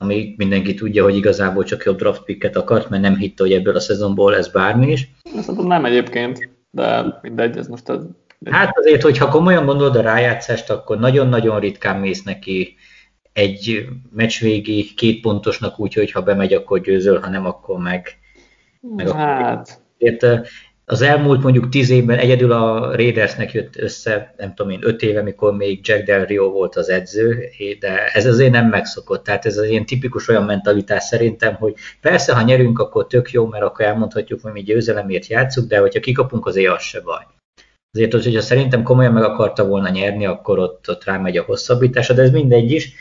ami 0.04 0.34
mindenki 0.38 0.74
tudja, 0.74 1.04
hogy 1.04 1.16
igazából 1.16 1.64
csak 1.64 1.84
jobb 1.84 1.98
draft 1.98 2.24
picket 2.24 2.56
akart, 2.56 2.90
mert 2.90 3.02
nem 3.02 3.18
hitte, 3.18 3.44
hogy 3.44 3.54
ebből 3.54 3.76
a 3.76 3.80
szezonból 3.80 4.32
lesz 4.32 4.48
bármi 4.48 4.92
is. 4.92 5.12
Ezt 5.36 5.56
nem 5.56 5.86
egyébként, 5.86 6.50
de 6.72 7.20
mindegy, 7.22 7.58
ez 7.58 7.68
most 7.68 7.90
az... 7.90 8.08
Hát 8.51 8.77
azért, 8.77 9.01
hogyha 9.01 9.29
komolyan 9.29 9.65
gondolod 9.65 9.95
a 9.95 10.01
rájátszást, 10.01 10.69
akkor 10.69 10.99
nagyon-nagyon 10.99 11.60
ritkán 11.60 11.99
mész 11.99 12.23
neki 12.23 12.75
egy 13.34 13.88
meccs 14.12 14.39
végi 14.39 14.93
két 14.95 15.21
pontosnak 15.21 15.79
úgy, 15.79 15.93
hogy 15.93 16.12
ha 16.12 16.21
bemegy, 16.21 16.53
akkor 16.53 16.81
győzöl, 16.81 17.19
ha 17.19 17.29
nem, 17.29 17.45
akkor 17.45 17.79
meg... 17.79 18.17
meg 18.95 19.10
hát... 19.10 19.81
Akkor 19.99 20.45
az 20.88 21.01
elmúlt 21.01 21.43
mondjuk 21.43 21.69
tíz 21.69 21.89
évben 21.89 22.17
egyedül 22.17 22.51
a 22.51 22.95
Raidersnek 22.95 23.53
jött 23.53 23.77
össze, 23.77 24.34
nem 24.38 24.53
tudom 24.53 24.71
én, 24.71 24.79
öt 24.81 25.01
éve, 25.01 25.21
mikor 25.21 25.55
még 25.55 25.88
Jack 25.88 26.03
Del 26.03 26.25
Rio 26.25 26.49
volt 26.49 26.75
az 26.75 26.89
edző, 26.89 27.43
de 27.79 28.05
ez 28.08 28.25
azért 28.25 28.51
nem 28.51 28.67
megszokott. 28.67 29.23
Tehát 29.23 29.45
ez 29.45 29.58
az 29.58 29.65
ilyen 29.65 29.86
tipikus 29.86 30.27
olyan 30.27 30.43
mentalitás 30.43 31.03
szerintem, 31.03 31.55
hogy 31.55 31.73
persze, 32.01 32.34
ha 32.34 32.41
nyerünk, 32.41 32.79
akkor 32.79 33.08
tök 33.08 33.31
jó, 33.31 33.45
mert 33.45 33.63
akkor 33.63 33.86
elmondhatjuk, 33.86 34.41
hogy 34.41 34.51
mi 34.51 34.62
győzelemért 34.62 35.27
játszunk, 35.27 35.69
de 35.69 35.79
hogyha 35.79 35.99
kikapunk, 35.99 36.45
azért 36.45 36.73
az 36.73 36.81
se 36.81 37.01
baj. 37.01 37.23
Azért, 37.95 38.12
hogyha 38.12 38.41
szerintem 38.41 38.84
komolyan 38.84 39.13
meg 39.13 39.23
akarta 39.23 39.65
volna 39.65 39.89
nyerni, 39.89 40.25
akkor 40.25 40.60
ott, 40.60 40.89
ott 40.89 41.03
rámegy 41.03 41.38
a 41.38 41.43
hosszabbítása, 41.43 42.13
de 42.13 42.21
ez 42.21 42.31
mindegy 42.31 42.71
is. 42.71 42.93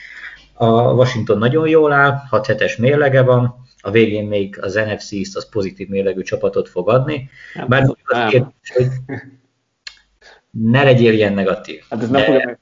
A 0.53 0.67
Washington 0.71 1.39
nagyon 1.39 1.69
jól 1.69 1.93
áll, 1.93 2.15
6 2.29 2.47
hetes 2.47 2.77
mérlege 2.77 3.23
van, 3.23 3.55
a 3.81 3.91
végén 3.91 4.27
még 4.27 4.59
az 4.61 4.75
NFC 4.75 5.13
East 5.13 5.37
az 5.37 5.49
pozitív 5.49 5.89
mérlegű 5.89 6.23
csapatot 6.23 6.69
fog 6.69 6.89
adni. 6.89 7.31
Nem, 7.55 7.69
Bár 7.69 7.83
az 8.05 8.31
kérdés, 8.31 8.73
hogy 8.75 8.87
ne 10.51 10.83
legyél 10.83 11.13
ilyen 11.13 11.33
negatív. 11.33 11.83
Hát 11.89 12.03
ez 12.03 12.09
nem 12.09 12.23
fogja 12.23 12.59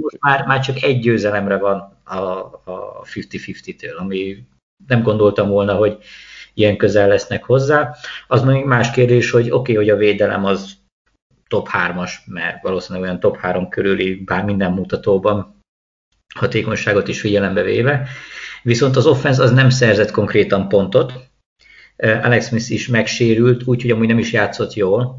most 0.00 0.16
már, 0.20 0.46
már 0.46 0.60
csak 0.60 0.82
egy 0.82 1.00
győzelemre 1.00 1.56
van 1.56 1.98
a, 2.04 2.18
a 2.18 3.02
50-50-től, 3.14 3.96
ami 3.96 4.36
nem 4.86 5.02
gondoltam 5.02 5.48
volna, 5.48 5.74
hogy 5.74 5.98
ilyen 6.54 6.76
közel 6.76 7.08
lesznek 7.08 7.44
hozzá. 7.44 7.94
Az 8.28 8.42
még 8.42 8.64
más 8.64 8.90
kérdés, 8.90 9.30
hogy 9.30 9.50
oké, 9.50 9.54
okay, 9.54 9.74
hogy 9.74 9.90
a 9.90 9.96
védelem 9.96 10.44
az 10.44 10.82
top 11.54 11.68
3-as, 11.72 12.12
mert 12.26 12.62
valószínűleg 12.62 13.08
olyan 13.08 13.20
top 13.20 13.36
3 13.36 13.68
körüli 13.68 14.14
bár 14.14 14.44
minden 14.44 14.72
mutatóban 14.72 15.60
hatékonyságot 16.34 17.08
is 17.08 17.20
figyelembe 17.20 17.62
véve, 17.62 18.08
Viszont 18.64 18.96
az 18.96 19.06
offense 19.06 19.42
az 19.42 19.52
nem 19.52 19.70
szerzett 19.70 20.10
konkrétan 20.10 20.68
pontot. 20.68 21.12
Alex 21.96 22.46
Smith 22.46 22.70
is 22.70 22.88
megsérült, 22.88 23.66
úgyhogy 23.66 23.90
amúgy 23.90 24.06
nem 24.06 24.18
is 24.18 24.32
játszott 24.32 24.72
jól, 24.72 25.18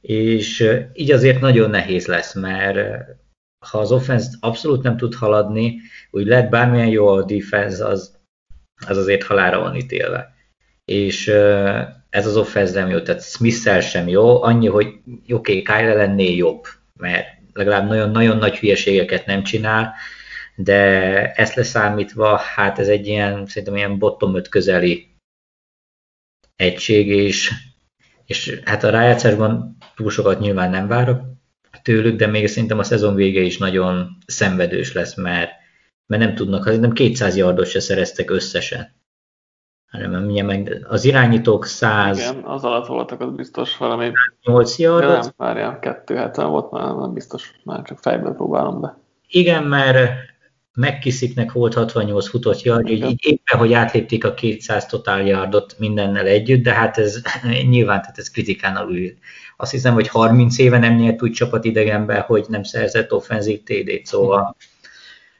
és 0.00 0.68
így 0.92 1.10
azért 1.10 1.40
nagyon 1.40 1.70
nehéz 1.70 2.06
lesz, 2.06 2.34
mert 2.34 3.04
ha 3.66 3.78
az 3.78 3.92
offense 3.92 4.28
abszolút 4.40 4.82
nem 4.82 4.96
tud 4.96 5.14
haladni, 5.14 5.80
úgy 6.10 6.26
lehet 6.26 6.50
bármilyen 6.50 6.88
jó 6.88 7.08
a 7.08 7.22
defense, 7.22 7.86
az, 7.86 8.16
az 8.86 8.96
azért 8.96 9.22
halára 9.22 9.58
van 9.60 9.76
ítélve. 9.76 10.34
És 10.84 11.32
ez 12.12 12.26
az 12.26 12.36
offense 12.36 12.80
nem 12.80 12.90
jó, 12.90 13.00
tehát 13.00 13.22
smith 13.22 13.80
sem 13.80 14.08
jó, 14.08 14.42
annyi, 14.42 14.66
hogy 14.66 14.86
oké, 14.86 15.32
okay, 15.32 15.62
Kyle 15.62 15.94
lenné 15.94 16.34
jobb, 16.34 16.66
mert 16.96 17.26
legalább 17.52 17.86
nagyon-nagyon 17.86 18.36
nagy 18.36 18.58
hülyeségeket 18.58 19.26
nem 19.26 19.42
csinál, 19.42 19.94
de 20.54 20.80
ezt 21.32 21.54
leszámítva, 21.54 22.36
hát 22.36 22.78
ez 22.78 22.88
egy 22.88 23.06
ilyen, 23.06 23.46
szerintem 23.46 23.76
ilyen 23.76 23.98
bottom 23.98 24.36
5 24.36 24.48
közeli 24.48 25.06
egység, 26.56 27.08
és, 27.08 27.52
és 28.26 28.60
hát 28.64 28.84
a 28.84 28.90
rájátszásban 28.90 29.76
túl 29.96 30.10
sokat 30.10 30.40
nyilván 30.40 30.70
nem 30.70 30.86
várok 30.86 31.20
tőlük, 31.82 32.16
de 32.16 32.26
még 32.26 32.46
szerintem 32.46 32.78
a 32.78 32.82
szezon 32.82 33.14
vége 33.14 33.40
is 33.40 33.58
nagyon 33.58 34.18
szenvedős 34.26 34.92
lesz, 34.92 35.14
mert, 35.14 35.50
mert 36.06 36.22
nem 36.22 36.34
tudnak, 36.34 36.80
nem 36.80 36.92
200 36.92 37.36
yardot 37.36 37.66
se 37.66 37.80
szereztek 37.80 38.30
összesen. 38.30 39.01
Hanem 39.92 40.46
meg 40.46 40.84
az 40.88 41.04
irányítók 41.04 41.66
100... 41.66 42.18
Igen, 42.18 42.42
az 42.44 42.64
alatt 42.64 42.86
voltak, 42.86 43.20
az 43.20 43.30
biztos 43.34 43.76
valami... 43.76 44.12
8 44.42 44.78
yardot? 44.78 45.20
Nem, 45.20 45.32
várjál, 45.36 45.78
270 45.78 46.50
volt, 46.50 46.70
már 46.70 46.94
nem 46.94 47.12
biztos, 47.12 47.52
már 47.64 47.82
csak 47.82 47.98
fejből 47.98 48.34
próbálom 48.34 48.80
be. 48.80 48.98
Igen, 49.28 49.62
mert 49.62 50.10
McKissicknek 50.74 51.52
volt 51.52 51.74
68 51.74 52.28
futott 52.28 52.62
yard, 52.62 52.88
így, 52.88 53.04
így 53.04 53.26
éppen, 53.26 53.58
hogy 53.58 53.72
átlépték 53.72 54.24
a 54.24 54.34
200 54.34 54.86
total 54.86 55.20
yardot 55.20 55.74
mindennel 55.78 56.26
együtt, 56.26 56.62
de 56.62 56.72
hát 56.72 56.98
ez 56.98 57.22
nyilván 57.70 58.00
tehát 58.00 58.18
ez 58.18 58.30
kritikán 58.30 58.76
alul. 58.76 59.10
Azt 59.56 59.70
hiszem, 59.70 59.94
hogy 59.94 60.08
30 60.08 60.58
éve 60.58 60.78
nem 60.78 60.94
nyert 60.94 61.22
úgy 61.22 61.32
csapat 61.32 61.64
idegenben, 61.64 62.20
hogy 62.20 62.44
nem 62.48 62.62
szerzett 62.62 63.12
offenzív 63.12 63.62
TD-t, 63.62 64.06
szóval 64.06 64.56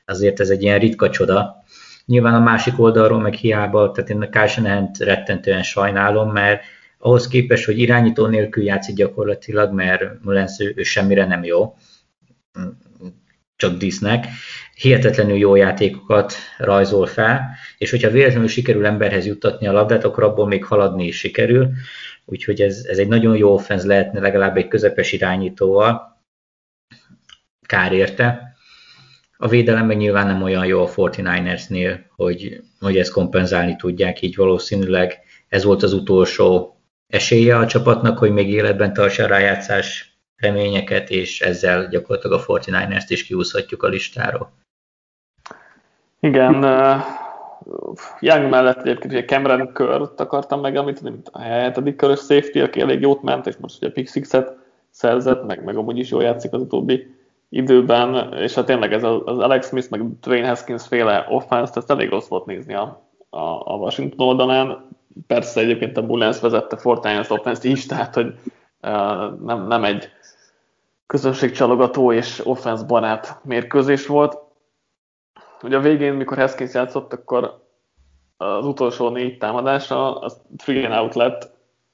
azért 0.05 0.41
ez 0.41 0.49
egy 0.49 0.63
ilyen 0.63 0.79
ritka 0.79 1.11
csoda. 1.11 1.62
Nyilván 2.07 2.35
a 2.35 2.41
másik 2.41 2.81
oldalról 2.81 3.21
meg 3.21 3.35
hiába, 3.35 3.91
tehát 3.91 4.11
én 4.11 4.23
a 4.23 4.29
carson 4.29 4.91
rettentően 4.99 5.63
sajnálom, 5.63 6.33
mert 6.33 6.63
ahhoz 6.99 7.29
képest, 7.29 7.65
hogy 7.65 7.79
irányító 7.79 8.27
nélkül 8.27 8.65
játszik 8.65 8.95
gyakorlatilag, 8.95 9.73
mert 9.73 10.23
Mulenz 10.23 10.61
ő, 10.61 10.73
ő 10.77 10.83
semmire 10.83 11.27
nem 11.27 11.45
jó, 11.45 11.77
csak 13.57 13.77
disznek, 13.77 14.27
hihetetlenül 14.75 15.37
jó 15.37 15.55
játékokat 15.55 16.35
rajzol 16.59 17.07
fel, 17.07 17.51
és 17.79 17.91
hogyha 17.91 18.11
véletlenül 18.11 18.49
sikerül 18.49 18.87
emberhez 18.87 19.27
juttatni 19.27 19.67
a 19.67 19.73
labdát, 19.73 20.05
akkor 20.05 20.23
abból 20.23 20.47
még 20.47 20.65
haladni 20.65 21.07
is 21.07 21.19
sikerül. 21.19 21.71
Úgyhogy 22.25 22.61
ez, 22.61 22.85
ez 22.89 22.99
egy 22.99 23.09
nagyon 23.09 23.37
jó 23.37 23.53
offenz 23.53 23.85
lehetne 23.85 24.21
legalább 24.21 24.57
egy 24.57 24.69
közepes 24.69 25.13
irányítóval. 25.13 26.23
Kár 27.67 27.93
érte. 27.93 28.52
A 29.43 29.49
védelem 29.49 29.87
meg 29.87 29.97
nyilván 29.97 30.27
nem 30.27 30.43
olyan 30.43 30.67
jó 30.67 30.83
a 30.83 30.89
49ersnél, 30.89 31.99
hogy, 32.17 32.61
hogy 32.81 32.97
ezt 32.99 33.13
kompenzálni 33.13 33.77
tudják, 33.77 34.23
így 34.23 34.37
valószínűleg 34.37 35.19
ez 35.49 35.65
volt 35.65 35.83
az 35.83 35.93
utolsó 35.93 36.77
esélye 37.07 37.57
a 37.57 37.67
csapatnak, 37.67 38.19
hogy 38.19 38.31
még 38.31 38.51
életben 38.51 38.93
tartsa 38.93 39.25
a 39.25 39.27
rájátszás 39.27 40.17
reményeket, 40.37 41.11
és 41.11 41.41
ezzel 41.41 41.89
gyakorlatilag 41.89 42.41
a 42.41 42.45
49ers-t 42.53 43.05
is 43.09 43.27
kiúszhatjuk 43.27 43.83
a 43.83 43.89
listáról. 43.89 44.53
Igen, 46.21 46.65
uh, 46.65 47.01
Young 48.21 48.51
mellett 48.51 48.81
egyébként 48.81 49.13
ugye 49.13 49.25
Cameron 49.25 49.73
Kurt 49.73 50.21
akartam 50.21 50.61
megemlíteni, 50.61 51.11
mint 51.11 51.29
a 51.33 51.41
hetedik 51.41 51.97
körös 51.97 52.21
safety, 52.21 52.61
aki 52.61 52.81
elég 52.81 53.01
jót 53.01 53.23
ment, 53.23 53.47
és 53.47 53.57
most 53.57 53.83
ugye 53.83 53.93
pick 53.93 54.09
six-et 54.09 54.57
szerzett, 54.91 55.47
meg, 55.47 55.65
meg 55.65 55.77
amúgy 55.77 55.99
is 55.99 56.11
jól 56.11 56.23
játszik 56.23 56.53
az 56.53 56.61
utóbbi 56.61 57.21
időben, 57.53 58.33
és 58.35 58.55
hát 58.55 58.67
tényleg 58.67 58.93
ez 58.93 59.03
az 59.03 59.39
Alex 59.39 59.69
Smith, 59.69 59.91
meg 59.91 60.19
Dwayne 60.21 60.49
Haskins 60.49 60.87
féle 60.87 61.27
offense 61.29 61.73
ezt 61.75 61.91
elég 61.91 62.09
rossz 62.09 62.29
volt 62.29 62.47
nézni 62.47 62.75
a, 62.75 63.09
a, 63.31 63.41
a 63.41 63.77
Washington 63.77 64.29
oldalán. 64.29 64.89
Persze 65.27 65.61
egyébként 65.61 65.97
a 65.97 66.07
Bullens 66.07 66.41
vezette 66.41 66.77
Fortnite 66.77 67.27
offense 67.29 67.69
is, 67.69 67.87
tehát 67.87 68.15
hogy 68.15 68.27
uh, 68.83 69.41
nem, 69.45 69.67
nem 69.67 69.85
egy 69.85 70.09
közönségcsalogató 71.07 72.13
és 72.13 72.47
offense 72.47 72.85
barát 72.85 73.41
mérkőzés 73.45 74.07
volt. 74.07 74.39
Ugye 75.63 75.77
a 75.77 75.81
végén, 75.81 76.13
mikor 76.13 76.39
Haskins 76.39 76.75
játszott, 76.75 77.13
akkor 77.13 77.65
az 78.37 78.67
utolsó 78.67 79.09
négy 79.09 79.39
támadása, 79.39 80.19
az 80.19 80.41
free 80.57 80.87
and 80.87 80.99
out 80.99 81.15
lett, 81.15 81.51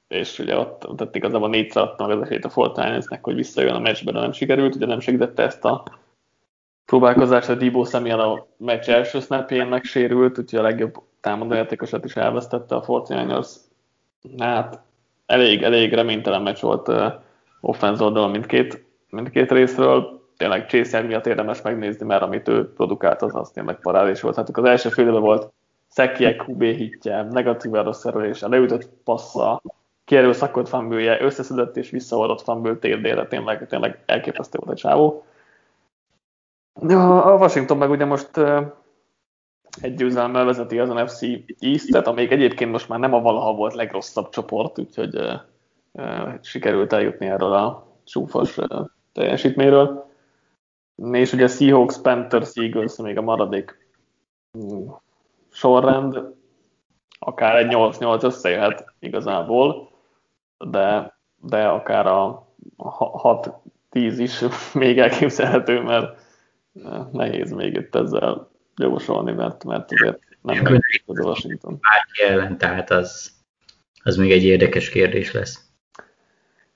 és 0.09 0.39
ugye 0.39 0.57
ott 0.57 0.87
tehát 0.97 1.15
igazából 1.15 1.49
négyszer 1.49 1.83
adta 1.83 2.07
meg 2.07 2.17
az 2.17 2.23
esélyt 2.23 2.45
a 2.45 2.49
Fortnite-nek, 2.49 3.23
hogy 3.23 3.35
visszajön 3.35 3.73
a 3.73 3.79
meccsbe, 3.79 4.11
de 4.11 4.19
nem 4.19 4.31
sikerült, 4.31 4.75
ugye 4.75 4.85
nem 4.85 4.99
segítette 4.99 5.43
ezt 5.43 5.65
a 5.65 5.83
próbálkozást, 6.85 7.49
a 7.49 7.55
Dibó 7.55 7.83
Samuel 7.83 8.19
a 8.19 8.47
meccs 8.57 8.89
első 8.89 9.19
snapjén 9.19 9.67
megsérült, 9.67 10.37
úgyhogy 10.37 10.59
a 10.59 10.61
legjobb 10.61 11.03
támadójátékosát 11.21 12.05
is 12.05 12.15
elvesztette 12.15 12.75
a 12.75 12.81
Fortnite-ers. 12.81 13.55
Hát 14.37 14.81
elég, 15.25 15.63
elég 15.63 15.93
reménytelen 15.93 16.41
meccs 16.41 16.59
volt 16.59 16.87
uh, 16.87 17.13
offense 17.61 18.03
oldalon 18.03 18.29
mindkét, 18.29 18.85
mindkét 19.09 19.51
részről. 19.51 20.27
Tényleg 20.37 20.69
Chase 20.69 21.01
miatt 21.01 21.27
érdemes 21.27 21.61
megnézni, 21.61 22.05
mert 22.05 22.21
amit 22.21 22.47
ő 22.47 22.73
produkált, 22.73 23.21
az, 23.21 23.35
az 23.35 23.49
tényleg 23.49 23.79
parádés 23.79 24.21
volt. 24.21 24.35
Hát 24.35 24.49
az 24.49 24.63
első 24.63 24.89
fél 24.89 25.19
volt 25.19 25.51
Szekiek 25.87 26.47
QB 26.47 26.63
hitje, 26.63 27.23
negatív 27.23 27.75
erőszerülése, 27.75 28.47
leütött 28.47 28.89
passza, 29.03 29.61
kierő 30.09 30.31
szakott 30.31 30.67
fumble 30.67 31.21
összeszedett 31.21 31.77
és 31.77 31.89
visszaadott 31.89 32.41
fumble 32.41 32.75
térdére, 32.75 33.27
tényleg, 33.27 33.67
tényleg 33.67 34.03
elképesztő 34.05 34.59
volt 34.61 34.77
a 34.77 34.81
csávó. 34.81 35.25
A 36.99 37.33
Washington 37.33 37.77
meg 37.77 37.89
ugye 37.89 38.05
most 38.05 38.29
egy 39.81 39.93
győzelemmel 39.95 40.45
vezeti 40.45 40.79
az 40.79 40.89
NFC 40.89 41.21
East-et, 41.59 42.07
amelyik 42.07 42.31
egyébként 42.31 42.71
most 42.71 42.89
már 42.89 42.99
nem 42.99 43.13
a 43.13 43.21
valaha 43.21 43.53
volt 43.53 43.73
legrosszabb 43.73 44.29
csoport, 44.29 44.79
úgyhogy 44.79 45.41
sikerült 46.41 46.93
eljutni 46.93 47.25
erről 47.25 47.53
a 47.53 47.87
csúfos 48.03 48.57
teljesítményről. 49.13 50.09
És 51.11 51.33
ugye 51.33 51.47
Seahawks, 51.47 52.01
Panthers, 52.01 52.51
Eagles 52.55 52.95
még 52.97 53.17
a 53.17 53.21
maradék 53.21 53.87
mm, 54.57 54.87
sorrend, 55.51 56.19
akár 57.19 57.55
egy 57.55 57.71
8-8 57.71 58.23
összejöhet 58.23 58.93
igazából, 58.99 59.89
de, 60.65 61.19
de 61.41 61.67
akár 61.67 62.07
a 62.07 62.47
6-10 62.77 63.51
is 64.17 64.43
még 64.73 64.99
elképzelhető, 64.99 65.81
mert 65.81 66.21
nehéz 67.11 67.51
még 67.51 67.73
itt 67.73 67.95
ezzel 67.95 68.49
jósolni, 68.75 69.31
mert, 69.31 69.63
mert 69.63 69.91
azért 69.91 70.19
nem 70.41 70.63
megy 70.63 71.03
az 71.05 71.19
Washington. 71.19 71.79
Bárki 71.81 72.33
ellen, 72.33 72.57
tehát 72.57 72.89
az, 72.89 73.31
az 74.03 74.15
még 74.15 74.31
egy 74.31 74.43
érdekes 74.43 74.89
kérdés 74.89 75.31
lesz. 75.31 75.69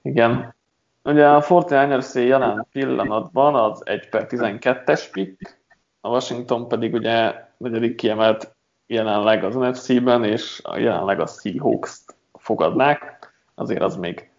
Igen. 0.02 0.56
Ugye 1.04 1.28
a 1.28 1.42
49ers 1.42 2.28
jelen 2.28 2.68
pillanatban 2.72 3.56
az 3.56 3.82
1 3.86 4.10
per 4.10 4.26
12-es 4.30 5.08
pick, 5.12 5.62
a 6.02 6.10
Washington 6.10 6.68
pedig 6.68 6.94
ugye 6.94 7.34
negyedik 7.58 7.96
kiemelt 7.96 8.56
jelenleg 8.88 9.44
az 9.44 9.56
NFC-ben, 9.56 10.24
és 10.24 10.62
jelenleg 10.76 11.20
a 11.20 11.28
Seahawks-t 11.28 12.16
fogadnák. 12.34 13.33
Azért 13.56 13.82
az 13.82 13.96
még 13.96 14.30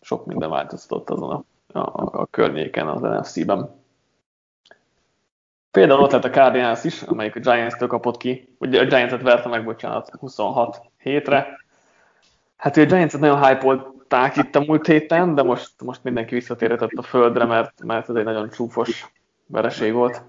sok 0.00 0.26
minden 0.26 0.50
változtatott 0.50 1.10
azon 1.10 1.30
a, 1.72 1.78
a, 1.78 2.20
a 2.20 2.26
környéken 2.30 2.88
az 2.88 3.00
NFC-ben. 3.00 3.78
Például 5.70 6.00
ott 6.00 6.12
lett 6.12 6.24
a 6.24 6.30
Cardinals 6.30 6.84
is, 6.84 7.02
amelyik 7.02 7.36
a 7.36 7.40
Giants-től 7.40 7.88
kapott 7.88 8.16
ki, 8.16 8.56
ugye 8.58 8.80
a 8.80 8.84
Giants-et 8.84 9.22
verte 9.22 9.48
meg, 9.48 9.64
bocsánat, 9.64 10.10
26 10.18 10.80
hétre. 10.98 11.60
Hát 12.56 12.76
a 12.76 12.84
Giants-et 12.84 13.20
nagyon 13.20 13.44
hype 13.44 13.90
itt 14.34 14.54
a 14.54 14.64
múlt 14.66 14.86
héten, 14.86 15.34
de 15.34 15.42
most, 15.42 15.70
most 15.82 16.04
mindenki 16.04 16.34
visszatérhetett 16.34 16.90
a 16.90 17.02
földre, 17.02 17.44
mert, 17.44 17.84
mert 17.84 18.08
ez 18.08 18.14
egy 18.14 18.24
nagyon 18.24 18.50
csúfos 18.50 19.12
vereség 19.46 19.92
volt. 19.92 20.22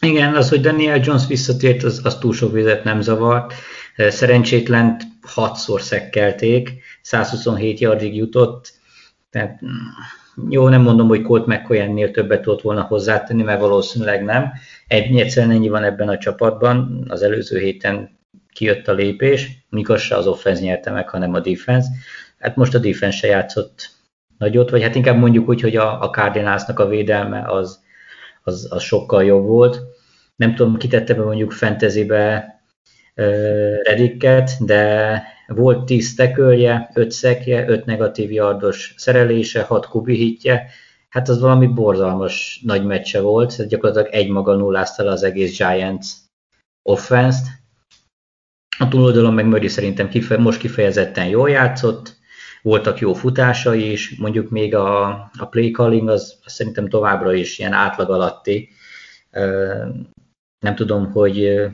Igen, 0.00 0.34
az, 0.34 0.48
hogy 0.48 0.60
Daniel 0.60 1.00
Jones 1.02 1.26
visszatért, 1.26 1.82
az, 1.82 2.00
az 2.04 2.18
túl 2.18 2.32
sok 2.32 2.52
vizet 2.52 2.84
nem 2.84 3.00
zavart. 3.00 3.54
Szerencsétlen 3.96 4.96
hatszor 5.22 5.80
szekkelték, 5.80 6.72
127 7.02 7.78
yardig 7.78 8.16
jutott, 8.16 8.72
tehát 9.30 9.60
jó, 10.48 10.68
nem 10.68 10.82
mondom, 10.82 11.08
hogy 11.08 11.22
Colt 11.22 11.46
McCoy 11.46 12.10
többet 12.10 12.42
tudott 12.42 12.60
volna 12.60 12.82
hozzátenni, 12.82 13.42
mert 13.42 13.60
valószínűleg 13.60 14.24
nem. 14.24 14.52
Egy, 14.86 15.20
egyszerűen 15.20 15.52
ennyi 15.52 15.68
van 15.68 15.84
ebben 15.84 16.08
a 16.08 16.18
csapatban, 16.18 17.04
az 17.08 17.22
előző 17.22 17.58
héten 17.58 18.18
kijött 18.52 18.88
a 18.88 18.92
lépés, 18.92 19.66
mikor 19.68 19.98
se 19.98 20.16
az 20.16 20.26
offense 20.26 20.62
nyerte 20.62 20.90
meg, 20.90 21.08
hanem 21.08 21.34
a 21.34 21.40
defense. 21.40 21.88
Hát 22.38 22.56
most 22.56 22.74
a 22.74 22.78
defense 22.78 23.16
se 23.16 23.26
játszott 23.26 23.90
nagyot, 24.38 24.70
vagy 24.70 24.82
hát 24.82 24.94
inkább 24.94 25.18
mondjuk 25.18 25.48
úgy, 25.48 25.60
hogy 25.60 25.76
a, 25.76 26.02
a 26.02 26.10
Cardinalsnak 26.10 26.78
a 26.78 26.88
védelme 26.88 27.42
az, 27.46 27.80
az, 28.42 28.68
az 28.70 28.82
sokkal 28.82 29.24
jobb 29.24 29.46
volt. 29.46 29.80
Nem 30.36 30.54
tudom, 30.54 30.76
kitette 30.76 31.14
be 31.14 31.22
mondjuk 31.22 31.52
fantasybe 31.52 32.61
Reddicket, 33.14 34.64
de 34.64 35.22
volt 35.46 35.84
10 35.84 36.14
tekölje, 36.14 36.90
5 36.94 37.10
szekje, 37.10 37.68
5 37.68 37.84
negatív 37.84 38.32
yardos 38.32 38.94
szerelése, 38.96 39.62
6 39.62 39.86
kubi 39.86 40.16
hitje, 40.16 40.70
hát 41.08 41.28
az 41.28 41.40
valami 41.40 41.66
borzalmas 41.66 42.60
nagy 42.64 42.84
meccse 42.84 43.20
volt, 43.20 43.56
tehát 43.56 43.70
gyakorlatilag 43.70 44.14
egy 44.14 44.28
maga 44.28 44.54
nullázta 44.54 45.04
az 45.04 45.22
egész 45.22 45.56
Giants 45.56 46.06
offense-t. 46.82 47.46
A 48.78 48.88
túloldalon 48.88 49.34
meg 49.34 49.46
Murray 49.46 49.68
szerintem 49.68 50.08
kife- 50.08 50.38
most 50.38 50.58
kifejezetten 50.58 51.26
jól 51.26 51.50
játszott, 51.50 52.16
voltak 52.62 52.98
jó 52.98 53.12
futásai 53.12 53.90
is, 53.90 54.16
mondjuk 54.18 54.50
még 54.50 54.74
a, 54.74 55.08
a 55.38 55.46
play 55.50 55.70
calling 55.70 56.08
az, 56.08 56.38
az 56.44 56.52
szerintem 56.52 56.88
továbbra 56.88 57.34
is 57.34 57.58
ilyen 57.58 57.72
átlag 57.72 58.10
alatti. 58.10 58.68
Nem 60.58 60.74
tudom, 60.74 61.12
hogy 61.12 61.66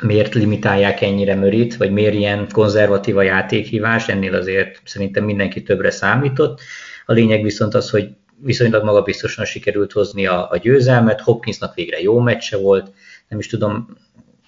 miért 0.00 0.34
limitálják 0.34 1.00
ennyire 1.00 1.34
Mörit, 1.34 1.76
vagy 1.76 1.90
miért 1.90 2.14
ilyen 2.14 2.48
konzervatív 2.52 3.16
a 3.16 3.22
játékhívás, 3.22 4.08
ennél 4.08 4.34
azért 4.34 4.80
szerintem 4.84 5.24
mindenki 5.24 5.62
többre 5.62 5.90
számított. 5.90 6.60
A 7.06 7.12
lényeg 7.12 7.42
viszont 7.42 7.74
az, 7.74 7.90
hogy 7.90 8.08
viszonylag 8.40 8.84
magabiztosan 8.84 9.44
sikerült 9.44 9.92
hozni 9.92 10.26
a, 10.26 10.50
a 10.50 10.56
győzelmet, 10.56 11.20
Hopkinsnak 11.20 11.74
végre 11.74 12.00
jó 12.00 12.18
meccse 12.18 12.56
volt, 12.56 12.92
nem 13.28 13.38
is 13.38 13.46
tudom, 13.46 13.96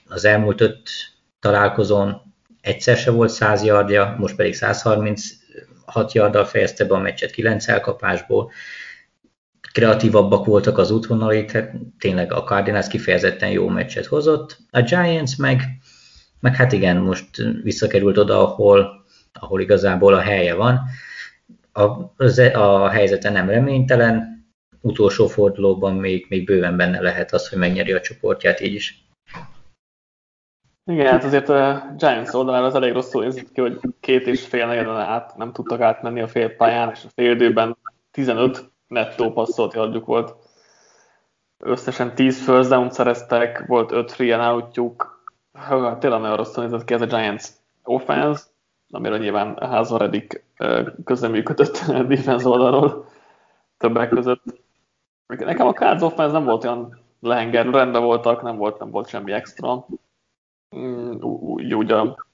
az 0.08 0.24
elmúlt 0.24 0.60
öt 0.60 0.90
találkozón 1.40 2.22
egyszer 2.60 2.96
se 2.96 3.10
volt 3.10 3.30
100 3.30 3.62
yardja, 3.62 4.16
most 4.18 4.36
pedig 4.36 4.54
136 4.54 6.12
yarddal 6.12 6.44
fejezte 6.44 6.84
be 6.84 6.94
a 6.94 6.98
meccset 6.98 7.30
9 7.30 7.68
elkapásból, 7.68 8.52
kreatívabbak 9.72 10.46
voltak 10.46 10.78
az 10.78 10.90
útvonalai, 10.90 11.44
tehát 11.44 11.72
tényleg 11.98 12.32
a 12.32 12.42
Cardinals 12.42 12.88
kifejezetten 12.88 13.50
jó 13.50 13.68
meccset 13.68 14.06
hozott. 14.06 14.58
A 14.70 14.80
Giants 14.80 15.38
meg, 15.38 15.62
meg 16.40 16.56
hát 16.56 16.72
igen, 16.72 16.96
most 16.96 17.28
visszakerült 17.62 18.18
oda, 18.18 18.42
ahol, 18.42 19.04
ahol 19.32 19.60
igazából 19.60 20.14
a 20.14 20.20
helye 20.20 20.54
van. 20.54 20.80
A, 21.72 21.82
a 22.52 22.88
helyzete 22.88 23.30
nem 23.30 23.48
reménytelen, 23.48 24.38
utolsó 24.80 25.26
fordulóban 25.26 25.94
még, 25.94 26.26
még 26.28 26.44
bőven 26.44 26.76
benne 26.76 27.00
lehet 27.00 27.32
az, 27.32 27.48
hogy 27.48 27.58
megnyeri 27.58 27.92
a 27.92 28.00
csoportját 28.00 28.60
így 28.60 28.74
is. 28.74 29.04
Igen, 30.84 31.06
hát 31.06 31.24
azért 31.24 31.48
a 31.48 31.94
Giants 31.96 32.32
oldalára 32.32 32.66
az 32.66 32.74
elég 32.74 32.92
rosszul 32.92 33.24
érzik 33.24 33.52
ki, 33.52 33.60
hogy 33.60 33.78
két 34.00 34.26
és 34.26 34.46
fél 34.46 34.66
negyeden 34.66 34.96
át 34.96 35.36
nem 35.36 35.52
tudtak 35.52 35.80
átmenni 35.80 36.20
a 36.20 36.28
fél 36.28 36.50
pályán, 36.50 36.90
és 36.90 37.04
a 37.04 37.08
fél 37.14 37.30
időben 37.30 37.76
15 38.10 38.70
nettó 38.90 39.32
passzolt 39.32 39.74
yardjuk 39.74 40.06
volt. 40.06 40.34
összesen 41.58 42.14
10 42.14 42.44
first 42.44 42.68
down 42.68 42.90
szereztek, 42.90 43.66
volt 43.66 43.92
5 43.92 44.12
free 44.12 44.36
and 44.36 44.52
outjuk, 44.52 45.24
tényleg 45.98 46.20
nagyon 46.20 46.36
rosszul 46.36 46.64
nézett 46.64 46.84
ki 46.84 46.94
ez 46.94 47.00
a 47.00 47.06
Giants 47.06 47.44
offense, 47.82 48.42
amiről 48.90 49.18
nyilván 49.18 49.56
Házon 49.56 49.98
Reddick 49.98 50.44
közleműködött 51.04 51.84
defense 52.08 52.48
oldalról 52.48 53.08
többek 53.76 54.08
között. 54.08 54.42
Nekem 55.26 55.66
a 55.66 55.72
Cards 55.72 56.02
offense 56.02 56.32
nem 56.32 56.44
volt 56.44 56.64
olyan 56.64 56.98
lehenger, 57.20 57.66
rendben 57.66 58.02
voltak, 58.02 58.42
nem 58.42 58.56
volt, 58.56 58.78
nem 58.78 58.90
volt 58.90 59.08
semmi 59.08 59.32
extra. 59.32 59.86
Mm, 60.76 61.20
úgy, 61.20 61.74
úgy 61.74 61.92
a 61.92 62.26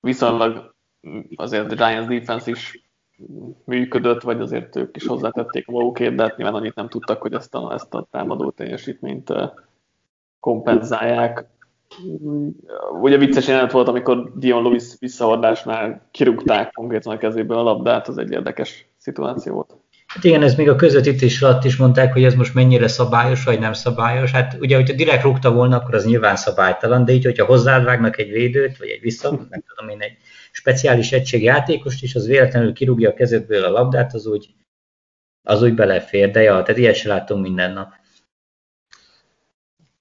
viszonylag 0.00 0.74
azért 1.36 1.72
a 1.72 1.74
Giants 1.74 2.08
defense 2.08 2.50
is 2.50 2.83
működött, 3.64 4.22
vagy 4.22 4.40
azért 4.40 4.76
ők 4.76 4.96
is 4.96 5.06
hozzátették 5.06 5.66
magukét, 5.66 6.14
de 6.14 6.22
hát 6.22 6.36
nyilván 6.36 6.54
annyit 6.54 6.74
nem 6.74 6.88
tudtak, 6.88 7.22
hogy 7.22 7.32
ezt 7.32 7.54
a, 7.54 7.72
ezt 7.72 7.94
a 7.94 8.06
támadó 8.10 8.50
teljesítményt 8.50 9.32
kompenzálják. 10.40 11.46
Ugye 13.00 13.16
vicces 13.16 13.46
jelenet 13.46 13.72
volt, 13.72 13.88
amikor 13.88 14.32
Dion 14.34 14.62
Lewis 14.62 14.84
visszahordásnál 14.98 16.08
kirúgták 16.10 16.72
konkrétan 16.72 17.12
a 17.12 17.18
kezéből 17.18 17.58
a 17.58 17.62
labdát, 17.62 18.08
az 18.08 18.18
egy 18.18 18.30
érdekes 18.30 18.86
szituáció 18.96 19.54
volt. 19.54 19.76
Hát 20.06 20.24
igen, 20.24 20.42
ez 20.42 20.54
még 20.54 20.68
a 20.68 20.76
közvetítés 20.76 21.42
alatt 21.42 21.64
is 21.64 21.76
mondták, 21.76 22.12
hogy 22.12 22.24
ez 22.24 22.34
most 22.34 22.54
mennyire 22.54 22.88
szabályos, 22.88 23.44
vagy 23.44 23.58
nem 23.58 23.72
szabályos. 23.72 24.30
Hát 24.30 24.56
ugye, 24.60 24.76
hogyha 24.76 24.94
direkt 24.94 25.22
rúgta 25.22 25.52
volna, 25.52 25.76
akkor 25.76 25.94
az 25.94 26.04
nyilván 26.04 26.36
szabálytalan, 26.36 27.04
de 27.04 27.12
így, 27.12 27.24
hogyha 27.24 27.44
hozzád 27.44 27.84
vágnak 27.84 28.18
egy 28.18 28.30
védőt, 28.30 28.76
vagy 28.76 28.88
egy 28.88 29.00
vissza, 29.00 29.30
nem 29.30 29.62
tudom 29.66 29.88
én, 29.88 30.00
egy 30.00 30.16
speciális 30.56 31.12
egység 31.12 31.42
játékost 31.42 32.02
is, 32.02 32.14
az 32.14 32.26
véletlenül 32.26 32.72
kirúgja 32.72 33.10
a 33.10 33.14
kezedből 33.14 33.64
a 33.64 33.70
labdát, 33.70 34.14
az 34.14 34.26
úgy, 34.26 34.54
az 35.42 35.62
úgy 35.62 35.74
belefér, 35.74 36.30
de 36.30 36.42
ja, 36.42 36.62
tehát 36.62 36.80
ilyet 36.80 36.94
se 36.94 37.08
látunk 37.08 37.42
minden 37.42 37.72
nap. 37.72 37.92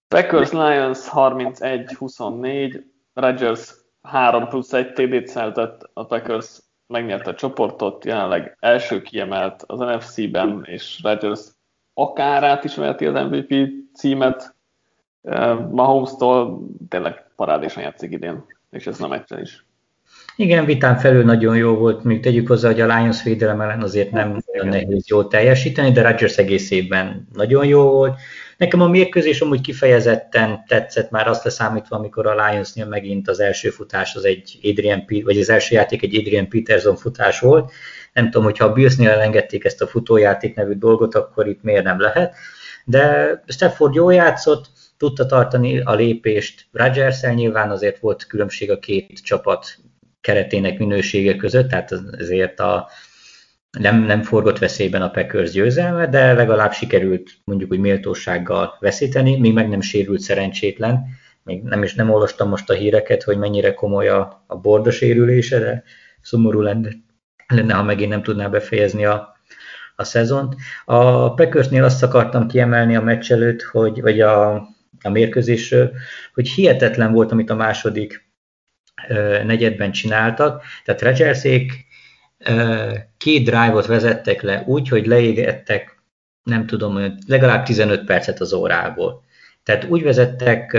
Packers 0.08 0.52
Lions 0.52 1.00
31-24, 1.12 2.84
Rodgers 3.14 3.74
3 4.02 4.48
plusz 4.48 4.74
1 4.74 4.94
TD-t 4.94 5.28
szerzett, 5.28 5.90
a 5.94 6.06
Packers 6.06 6.60
megnyerte 6.88 7.30
a 7.30 7.36
csoportot, 7.36 8.06
jelenleg 8.06 8.58
első 8.60 9.02
kiemelt 9.02 9.64
az 9.68 9.80
NFC-ben, 9.80 10.64
és 10.66 11.00
Rodgers 11.04 11.42
akár 11.94 12.44
át 12.44 12.64
is 12.64 12.76
veheti 12.76 13.06
az 13.06 13.30
MVP 13.30 13.70
címet. 13.94 14.56
Mahomes-tól 15.72 16.68
tényleg 16.90 17.32
parádésan 17.36 17.84
játszik 17.84 18.12
idén, 18.12 18.46
és 18.70 18.88
ez 18.88 19.00
nem 19.00 19.12
egyszer 19.12 19.40
is. 19.40 19.66
Igen, 20.36 20.66
vitán 20.66 20.98
felül 20.98 21.24
nagyon 21.24 21.58
jó 21.58 21.76
volt, 21.76 22.04
még 22.04 22.22
tegyük 22.22 22.48
hozzá, 22.48 22.68
hogy 22.68 22.82
a 22.82 22.98
Lions 22.98 23.24
védelem 23.24 23.62
ellen 23.62 23.82
azért 23.82 24.12
nem 24.12 24.44
olyan 24.54 24.68
nehéz 24.68 25.08
jól 25.08 25.28
teljesíteni, 25.28 25.92
de 25.92 26.02
Rodgers 26.02 26.38
egész 26.38 26.72
évben 26.72 27.28
nagyon 27.34 27.66
jó 27.66 27.82
volt. 27.82 28.20
Nekem 28.58 28.82
a 28.82 28.88
mérkőzés 28.88 29.42
amúgy 29.42 29.62
kifejezetten 29.62 30.64
tetszett 30.68 31.10
már 31.10 31.28
azt 31.28 31.44
leszámítva, 31.44 31.96
amikor 31.96 32.28
a 32.28 32.46
Lionsnél 32.46 32.86
megint 32.86 33.30
az 33.30 33.40
első 33.40 33.70
futás 33.70 34.16
az 34.16 34.26
egy 34.26 34.60
Adrian, 34.64 35.06
vagy 35.24 35.40
az 35.40 35.50
első 35.50 35.76
játék 35.76 36.04
egy 36.04 36.16
Adrian 36.16 36.48
Peterson 36.48 36.96
futás 36.96 37.40
volt. 37.40 37.72
Nem 38.14 38.26
tudom, 38.26 38.44
hogyha 38.44 38.66
a 38.66 38.74
Billsnél 38.74 39.10
elengedték 39.10 39.66
ezt 39.66 39.82
a 39.82 39.88
futójáték 39.88 40.56
nevű 40.56 40.74
dolgot, 40.74 41.16
akkor 41.16 41.48
itt 41.48 41.64
miért 41.64 41.84
nem 41.84 42.00
lehet. 42.00 42.36
De 42.86 43.44
Stafford 43.48 43.94
jó 43.94 44.10
játszott, 44.10 44.66
tudta 44.98 45.26
tartani 45.26 45.80
a 45.80 45.94
lépést 45.94 46.66
rodgers 46.72 47.22
nyilván 47.22 47.72
azért 47.72 48.00
volt 48.00 48.28
különbség 48.28 48.72
a 48.72 48.80
két 48.80 49.20
csapat 49.24 49.78
keretének 50.24 50.78
minősége 50.78 51.36
között, 51.36 51.70
tehát 51.70 51.92
azért 52.20 52.60
a, 52.60 52.90
nem, 53.80 54.04
nem 54.04 54.22
forgott 54.22 54.58
veszélyben 54.58 55.02
a 55.02 55.10
Packers 55.10 55.52
győzelme, 55.52 56.08
de 56.08 56.34
legalább 56.34 56.74
sikerült 56.74 57.32
mondjuk 57.44 57.72
úgy 57.72 57.80
méltósággal 57.80 58.78
veszíteni, 58.80 59.40
még 59.40 59.54
meg 59.54 59.70
nem 59.70 59.82
sérült 59.82 60.20
szerencsétlen. 60.20 61.06
Még 61.44 61.64
nem 61.64 61.84
is 61.84 61.94
nem 61.94 62.10
olvastam 62.10 62.50
most 62.50 62.70
a 62.70 62.74
híreket, 62.74 63.24
hogy 63.24 63.38
mennyire 63.38 63.74
komoly 63.74 64.08
a, 64.08 64.44
a 64.48 64.58
borda 64.58 64.92
sérülése, 64.92 65.60
de 65.60 65.84
szomorú 66.22 66.62
lenne, 66.62 66.90
lenne, 67.48 67.74
ha 67.74 67.84
megint 67.84 68.10
nem 68.10 68.24
tudná 68.24 68.48
befejezni 68.48 69.06
a, 69.06 69.38
a 69.96 70.04
szezont. 70.04 70.56
A 70.86 71.34
Packersnél 71.34 71.84
azt 71.84 72.04
akartam 72.04 72.48
kiemelni 72.48 72.96
a 72.96 73.02
meccs 73.02 73.32
előtt, 73.32 73.62
hogy, 73.62 74.02
vagy 74.02 74.22
a, 74.22 74.54
a 75.02 75.10
mérkőzésről, 75.10 75.92
hogy 76.34 76.50
hihetetlen 76.50 77.14
volt, 77.14 77.32
amit 77.32 77.50
a 77.50 77.56
második 77.56 78.32
negyedben 79.44 79.92
csináltak. 79.92 80.64
Tehát 80.86 81.02
Rodgersék 81.02 81.86
két 83.18 83.44
drive-ot 83.44 83.86
vezettek 83.86 84.42
le 84.42 84.64
úgy, 84.66 84.90
hogy 84.90 85.06
leégettek, 85.06 86.02
nem 86.44 86.66
tudom, 86.66 87.18
legalább 87.28 87.66
15 87.66 88.06
percet 88.06 88.40
az 88.40 88.54
órából. 88.54 89.24
Tehát 89.64 89.84
úgy 89.84 90.04
vezettek 90.04 90.78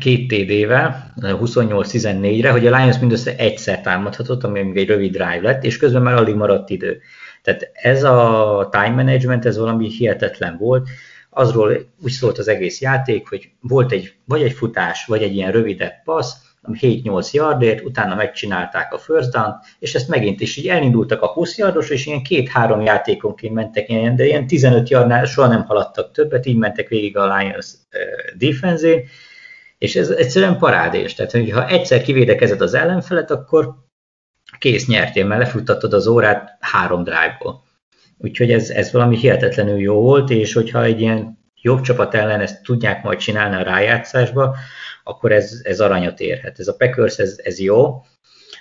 két 0.00 0.28
TD-vel, 0.28 1.12
28-14-re, 1.20 2.50
hogy 2.50 2.66
a 2.66 2.76
Lions 2.76 2.98
mindössze 2.98 3.36
egyszer 3.36 3.80
támadhatott, 3.80 4.44
ami 4.44 4.62
még 4.62 4.76
egy 4.76 4.88
rövid 4.88 5.12
drive 5.12 5.40
lett, 5.40 5.64
és 5.64 5.76
közben 5.76 6.02
már 6.02 6.14
alig 6.14 6.34
maradt 6.34 6.70
idő. 6.70 7.00
Tehát 7.42 7.70
ez 7.72 8.02
a 8.02 8.68
time 8.70 8.94
management, 8.94 9.44
ez 9.44 9.58
valami 9.58 9.88
hihetetlen 9.88 10.56
volt. 10.56 10.88
Azról 11.30 11.92
úgy 12.02 12.10
szólt 12.10 12.38
az 12.38 12.48
egész 12.48 12.80
játék, 12.80 13.28
hogy 13.28 13.50
volt 13.60 13.92
egy, 13.92 14.14
vagy 14.24 14.42
egy 14.42 14.52
futás, 14.52 15.04
vagy 15.06 15.22
egy 15.22 15.34
ilyen 15.34 15.52
rövidebb 15.52 16.02
passz, 16.04 16.34
7-8 16.72 17.30
yardért, 17.30 17.84
utána 17.84 18.14
megcsinálták 18.14 18.92
a 18.92 18.98
first 18.98 19.30
down 19.30 19.54
és 19.78 19.94
ezt 19.94 20.08
megint 20.08 20.40
is 20.40 20.56
így 20.56 20.68
elindultak 20.68 21.22
a 21.22 21.26
20 21.26 21.58
yardos, 21.58 21.90
és 21.90 22.06
ilyen 22.06 22.22
két-három 22.22 22.80
játékonként 22.80 23.54
mentek, 23.54 23.88
ilyen, 23.88 24.16
de 24.16 24.26
ilyen 24.26 24.46
15 24.46 24.88
yardnál 24.88 25.24
soha 25.24 25.48
nem 25.48 25.64
haladtak 25.64 26.12
többet, 26.12 26.46
így 26.46 26.56
mentek 26.56 26.88
végig 26.88 27.16
a 27.16 27.36
Lions 27.36 27.72
defense 28.36 29.02
és 29.78 29.96
ez 29.96 30.10
egyszerűen 30.10 30.58
parádés. 30.58 31.14
Tehát, 31.14 31.50
ha 31.50 31.68
egyszer 31.68 32.02
kivédekezed 32.02 32.60
az 32.60 32.74
ellenfelet, 32.74 33.30
akkor 33.30 33.74
kész 34.58 34.86
nyertél, 34.86 35.26
mert 35.26 35.40
lefuttattad 35.40 35.92
az 35.92 36.06
órát 36.06 36.56
három 36.60 37.04
drive-ból. 37.04 37.62
Úgyhogy 38.18 38.52
ez, 38.52 38.70
ez 38.70 38.92
valami 38.92 39.16
hihetetlenül 39.16 39.78
jó 39.78 40.00
volt, 40.00 40.30
és 40.30 40.52
hogyha 40.52 40.82
egy 40.82 41.00
ilyen 41.00 41.38
jobb 41.60 41.80
csapat 41.80 42.14
ellen 42.14 42.40
ezt 42.40 42.62
tudják 42.62 43.02
majd 43.02 43.18
csinálni 43.18 43.56
a 43.56 43.62
rájátszásba, 43.62 44.56
akkor 45.04 45.32
ez, 45.32 45.60
ez 45.62 45.80
aranyat 45.80 46.20
érhet. 46.20 46.58
Ez 46.58 46.68
a 46.68 46.76
Packers, 46.76 47.16
ez, 47.16 47.40
ez 47.42 47.58
jó. 47.60 48.02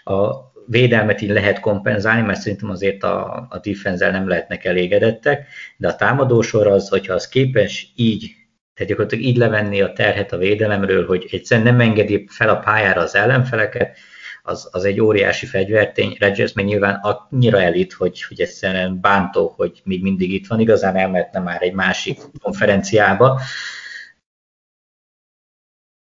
A 0.03 0.51
védelmet 0.67 1.21
így 1.21 1.29
lehet 1.29 1.59
kompenzálni, 1.59 2.21
mert 2.21 2.39
szerintem 2.39 2.69
azért 2.69 3.03
a, 3.03 3.47
a 3.49 3.59
defense 3.59 4.11
nem 4.11 4.27
lehetnek 4.27 4.65
elégedettek, 4.65 5.47
de 5.77 5.87
a 5.87 5.95
támadósor 5.95 6.67
az, 6.67 6.89
hogyha 6.89 7.13
az 7.13 7.27
képes 7.27 7.91
így 7.95 8.31
tehát 8.73 8.91
gyakorlatilag 8.91 9.25
így 9.25 9.37
levenni 9.37 9.81
a 9.81 9.93
terhet 9.93 10.31
a 10.31 10.37
védelemről, 10.37 11.05
hogy 11.05 11.27
egyszerűen 11.31 11.67
nem 11.67 11.79
engedi 11.79 12.25
fel 12.29 12.49
a 12.49 12.59
pályára 12.59 13.01
az 13.01 13.15
ellenfeleket, 13.15 13.97
az, 14.43 14.69
az 14.71 14.83
egy 14.85 14.99
óriási 14.99 15.45
fegyvertény. 15.45 16.15
Rodgers 16.19 16.53
meg 16.53 16.65
nyilván 16.65 16.99
annyira 17.01 17.61
elit, 17.61 17.93
hogy, 17.93 18.23
hogy 18.23 18.41
egyszerűen 18.41 18.99
bántó, 19.01 19.53
hogy 19.55 19.81
még 19.83 20.01
mindig 20.01 20.33
itt 20.33 20.47
van, 20.47 20.59
igazán 20.59 20.95
elmehetne 20.95 21.39
már 21.39 21.61
egy 21.61 21.73
másik 21.73 22.19
konferenciába, 22.41 23.41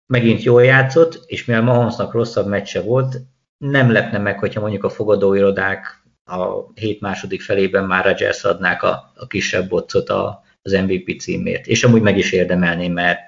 megint 0.09 0.43
jól 0.43 0.63
játszott, 0.63 1.23
és 1.25 1.45
mivel 1.45 1.61
Mahomesnak 1.61 2.13
rosszabb 2.13 2.47
meccse 2.47 2.81
volt, 2.81 3.21
nem 3.57 3.91
lepne 3.91 4.17
meg, 4.17 4.39
hogyha 4.39 4.61
mondjuk 4.61 4.83
a 4.83 4.89
fogadóirodák 4.89 6.03
a 6.25 6.71
hét 6.73 7.01
második 7.01 7.41
felében 7.41 7.83
már 7.83 8.05
Rodgers 8.05 8.43
adnák 8.43 8.83
a, 8.83 9.11
a 9.15 9.27
kisebb 9.27 9.69
bocot 9.69 10.09
a, 10.09 10.43
az 10.61 10.71
MVP 10.71 11.19
címért. 11.19 11.67
És 11.67 11.83
amúgy 11.83 12.01
meg 12.01 12.17
is 12.17 12.31
érdemelném, 12.31 12.93
mert 12.93 13.19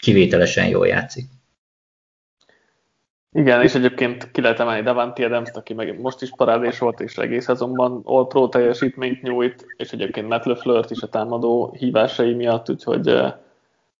kivételesen 0.00 0.68
jól 0.68 0.86
játszik. 0.86 1.24
Igen, 3.32 3.62
és 3.62 3.74
egyébként 3.74 4.30
ki 4.30 4.40
lehet 4.40 4.60
emelni 4.60 4.82
Davanti 4.82 5.24
adams 5.24 5.50
aki 5.50 5.74
meg 5.74 6.00
most 6.00 6.22
is 6.22 6.30
parádés 6.36 6.78
volt, 6.78 7.00
és 7.00 7.16
egész 7.16 7.44
szezonban 7.44 8.00
All 8.04 8.26
Pro 8.26 8.48
teljesítményt 8.48 9.22
nyújt, 9.22 9.66
és 9.76 9.92
egyébként 9.92 10.28
Matt 10.28 10.44
LeFleur 10.44 10.84
is 10.88 11.02
a 11.02 11.08
támadó 11.08 11.74
hívásai 11.78 12.34
miatt, 12.34 12.70
úgyhogy 12.70 13.08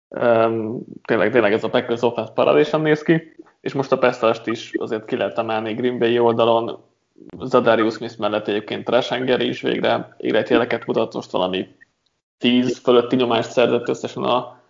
Um, 0.09 0.81
tényleg, 1.05 1.31
tényleg 1.31 1.53
ez 1.53 1.65
a 1.65 1.69
Packers 1.69 2.03
offense 2.03 2.33
parádésan 2.33 2.81
néz 2.81 3.03
ki, 3.03 3.37
és 3.61 3.73
most 3.73 3.93
a 3.93 3.99
Pestast 3.99 4.47
is 4.47 4.73
azért 4.79 5.05
ki 5.05 5.17
lehet 5.17 5.39
emelni 5.39 5.75
Green 5.75 5.99
Bay 5.99 6.19
oldalon, 6.19 6.79
Zadarius 7.41 7.95
Smith 7.95 8.19
mellett 8.19 8.49
egyébként 8.49 8.89
Resengeri 8.89 9.49
is 9.49 9.61
végre 9.61 10.15
életjeleket 10.17 10.87
mutat, 10.87 11.15
most 11.15 11.31
valami 11.31 11.75
10 12.39 12.79
fölötti 12.79 13.17
nyomást 13.17 13.51
szerzett 13.51 13.89
összesen 13.89 14.23
a 14.23 14.61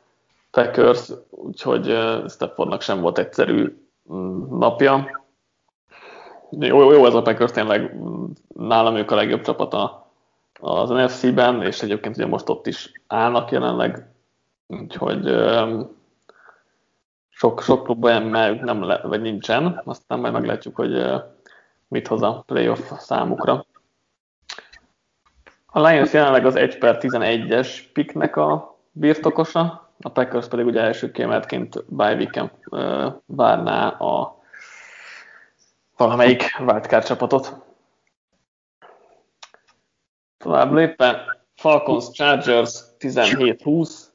Packers, 0.50 1.10
úgyhogy 1.30 1.98
Stepfordnak 2.28 2.82
sem 2.82 3.00
volt 3.00 3.18
egyszerű 3.18 3.76
um, 4.04 4.58
napja. 4.58 5.22
Jó, 6.50 6.92
jó, 6.92 7.06
ez 7.06 7.14
a 7.14 7.22
Packers, 7.22 7.52
tényleg 7.52 7.96
nálam 8.54 8.96
ők 8.96 9.10
a 9.10 9.14
legjobb 9.14 9.40
csapata 9.40 10.10
az 10.60 10.88
NFC-ben, 10.88 11.62
és 11.62 11.82
egyébként 11.82 12.16
ugye 12.16 12.26
most 12.26 12.48
ott 12.48 12.66
is 12.66 12.92
állnak 13.06 13.50
jelenleg 13.50 14.06
Úgyhogy 14.68 15.34
sok, 17.28 17.62
sok 17.62 17.82
problémájuk 17.82 18.60
nem 18.60 18.82
le, 18.82 19.00
vagy 19.02 19.20
nincsen, 19.20 19.82
aztán 19.84 20.18
majd 20.18 20.32
meglátjuk, 20.32 20.76
hogy 20.76 21.22
mit 21.88 22.08
hoz 22.08 22.22
a 22.22 22.42
playoff 22.46 22.92
számukra. 22.98 23.66
A 25.66 25.80
Lions 25.80 26.12
jelenleg 26.12 26.46
az 26.46 26.56
1 26.56 26.78
per 26.78 26.98
11-es 27.00 27.78
piknek 27.92 28.36
a 28.36 28.78
birtokosa, 28.92 29.92
a 30.00 30.08
Packers 30.08 30.48
pedig 30.48 30.66
ugye 30.66 30.80
első 30.80 31.10
kiemeltként 31.10 31.84
bye 31.86 32.14
weekend 32.14 32.50
várná 33.26 33.88
a 33.88 34.42
valamelyik 35.96 36.56
wildcard 36.58 37.04
csapatot. 37.04 37.54
Tovább 40.38 40.72
lépve, 40.72 41.38
Falcons 41.54 42.10
Chargers 42.10 42.80
17-20. 42.98 44.07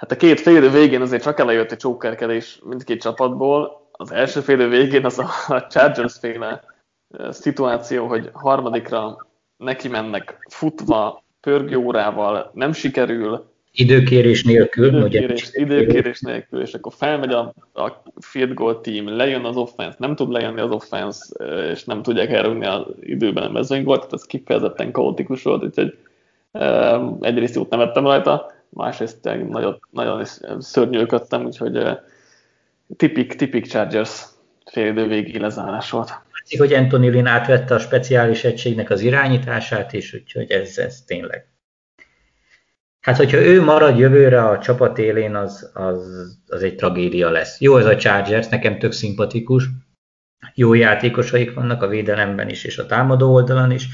Hát 0.00 0.12
a 0.12 0.16
két 0.16 0.40
fél 0.40 0.70
végén 0.70 1.00
azért 1.00 1.22
csak 1.22 1.40
elejött 1.40 1.72
egy 1.72 1.78
csókerkedés 1.78 2.60
mindkét 2.64 3.00
csapatból. 3.00 3.88
Az 3.92 4.12
első 4.12 4.40
fél 4.40 4.68
végén 4.68 5.04
az 5.04 5.18
a 5.18 5.66
Chargers 5.70 6.18
féle 6.18 6.62
szituáció, 7.30 8.06
hogy 8.06 8.30
harmadikra 8.32 9.26
neki 9.56 9.88
mennek 9.88 10.46
futva, 10.48 11.24
pörgőórával, 11.40 12.50
nem 12.54 12.72
sikerül. 12.72 13.52
Időkérés 13.72 14.44
nélkül. 14.44 14.96
Időkérés, 14.96 15.48
ugye? 15.48 15.60
időkérés 15.60 16.20
nélkül, 16.20 16.60
és 16.60 16.74
akkor 16.74 16.92
felmegy 16.96 17.32
a, 17.32 17.54
a 17.72 18.02
field 18.20 18.54
goal 18.54 18.80
team, 18.80 19.16
lejön 19.16 19.44
az 19.44 19.56
offense, 19.56 19.96
nem 19.98 20.14
tud 20.14 20.30
lejönni 20.30 20.60
az 20.60 20.70
offense, 20.70 21.44
és 21.70 21.84
nem 21.84 22.02
tudják 22.02 22.30
elrúgni 22.30 22.66
az 22.66 22.82
időben 23.00 23.44
a 23.44 23.50
mezőnygolt, 23.50 23.98
tehát 23.98 24.12
ez 24.12 24.26
kifejezetten 24.26 24.92
kaotikus 24.92 25.42
volt, 25.42 25.64
úgyhogy 25.64 25.98
egyrészt 27.20 27.54
jót 27.54 27.70
nevettem 27.70 28.04
rajta, 28.04 28.58
másrészt 28.70 29.24
nagyon, 29.48 29.80
nagyon 29.90 30.24
szörnyűködtem, 30.58 31.44
úgyhogy 31.44 31.98
tipik, 32.96 33.34
tipik 33.34 33.66
Chargers 33.66 34.24
félidő 34.70 35.06
végi 35.06 35.38
lezárás 35.38 35.90
volt. 35.90 36.08
Látszik, 36.32 36.58
hogy 36.58 36.72
Anthony 36.72 37.10
Lynn 37.10 37.26
átvette 37.26 37.74
a 37.74 37.78
speciális 37.78 38.44
egységnek 38.44 38.90
az 38.90 39.00
irányítását 39.00 39.92
is, 39.92 40.14
úgyhogy 40.14 40.50
ez, 40.50 40.78
ez 40.78 41.02
tényleg. 41.06 41.48
Hát, 43.00 43.16
hogyha 43.16 43.36
ő 43.36 43.62
marad 43.62 43.98
jövőre 43.98 44.44
a 44.44 44.58
csapat 44.58 44.98
élén, 44.98 45.34
az, 45.34 45.70
az, 45.74 46.38
az 46.46 46.62
egy 46.62 46.74
tragédia 46.74 47.30
lesz. 47.30 47.60
Jó 47.60 47.76
ez 47.76 47.86
a 47.86 47.96
Chargers, 47.96 48.48
nekem 48.48 48.78
tök 48.78 48.92
szimpatikus. 48.92 49.64
Jó 50.54 50.74
játékosaik 50.74 51.54
vannak 51.54 51.82
a 51.82 51.88
védelemben 51.88 52.48
is, 52.48 52.64
és 52.64 52.78
a 52.78 52.86
támadó 52.86 53.32
oldalon 53.32 53.70
is. 53.70 53.88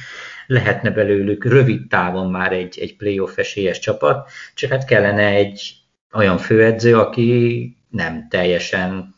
Lehetne 0.47 0.91
belőlük 0.91 1.45
rövid 1.45 1.89
távon 1.89 2.31
már 2.31 2.53
egy, 2.53 2.79
egy 2.81 2.97
playoff 2.97 3.39
esélyes 3.39 3.79
csapat, 3.79 4.31
csak 4.55 4.71
hát 4.71 4.85
kellene 4.85 5.27
egy 5.27 5.75
olyan 6.13 6.39
főedző, 6.39 6.99
aki 6.99 7.77
nem 7.91 8.29
teljesen 8.29 9.15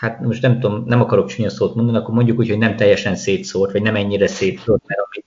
hát 0.00 0.20
most 0.20 0.42
nem 0.42 0.60
tudom, 0.60 0.84
nem 0.86 1.00
akarok 1.00 1.28
csúnya 1.28 1.50
szót 1.50 1.74
mondani, 1.74 1.98
akkor 1.98 2.14
mondjuk 2.14 2.38
úgy, 2.38 2.48
hogy 2.48 2.58
nem 2.58 2.76
teljesen 2.76 3.16
szétszórt, 3.16 3.72
vagy 3.72 3.82
nem 3.82 3.96
ennyire 3.96 4.26
szétszórt, 4.26 4.82
mert 4.86 5.00
amit, 5.00 5.26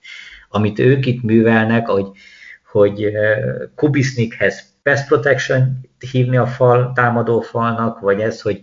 amit 0.50 0.80
ők 0.80 1.06
itt 1.06 1.22
művelnek, 1.22 1.88
hogy, 1.88 2.08
hogy 2.72 3.04
eh, 3.04 3.38
Kubisnikhez 3.76 4.76
pass 4.84 5.06
protection 5.08 5.89
hívni 6.12 6.38
a 6.38 6.48
fal, 6.48 6.91
támadó 6.95 7.41
falnak, 7.41 8.00
vagy 8.00 8.20
ez, 8.22 8.41
hogy 8.41 8.62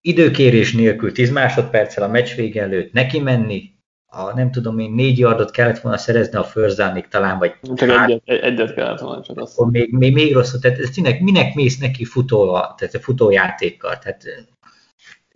időkérés 0.00 0.72
nélkül 0.72 1.12
10 1.12 1.30
másodperccel 1.30 2.04
a 2.04 2.08
meccs 2.08 2.34
vége 2.34 2.62
előtt 2.62 2.92
neki 2.92 3.20
menni, 3.20 3.74
a, 4.06 4.34
nem 4.34 4.50
tudom 4.50 4.78
én, 4.78 4.92
négy 4.92 5.18
yardot 5.18 5.50
kellett 5.50 5.78
volna 5.78 5.98
szerezni 5.98 6.38
a 6.38 6.44
first 6.44 7.08
talán, 7.10 7.38
vagy 7.38 7.54
csak 7.74 7.90
hát, 7.90 8.08
egyet, 8.08 8.42
egyet 8.42 8.74
kellett 8.74 9.00
volna, 9.00 9.22
csak 9.22 9.40
azt. 9.40 9.64
Még, 9.70 9.92
még, 9.92 10.12
még 10.12 10.32
rosszabb, 10.32 10.60
tehát 10.60 10.78
ez 10.78 10.90
tényleg 10.90 11.22
minek 11.22 11.54
mész 11.54 11.78
neki 11.78 12.04
futóval, 12.04 12.74
tehát 12.78 13.04
futójátékkal, 13.04 13.98
tehát 13.98 14.22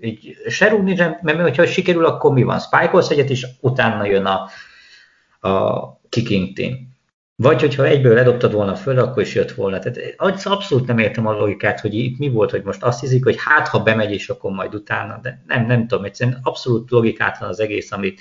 így 0.00 0.36
se 0.48 0.68
rúgni, 0.68 0.94
mert 1.22 1.40
hogyha 1.40 1.66
sikerül, 1.66 2.04
akkor 2.04 2.32
mi 2.32 2.42
van? 2.42 2.58
spike 2.58 3.04
egyet, 3.08 3.30
és 3.30 3.46
utána 3.60 4.04
jön 4.04 4.26
a, 4.26 4.48
a 5.48 6.00
kicking 6.08 6.52
team. 6.52 6.88
Vagy 7.36 7.60
hogyha 7.60 7.84
egyből 7.84 8.14
ledobtad 8.14 8.52
volna 8.52 8.74
föl, 8.74 8.98
akkor 8.98 9.22
is 9.22 9.34
jött 9.34 9.52
volna. 9.52 9.78
Tehát 9.78 10.44
abszolút 10.44 10.86
nem 10.86 10.98
értem 10.98 11.26
a 11.26 11.32
logikát, 11.32 11.80
hogy 11.80 11.94
itt 11.94 12.18
mi 12.18 12.28
volt, 12.28 12.50
hogy 12.50 12.62
most 12.62 12.82
azt 12.82 13.00
hiszik, 13.00 13.24
hogy 13.24 13.36
hát 13.38 13.68
ha 13.68 13.82
bemegy, 13.82 14.12
és 14.12 14.28
akkor 14.28 14.50
majd 14.50 14.74
utána, 14.74 15.18
de 15.22 15.42
nem, 15.46 15.66
nem 15.66 15.86
tudom, 15.86 16.04
egyszerűen 16.04 16.38
abszolút 16.42 16.90
logikátlan 16.90 17.48
az 17.48 17.60
egész, 17.60 17.92
amit 17.92 18.20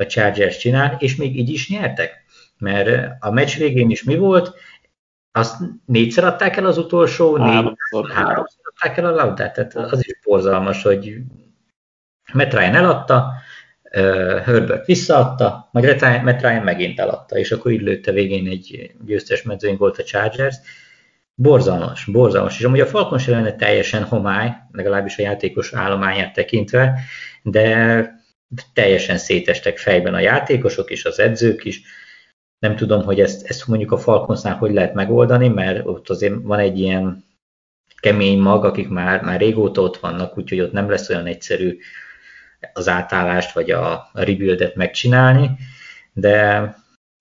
a 0.00 0.06
Chargers 0.06 0.56
csinál, 0.56 0.96
és 0.98 1.16
még 1.16 1.38
így 1.38 1.50
is 1.50 1.68
nyertek. 1.68 2.24
Mert 2.58 3.10
a 3.20 3.30
meccs 3.30 3.56
végén 3.56 3.90
is 3.90 4.02
mi 4.02 4.16
volt, 4.16 4.54
azt 5.32 5.56
négyszer 5.84 6.24
adták 6.24 6.56
el 6.56 6.66
az 6.66 6.78
utolsó, 6.78 7.36
háromszor, 7.36 8.10
háromszor 8.10 8.60
adták 8.74 8.96
el 8.96 9.06
a 9.06 9.14
labdát, 9.14 9.54
tehát 9.54 9.74
az 9.74 10.06
is 10.06 10.18
borzalmas, 10.24 10.82
hogy 10.82 11.16
Matt 12.32 12.52
Ryan 12.52 12.74
eladta, 12.74 13.32
uh, 13.92 14.40
Herbert 14.40 14.86
visszaadta, 14.86 15.68
majd 15.72 16.00
Matt 16.22 16.40
Ryan 16.40 16.62
megint 16.62 16.98
eladta, 16.98 17.38
és 17.38 17.52
akkor 17.52 17.72
így 17.72 17.80
lőtte 17.80 18.12
végén 18.12 18.46
egy 18.46 18.94
győztes 19.04 19.42
mezőny 19.42 19.76
volt 19.76 19.98
a 19.98 20.02
Chargers. 20.02 20.56
Borzalmas, 21.34 22.04
borzalmas. 22.04 22.58
És 22.58 22.64
amúgy 22.64 22.80
a 22.80 22.86
Falcons 22.86 23.28
ellene 23.28 23.56
teljesen 23.56 24.04
homály, 24.04 24.52
legalábbis 24.72 25.18
a 25.18 25.22
játékos 25.22 25.72
állományát 25.72 26.32
tekintve, 26.32 27.00
de 27.42 28.19
teljesen 28.72 29.18
szétestek 29.18 29.78
fejben 29.78 30.14
a 30.14 30.20
játékosok 30.20 30.90
és 30.90 31.04
az 31.04 31.18
edzők 31.18 31.64
is. 31.64 31.82
Nem 32.58 32.76
tudom, 32.76 33.02
hogy 33.02 33.20
ezt, 33.20 33.46
ezt 33.46 33.66
mondjuk 33.66 33.92
a 33.92 33.98
Falconsnál 33.98 34.56
hogy 34.56 34.72
lehet 34.72 34.94
megoldani, 34.94 35.48
mert 35.48 35.86
ott 35.86 36.08
azért 36.08 36.34
van 36.42 36.58
egy 36.58 36.78
ilyen 36.78 37.24
kemény 38.00 38.38
mag, 38.38 38.64
akik 38.64 38.88
már, 38.88 39.22
már 39.22 39.40
régóta 39.40 39.80
ott 39.80 39.96
vannak, 39.96 40.38
úgyhogy 40.38 40.60
ott 40.60 40.72
nem 40.72 40.90
lesz 40.90 41.08
olyan 41.08 41.26
egyszerű 41.26 41.78
az 42.72 42.88
átállást 42.88 43.52
vagy 43.52 43.70
a, 43.70 43.92
a 43.92 44.10
rebuildet 44.12 44.74
megcsinálni, 44.74 45.50
de 46.12 46.74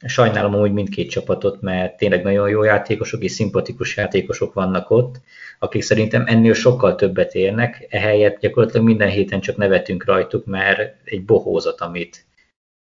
sajnálom 0.06 0.56
úgy 0.56 0.72
mindkét 0.72 1.10
csapatot, 1.10 1.62
mert 1.62 1.98
tényleg 1.98 2.24
nagyon 2.24 2.50
jó 2.50 2.64
játékosok 2.64 3.22
és 3.22 3.32
szimpatikus 3.32 3.98
játékosok 3.98 4.54
vannak 4.54 4.90
ott, 4.90 5.22
akik 5.60 5.82
szerintem 5.82 6.24
ennél 6.26 6.54
sokkal 6.54 6.96
többet 6.96 7.34
érnek, 7.34 7.88
ehelyett 7.90 8.40
gyakorlatilag 8.40 8.86
minden 8.86 9.10
héten 9.10 9.40
csak 9.40 9.58
nevetünk 9.58 10.06
rajtuk, 10.06 10.46
mert 10.46 10.96
egy 11.04 11.26
bohózat, 11.26 11.82
amit, 11.82 12.26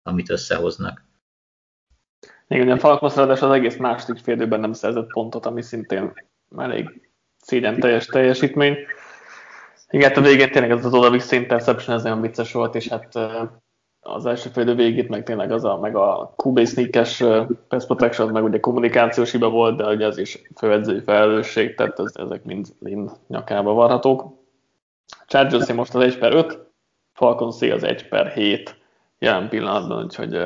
amit 0.02 0.30
összehoznak. 0.30 1.04
Igen, 2.48 2.70
a 2.70 2.78
Falcons 2.78 3.16
az 3.16 3.42
egész 3.42 3.76
második 3.76 4.22
félidőben 4.22 4.60
nem 4.60 4.72
szerzett 4.72 5.12
pontot, 5.12 5.46
ami 5.46 5.62
szintén 5.62 6.12
elég 6.56 7.08
szégyen 7.36 7.80
teljes 7.80 8.06
teljesítmény. 8.06 8.76
Igen, 9.90 10.08
hát 10.08 10.18
a 10.18 10.20
végén 10.20 10.50
tényleg 10.50 10.70
ez 10.70 10.84
az 10.84 10.94
oda-vissza 10.94 11.36
interception, 11.36 11.96
ez 11.96 12.02
nagyon 12.02 12.20
vicces 12.20 12.52
volt, 12.52 12.74
és 12.74 12.88
hát 12.88 13.14
az 14.06 14.26
első 14.26 14.48
félidő 14.48 14.74
végét, 14.74 15.08
meg 15.08 15.22
tényleg 15.22 15.52
az 15.52 15.64
a, 15.64 15.78
meg 15.78 15.96
a 15.96 16.34
QB 16.36 16.66
sneakes 16.66 17.24
pass 17.68 17.86
protection, 17.86 18.28
meg 18.28 18.44
ugye 18.44 18.60
kommunikációs 18.60 19.30
hiba 19.30 19.50
volt, 19.50 19.76
de 19.76 19.86
ugye 19.86 20.06
az 20.06 20.18
is 20.18 20.42
főedzői 20.56 21.00
felelősség, 21.00 21.74
tehát 21.74 21.98
ez, 21.98 22.12
ezek 22.14 22.44
mind 22.44 22.66
Lin 22.78 23.10
nyakába 23.26 23.72
varhatók. 23.72 24.24
Chargers 25.26 25.72
most 25.72 25.94
az 25.94 26.02
1 26.02 26.18
per 26.18 26.34
5, 26.34 26.66
Falcons 27.12 27.62
az 27.62 27.82
1 27.82 28.08
per 28.08 28.26
7 28.26 28.76
jelen 29.18 29.48
pillanatban, 29.48 30.04
úgyhogy 30.04 30.38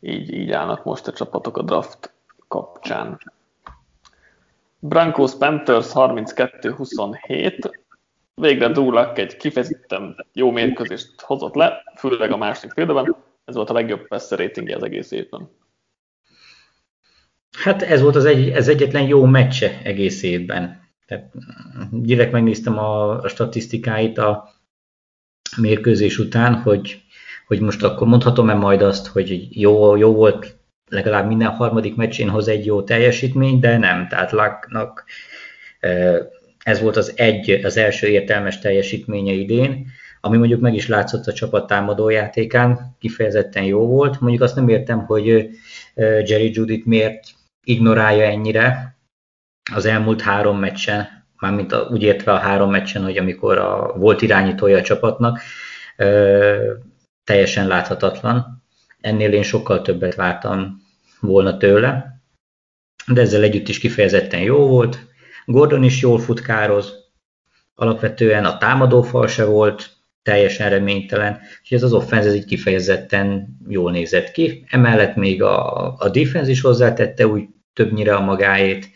így, 0.00 0.32
így 0.32 0.50
állnak 0.50 0.84
most 0.84 1.06
a 1.06 1.12
csapatok 1.12 1.56
a 1.56 1.62
draft 1.62 2.12
kapcsán. 2.48 3.18
Broncos 4.78 5.36
Panthers 5.36 5.90
32-27. 5.94 7.70
Végre 8.40 8.68
Drew 8.68 8.96
egy 8.98 9.36
kifejezetten 9.36 10.26
jó 10.32 10.50
mérkőzést 10.50 11.20
hozott 11.20 11.54
le, 11.54 11.82
főleg 11.96 12.32
a 12.32 12.36
második 12.36 12.72
félben. 12.72 13.16
Ez 13.44 13.54
volt 13.54 13.70
a 13.70 13.72
legjobb 13.72 14.08
passer 14.08 14.38
ratingje 14.38 14.76
az 14.76 14.82
egész 14.82 15.10
évben. 15.10 15.50
Hát 17.58 17.82
ez 17.82 18.00
volt 18.00 18.16
az 18.16 18.24
egy, 18.24 18.48
ez 18.48 18.68
egyetlen 18.68 19.06
jó 19.06 19.24
meccse 19.24 19.80
egész 19.82 20.22
évben. 20.22 20.80
Tehát 21.06 21.30
direkt 21.90 22.32
megnéztem 22.32 22.78
a, 22.78 23.20
a 23.20 23.28
statisztikáit 23.28 24.18
a 24.18 24.54
mérkőzés 25.56 26.18
után, 26.18 26.54
hogy 26.54 27.06
hogy 27.46 27.60
most 27.60 27.82
akkor 27.82 28.06
mondhatom-e 28.06 28.54
majd 28.54 28.82
azt, 28.82 29.06
hogy 29.06 29.60
jó, 29.60 29.96
jó 29.96 30.14
volt 30.14 30.56
legalább 30.88 31.26
minden 31.26 31.48
harmadik 31.48 31.96
meccsén 31.96 32.28
hoz 32.28 32.48
egy 32.48 32.66
jó 32.66 32.82
teljesítmény, 32.82 33.60
de 33.60 33.78
nem, 33.78 34.08
tehát 34.08 34.32
Lucknak 34.32 35.04
ez 36.66 36.80
volt 36.80 36.96
az 36.96 37.12
egy, 37.16 37.50
az 37.50 37.76
első 37.76 38.06
értelmes 38.06 38.58
teljesítménye 38.58 39.32
idén, 39.32 39.86
ami 40.20 40.36
mondjuk 40.36 40.60
meg 40.60 40.74
is 40.74 40.88
látszott 40.88 41.26
a 41.26 41.32
csapat 41.32 41.66
támadójátékán, 41.66 42.96
kifejezetten 42.98 43.62
jó 43.62 43.86
volt. 43.86 44.20
Mondjuk 44.20 44.42
azt 44.42 44.54
nem 44.54 44.68
értem, 44.68 45.04
hogy 45.04 45.48
Jerry 45.94 46.50
Judit 46.54 46.86
miért 46.86 47.24
ignorálja 47.64 48.24
ennyire 48.24 48.96
az 49.72 49.84
elmúlt 49.84 50.20
három 50.20 50.58
meccsen, 50.58 51.08
mármint 51.38 51.72
a, 51.72 51.88
úgy 51.90 52.02
értve 52.02 52.32
a 52.32 52.38
három 52.38 52.70
meccsen, 52.70 53.02
hogy 53.02 53.16
amikor 53.16 53.58
a, 53.58 53.92
volt 53.96 54.22
irányítója 54.22 54.78
a 54.78 54.82
csapatnak, 54.82 55.40
teljesen 57.24 57.66
láthatatlan. 57.66 58.62
Ennél 59.00 59.32
én 59.32 59.42
sokkal 59.42 59.82
többet 59.82 60.14
vártam 60.14 60.82
volna 61.20 61.56
tőle, 61.56 62.20
de 63.06 63.20
ezzel 63.20 63.42
együtt 63.42 63.68
is 63.68 63.78
kifejezetten 63.78 64.40
jó 64.40 64.66
volt. 64.66 65.05
Gordon 65.46 65.82
is 65.82 66.00
jól 66.00 66.18
futkároz, 66.18 66.94
alapvetően 67.74 68.44
a 68.44 68.58
támadófal 68.58 69.26
se 69.26 69.44
volt 69.44 69.90
teljesen 70.22 70.70
reménytelen, 70.70 71.40
és 71.62 71.70
ez 71.70 71.82
az 71.82 71.92
offense 71.92 72.28
ez 72.28 72.34
így 72.34 72.44
kifejezetten 72.44 73.58
jól 73.68 73.90
nézett 73.90 74.30
ki. 74.30 74.64
Emellett 74.68 75.16
még 75.16 75.42
a, 75.42 75.86
a 75.98 76.08
defense 76.08 76.50
is 76.50 76.60
hozzátette 76.60 77.26
úgy 77.26 77.48
többnyire 77.72 78.14
a 78.14 78.20
magáét, 78.20 78.88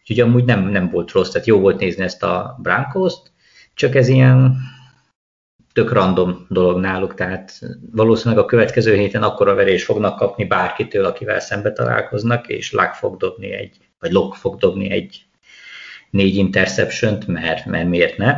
úgyhogy 0.00 0.20
amúgy 0.20 0.44
nem, 0.44 0.68
nem 0.68 0.90
volt 0.90 1.12
rossz, 1.12 1.30
tehát 1.30 1.46
jó 1.46 1.60
volt 1.60 1.80
nézni 1.80 2.02
ezt 2.02 2.22
a 2.22 2.58
Broncos-t, 2.62 3.32
csak 3.74 3.94
ez 3.94 4.08
ilyen 4.08 4.56
tök 5.72 5.92
random 5.92 6.46
dolog 6.48 6.80
náluk, 6.80 7.14
tehát 7.14 7.60
valószínűleg 7.92 8.44
a 8.44 8.46
következő 8.46 8.94
héten 8.94 9.22
akkora 9.22 9.54
verés 9.54 9.84
fognak 9.84 10.16
kapni 10.16 10.44
bárkitől, 10.44 11.04
akivel 11.04 11.40
szembe 11.40 11.72
találkoznak, 11.72 12.48
és 12.48 12.72
Luck 12.72 12.94
fog 12.94 13.16
dobni 13.16 13.52
egy, 13.52 13.76
vagy 13.98 14.12
Lok 14.12 14.34
fog 14.34 14.58
dobni 14.58 14.90
egy 14.90 15.27
négy 16.10 16.36
interception 16.36 17.18
mert, 17.26 17.66
mert 17.66 17.88
miért 17.88 18.16
ne. 18.16 18.34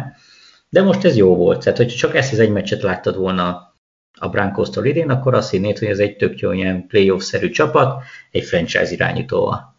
De 0.68 0.82
most 0.82 1.04
ez 1.04 1.16
jó 1.16 1.36
volt, 1.36 1.62
tehát 1.62 1.78
hogyha 1.78 1.96
csak 1.96 2.16
ezt 2.16 2.32
az 2.32 2.38
egy 2.38 2.50
meccset 2.50 2.82
láttad 2.82 3.16
volna 3.16 3.74
a 4.18 4.28
Broncos-tól 4.28 4.84
idén, 4.84 5.10
akkor 5.10 5.34
azt 5.34 5.50
hinnéd, 5.50 5.78
hogy 5.78 5.88
ez 5.88 5.98
egy 5.98 6.16
tök 6.16 6.38
jó 6.38 6.52
ilyen 6.52 6.86
playoff-szerű 6.86 7.50
csapat, 7.50 8.02
egy 8.30 8.44
franchise 8.44 8.92
irányítóval. 8.92 9.78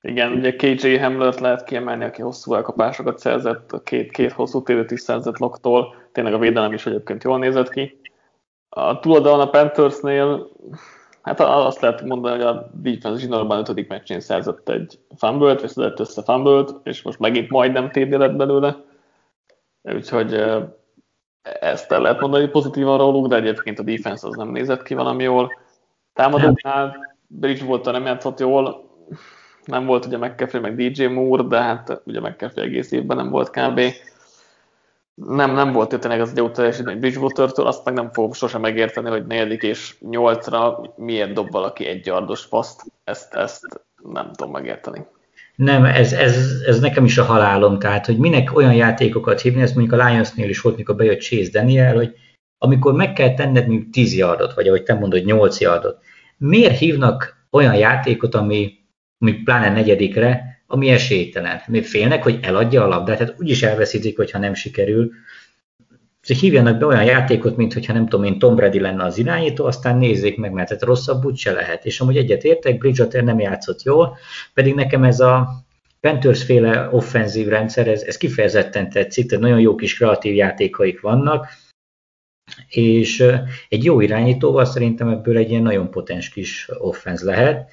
Igen, 0.00 0.32
ugye 0.32 0.56
KJ 0.56 0.96
Hamlert 0.96 1.40
lehet 1.40 1.64
kiemelni, 1.64 2.04
aki 2.04 2.22
hosszú 2.22 2.54
elkapásokat 2.54 3.18
szerzett, 3.18 3.72
a 3.72 3.80
két, 3.80 4.10
két 4.10 4.32
hosszú 4.32 4.62
tévőt 4.62 4.90
is 4.90 5.00
szerzett 5.00 5.38
loktól, 5.38 5.94
tényleg 6.12 6.34
a 6.34 6.38
védelem 6.38 6.72
is 6.72 6.86
egyébként 6.86 7.24
jól 7.24 7.38
nézett 7.38 7.68
ki. 7.68 8.00
A 8.68 8.98
túloldalon 8.98 9.40
a 9.40 9.50
Panthersnél, 9.50 10.50
hát 11.26 11.40
azt 11.40 11.80
lehet 11.80 12.02
mondani, 12.02 12.36
hogy 12.36 12.46
a 12.46 12.70
defense 12.72 13.20
zsinórban 13.20 13.58
5. 13.58 13.88
meccsén 13.88 14.20
szerzett 14.20 14.68
egy 14.68 14.98
fumble-t, 15.16 15.60
vagy 15.60 15.70
szedett 15.70 16.00
össze 16.00 16.22
fumble 16.22 16.64
és 16.82 17.02
most 17.02 17.18
megint 17.18 17.50
majdnem 17.50 17.90
TD 17.90 18.10
lett 18.10 18.36
belőle. 18.36 18.76
Úgyhogy 19.82 20.44
ezt 21.60 21.92
el 21.92 22.00
lehet 22.00 22.20
mondani 22.20 22.48
pozitívan 22.48 22.98
róluk, 22.98 23.26
de 23.26 23.36
egyébként 23.36 23.78
a 23.78 23.82
defense 23.82 24.26
az 24.26 24.36
nem 24.36 24.48
nézett 24.48 24.82
ki 24.82 24.94
valami 24.94 25.22
jól. 25.22 25.52
Támadóknál 26.12 27.16
Bridgewater 27.26 27.92
nem 27.92 28.06
játszott 28.06 28.40
jól, 28.40 28.90
nem 29.64 29.86
volt 29.86 30.06
ugye 30.06 30.18
McCaffrey 30.18 30.60
meg 30.60 30.76
DJ 30.76 31.04
Moore, 31.04 31.42
de 31.42 31.62
hát 31.62 32.02
ugye 32.04 32.20
McCaffrey 32.20 32.64
egész 32.64 32.92
évben 32.92 33.16
nem 33.16 33.30
volt 33.30 33.50
kb. 33.50 33.80
Nem, 35.24 35.54
nem 35.54 35.72
volt 35.72 35.98
tényleg 36.00 36.20
az 36.20 36.30
egy 36.30 36.36
jó 36.36 36.50
teljesítmény 36.50 36.98
Bridgewater-től, 36.98 37.66
azt 37.66 37.84
meg 37.84 37.94
nem 37.94 38.12
fogom 38.12 38.32
sosem 38.32 38.60
megérteni, 38.60 39.08
hogy 39.08 39.26
negyedik 39.26 39.62
és 39.62 39.96
nyolcra 40.00 40.80
miért 40.96 41.32
dob 41.32 41.50
valaki 41.50 41.86
egy 41.86 42.06
yardos 42.06 42.48
paszt. 42.48 42.82
Ezt, 43.04 43.34
ezt 43.34 43.62
nem 44.12 44.32
tudom 44.32 44.52
megérteni. 44.52 45.06
Nem, 45.54 45.84
ez, 45.84 46.12
ez, 46.12 46.62
ez 46.66 46.80
nekem 46.80 47.04
is 47.04 47.18
a 47.18 47.24
halálom, 47.24 47.78
tehát 47.78 48.06
hogy 48.06 48.18
minek 48.18 48.56
olyan 48.56 48.74
játékokat 48.74 49.40
hívni, 49.40 49.62
ez 49.62 49.72
mondjuk 49.72 50.00
a 50.00 50.06
Lionsnél 50.06 50.48
is 50.48 50.60
volt, 50.60 50.76
mikor 50.76 50.96
bejött 50.96 51.20
Chase 51.20 51.50
Daniel, 51.50 51.94
hogy 51.94 52.14
amikor 52.58 52.92
meg 52.92 53.12
kell 53.12 53.34
tenned 53.34 53.66
mondjuk 53.66 53.90
10 53.90 54.14
yardot, 54.14 54.54
vagy 54.54 54.68
ahogy 54.68 54.82
te 54.82 54.94
mondod, 54.94 55.24
8 55.24 55.60
yardot, 55.60 55.98
miért 56.36 56.78
hívnak 56.78 57.46
olyan 57.50 57.74
játékot, 57.74 58.34
ami 58.34 58.72
még 59.18 59.44
pláne 59.44 59.70
negyedikre, 59.70 60.55
ami 60.66 60.88
esélytelen. 60.88 61.60
Még 61.66 61.86
félnek, 61.86 62.22
hogy 62.22 62.38
eladja 62.42 62.84
a 62.84 62.88
labdát, 62.88 63.18
tehát 63.18 63.34
úgyis 63.38 63.62
elveszítik, 63.62 64.16
hogyha 64.16 64.38
nem 64.38 64.54
sikerül. 64.54 65.10
Szóval 66.20 66.42
hívjanak 66.42 66.78
be 66.78 66.86
olyan 66.86 67.04
játékot, 67.04 67.56
mint 67.56 67.72
hogyha 67.72 67.92
nem 67.92 68.08
tudom 68.08 68.24
én, 68.24 68.38
Tom 68.38 68.54
Brady 68.54 68.80
lenne 68.80 69.04
az 69.04 69.18
irányító, 69.18 69.64
aztán 69.64 69.96
nézzék 69.96 70.36
meg, 70.36 70.52
mert 70.52 70.82
rosszabb 70.82 71.24
úgy 71.24 71.36
se 71.36 71.52
lehet. 71.52 71.84
És 71.84 72.00
amúgy 72.00 72.16
egyet 72.16 72.44
értek, 72.44 72.78
Bridgewater 72.78 73.24
nem 73.24 73.40
játszott 73.40 73.82
jól, 73.82 74.16
pedig 74.54 74.74
nekem 74.74 75.04
ez 75.04 75.20
a 75.20 75.48
Panthers 76.00 76.44
féle 76.44 76.88
offenzív 76.92 77.48
rendszer, 77.48 77.88
ez, 77.88 78.02
ez 78.02 78.16
kifejezetten 78.16 78.90
tetszik, 78.90 79.28
tehát 79.28 79.44
nagyon 79.44 79.60
jó 79.60 79.74
kis 79.74 79.96
kreatív 79.96 80.34
játékaik 80.34 81.00
vannak, 81.00 81.46
és 82.68 83.24
egy 83.68 83.84
jó 83.84 84.00
irányítóval 84.00 84.64
szerintem 84.64 85.08
ebből 85.08 85.36
egy 85.36 85.50
ilyen 85.50 85.62
nagyon 85.62 85.90
potens 85.90 86.28
kis 86.28 86.68
offenz 86.78 87.22
lehet 87.22 87.70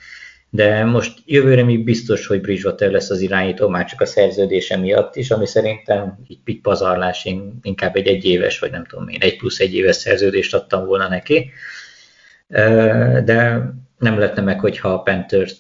de 0.56 0.84
most 0.84 1.20
jövőre 1.26 1.64
még 1.64 1.84
biztos, 1.84 2.28
hogy 2.28 2.42
Bridgewater 2.42 2.92
lesz 2.92 3.10
az 3.10 3.20
irányító, 3.20 3.68
már 3.68 3.86
csak 3.86 4.02
a 4.02 4.06
szerződése 4.06 4.78
miatt 4.78 5.16
is, 5.16 5.32
ami 5.32 5.46
szerintem 5.46 6.20
így 6.28 6.40
pik 6.44 6.62
pazarlás, 6.62 7.26
én 7.26 7.60
inkább 7.62 7.96
egy 7.96 8.08
egyéves, 8.08 8.60
vagy 8.60 8.72
nem 8.72 8.86
tudom 8.86 9.08
én, 9.08 9.22
egy 9.22 9.38
plusz 9.38 9.60
egy 9.60 9.76
éves 9.76 9.96
szerződést 9.96 10.54
adtam 10.54 10.86
volna 10.86 11.08
neki, 11.08 11.52
de 13.24 13.72
nem 13.98 14.18
lehetne 14.18 14.42
meg, 14.42 14.60
hogyha 14.60 14.90
a 14.90 15.02
Panthers 15.02 15.54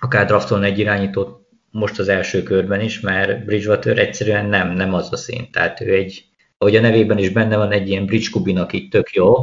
akár 0.00 0.26
draftolna 0.26 0.64
egy 0.64 0.78
irányítót 0.78 1.46
most 1.70 1.98
az 1.98 2.08
első 2.08 2.42
körben 2.42 2.80
is, 2.80 3.00
mert 3.00 3.44
Bridgewater 3.44 3.98
egyszerűen 3.98 4.46
nem, 4.46 4.72
nem 4.72 4.94
az 4.94 5.12
a 5.12 5.16
szint. 5.16 5.50
Tehát 5.50 5.80
ő 5.80 5.94
egy, 5.94 6.24
ahogy 6.58 6.76
a 6.76 6.80
nevében 6.80 7.18
is 7.18 7.28
benne 7.28 7.56
van, 7.56 7.72
egy 7.72 7.88
ilyen 7.88 8.06
bridge 8.06 8.28
kubin, 8.30 8.58
aki 8.58 8.88
tök 8.88 9.12
jó, 9.12 9.34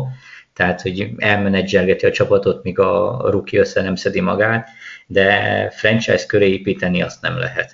tehát 0.54 0.82
hogy 0.82 1.12
elmenedzselgeti 1.18 2.06
a 2.06 2.12
csapatot, 2.12 2.64
míg 2.64 2.80
a 2.80 3.22
rookie 3.30 3.60
össze 3.60 3.82
nem 3.82 3.96
szedi 3.96 4.22
magát, 4.22 4.70
de 5.08 5.70
franchise 5.70 6.26
köré 6.26 6.52
építeni 6.52 7.02
azt 7.02 7.22
nem 7.22 7.38
lehet. 7.38 7.72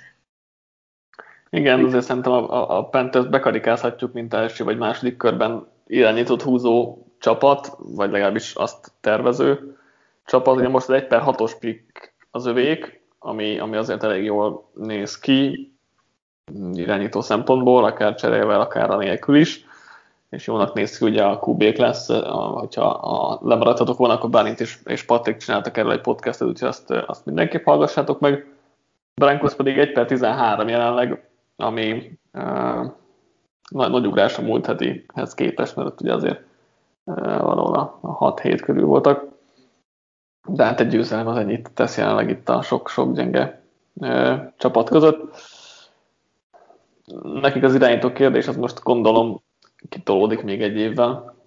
Igen, 1.50 1.84
azért 1.84 2.04
szerintem 2.04 2.32
a, 2.32 2.78
a 2.78 2.84
Panthers 2.84 3.26
bekarikázhatjuk, 3.26 4.12
mint 4.12 4.34
első 4.34 4.64
vagy 4.64 4.78
második 4.78 5.16
körben 5.16 5.66
irányított 5.86 6.42
húzó 6.42 7.06
csapat, 7.18 7.76
vagy 7.78 8.10
legalábbis 8.10 8.54
azt 8.54 8.92
tervező 9.00 9.76
csapat. 10.24 10.56
Ugye 10.56 10.68
most 10.68 10.88
az 10.88 10.94
1 10.94 11.06
per 11.06 11.22
6-os 11.24 11.52
pick 11.60 12.14
az 12.30 12.46
övék, 12.46 13.00
ami, 13.18 13.58
ami 13.58 13.76
azért 13.76 14.02
elég 14.02 14.24
jól 14.24 14.70
néz 14.74 15.18
ki 15.18 15.72
irányító 16.72 17.20
szempontból, 17.20 17.84
akár 17.84 18.14
cserélvel, 18.14 18.60
akár 18.60 18.90
a 18.90 18.96
nélkül 18.96 19.36
is 19.36 19.64
és 20.30 20.46
jónak 20.46 20.74
néz 20.74 20.98
ki, 20.98 21.04
ugye 21.04 21.24
a 21.24 21.40
QB 21.46 21.62
lesz, 21.62 22.06
hogyha 22.52 22.84
a, 22.88 23.38
lemaradhatok 23.42 23.98
volna, 23.98 24.14
akkor 24.14 24.30
Bálint 24.30 24.60
és, 24.60 24.78
és 24.84 25.04
Patrik 25.04 25.36
csináltak 25.36 25.76
erről 25.76 25.92
egy 25.92 26.00
podcastot, 26.00 26.48
úgyhogy 26.48 26.68
azt, 26.68 26.90
azt 26.90 27.24
mindenképp 27.24 27.64
hallgassátok 27.64 28.20
meg. 28.20 28.54
Broncos 29.14 29.54
pedig 29.54 29.78
1 29.78 29.92
per 29.92 30.06
13 30.06 30.68
jelenleg, 30.68 31.28
ami 31.56 32.18
uh, 32.32 32.86
nagy, 33.70 33.90
nagy 33.90 34.06
ugrás 34.06 34.38
a 34.38 34.42
múlt 34.42 34.66
hetihez 34.66 35.34
képest, 35.34 35.76
mert 35.76 36.00
ugye 36.00 36.14
azért 36.14 36.42
uh, 37.04 37.16
valahol 37.40 37.98
a 38.00 38.34
6-7 38.34 38.60
körül 38.64 38.86
voltak. 38.86 39.28
De 40.48 40.64
hát 40.64 40.80
egy 40.80 40.88
győzelem 40.88 41.26
az 41.26 41.36
ennyit 41.36 41.70
tesz 41.74 41.96
jelenleg 41.96 42.30
itt 42.30 42.48
a 42.48 42.62
sok-sok 42.62 43.12
gyenge 43.12 43.62
uh, 43.94 44.38
csapat 44.56 44.88
között. 44.88 45.36
Nekik 47.22 47.62
az 47.62 47.74
irányító 47.74 48.12
kérdés, 48.12 48.48
az 48.48 48.56
most 48.56 48.82
gondolom 48.82 49.40
kitolódik 49.88 50.42
még 50.42 50.62
egy 50.62 50.76
évvel. 50.76 51.38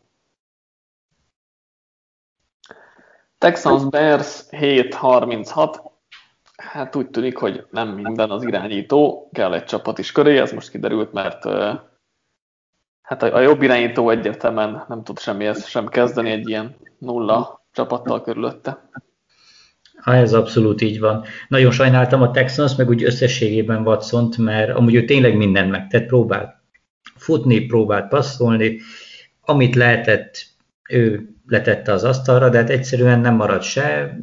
Texans 3.38 3.84
Bears 3.84 4.44
7-36. 4.52 5.92
Hát 6.56 6.96
úgy 6.96 7.10
tűnik, 7.10 7.38
hogy 7.38 7.66
nem 7.72 7.88
minden 7.88 8.30
az 8.30 8.44
irányító, 8.44 9.30
kell 9.32 9.54
egy 9.54 9.64
csapat 9.64 9.98
is 9.98 10.12
köré, 10.12 10.38
ez 10.38 10.52
most 10.52 10.70
kiderült, 10.70 11.14
mert 11.14 11.44
hát 13.02 13.24
a, 13.24 13.40
jobb 13.40 13.62
irányító 13.62 14.10
egyértelműen 14.10 14.86
nem 14.88 15.04
tud 15.04 15.20
semmihez 15.20 15.68
sem 15.68 15.88
kezdeni 15.88 16.32
egy 16.32 16.50
ilyen 16.50 16.76
nulla 16.98 17.66
csapattal 17.72 18.22
körülötte. 18.22 18.90
Ha 20.02 20.16
ez 20.16 20.34
abszolút 20.34 20.82
így 20.82 21.00
van. 21.00 21.26
Nagyon 21.48 21.72
sajnáltam 21.72 22.22
a 22.22 22.32
Texans, 22.32 22.76
meg 22.76 22.90
úgy 22.90 23.04
összességében 23.04 23.88
watson 23.88 24.30
mert 24.38 24.76
amúgy 24.76 24.96
ő 24.96 25.06
tényleg 25.06 25.38
mindent 25.38 25.72
megtett, 25.72 26.06
próbált 26.06 26.63
futni, 27.24 27.60
próbált 27.60 28.08
passzolni, 28.08 28.80
amit 29.42 29.76
lehetett, 29.76 30.46
ő 30.90 31.30
letette 31.48 31.92
az 31.92 32.04
asztalra, 32.04 32.50
de 32.50 32.58
hát 32.58 32.70
egyszerűen 32.70 33.20
nem 33.20 33.36
maradt 33.36 33.64
se, 33.64 34.18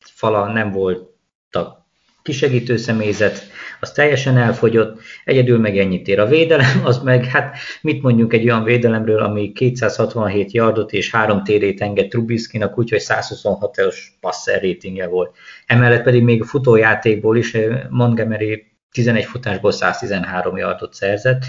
fala 0.00 0.52
nem 0.52 0.70
voltak 0.70 1.86
kisegítő 2.22 2.76
személyzet, 2.76 3.46
az 3.80 3.92
teljesen 3.92 4.36
elfogyott, 4.36 5.00
egyedül 5.24 5.58
meg 5.58 5.78
ennyit 5.78 6.08
ér 6.08 6.20
a 6.20 6.26
védelem, 6.26 6.84
az 6.84 6.98
meg, 6.98 7.24
hát 7.24 7.56
mit 7.80 8.02
mondjuk 8.02 8.32
egy 8.32 8.44
olyan 8.44 8.64
védelemről, 8.64 9.22
ami 9.22 9.52
267 9.52 10.52
yardot 10.52 10.92
és 10.92 11.10
3 11.10 11.42
TD-t 11.42 11.80
enged 11.80 12.08
Trubisky-nak, 12.08 12.78
úgyhogy 12.78 13.02
126-os 13.04 13.96
passer 14.20 14.62
ratingje 14.62 15.06
volt. 15.06 15.36
Emellett 15.66 16.02
pedig 16.02 16.22
még 16.22 16.42
a 16.42 16.44
futójátékból 16.44 17.36
is 17.36 17.56
Montgomery 17.88 18.66
11 18.90 19.24
futásból 19.24 19.72
113 19.72 20.56
yardot 20.56 20.94
szerzett, 20.94 21.44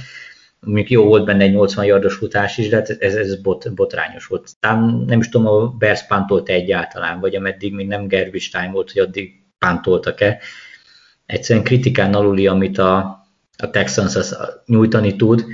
még 0.61 0.89
jó 0.89 1.05
volt 1.05 1.25
benne 1.25 1.43
egy 1.43 1.51
80 1.51 1.85
yardos 1.85 2.15
futás 2.15 2.57
is, 2.57 2.69
de 2.69 2.75
hát 2.75 2.89
ez, 2.89 3.15
ez 3.15 3.41
bot, 3.41 3.73
botrányos 3.73 4.25
volt. 4.25 4.49
Tám, 4.59 5.03
nem 5.07 5.19
is 5.19 5.29
tudom, 5.29 5.47
a 5.47 5.67
Bears 5.67 6.05
pántolt 6.07 6.49
egyáltalán, 6.49 7.19
vagy 7.19 7.35
ameddig 7.35 7.73
még 7.73 7.87
nem 7.87 8.07
Gervis 8.07 8.49
time 8.49 8.71
volt, 8.71 8.91
hogy 8.91 9.01
addig 9.01 9.33
pántoltak-e. 9.57 10.39
Egyszerűen 11.25 11.65
kritikán 11.65 12.13
aluli, 12.13 12.47
amit 12.47 12.77
a, 12.77 12.97
a 13.57 13.69
Texans 13.69 14.15
az 14.15 14.37
nyújtani 14.65 15.15
tud, 15.15 15.45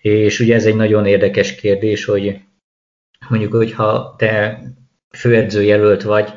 és 0.00 0.40
ugye 0.40 0.54
ez 0.54 0.66
egy 0.66 0.76
nagyon 0.76 1.06
érdekes 1.06 1.54
kérdés, 1.54 2.04
hogy 2.04 2.40
mondjuk, 3.28 3.52
hogyha 3.52 4.14
te 4.18 4.62
főedző 5.10 5.62
jelölt 5.62 6.02
vagy, 6.02 6.28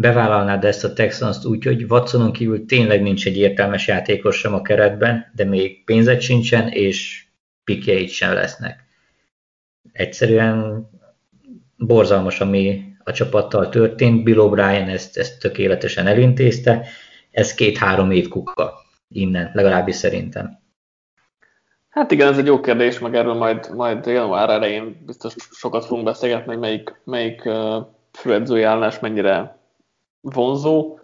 bevállalnád 0.00 0.64
ezt 0.64 0.84
a 0.84 0.92
Texans-t 0.92 1.44
úgy, 1.44 1.64
hogy 1.64 1.84
Watsonon 1.88 2.32
kívül 2.32 2.66
tényleg 2.66 3.02
nincs 3.02 3.26
egy 3.26 3.36
értelmes 3.36 3.86
játékos 3.86 4.36
sem 4.36 4.54
a 4.54 4.62
keretben, 4.62 5.32
de 5.34 5.44
még 5.44 5.84
pénzed 5.84 6.20
sincsen, 6.20 6.68
és 6.68 7.24
pikjeid 7.70 8.08
sem 8.08 8.32
lesznek. 8.32 8.84
Egyszerűen 9.92 10.88
borzalmas, 11.76 12.40
ami 12.40 12.84
a 13.04 13.12
csapattal 13.12 13.68
történt. 13.68 14.22
Bill 14.22 14.36
O'Brien 14.38 14.88
ezt, 14.88 15.16
ezt 15.16 15.40
tökéletesen 15.40 16.06
elintézte. 16.06 16.86
Ez 17.30 17.54
két-három 17.54 18.10
év 18.10 18.28
kuka 18.28 18.74
innen, 19.08 19.50
legalábbis 19.54 19.94
szerintem. 19.94 20.58
Hát 21.88 22.10
igen, 22.10 22.28
ez 22.28 22.38
egy 22.38 22.46
jó 22.46 22.60
kérdés, 22.60 22.98
meg 22.98 23.14
erről 23.14 23.34
majd, 23.34 23.74
majd 23.74 24.06
január 24.06 24.50
elején 24.50 25.02
biztos 25.06 25.34
sokat 25.50 25.84
fogunk 25.84 26.04
beszélgetni, 26.04 26.52
hogy 26.52 26.60
melyik, 26.60 27.00
melyik 27.04 27.48
főedzői 28.12 28.62
állás 28.62 28.98
mennyire 28.98 29.58
vonzó. 30.20 30.98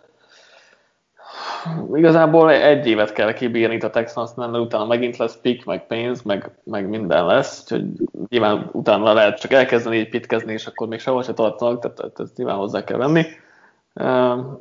Igazából 1.95 2.53
egy 2.53 2.87
évet 2.87 3.12
kell 3.12 3.33
kibírni 3.33 3.81
a 3.81 3.91
Texans, 3.91 4.31
mert 4.37 4.57
utána 4.57 4.85
megint 4.85 5.17
lesz 5.17 5.39
pick, 5.41 5.64
meg 5.64 5.87
pénz, 5.87 6.23
meg, 6.23 6.51
meg 6.64 6.89
minden 6.89 7.27
lesz, 7.27 7.62
úgyhogy 7.62 7.85
nyilván 8.29 8.69
utána 8.73 9.12
lehet 9.12 9.41
csak 9.41 9.53
elkezdeni 9.53 9.97
építkezni, 9.97 10.53
és 10.53 10.67
akkor 10.67 10.89
még 10.89 11.01
sehol 11.01 11.23
se 11.23 11.35
tartanak, 11.35 11.95
tehát 11.95 12.21
ezt 12.21 12.37
nyilván 12.37 12.57
hozzá 12.57 12.85
kell 12.85 12.99
venni. 12.99 13.25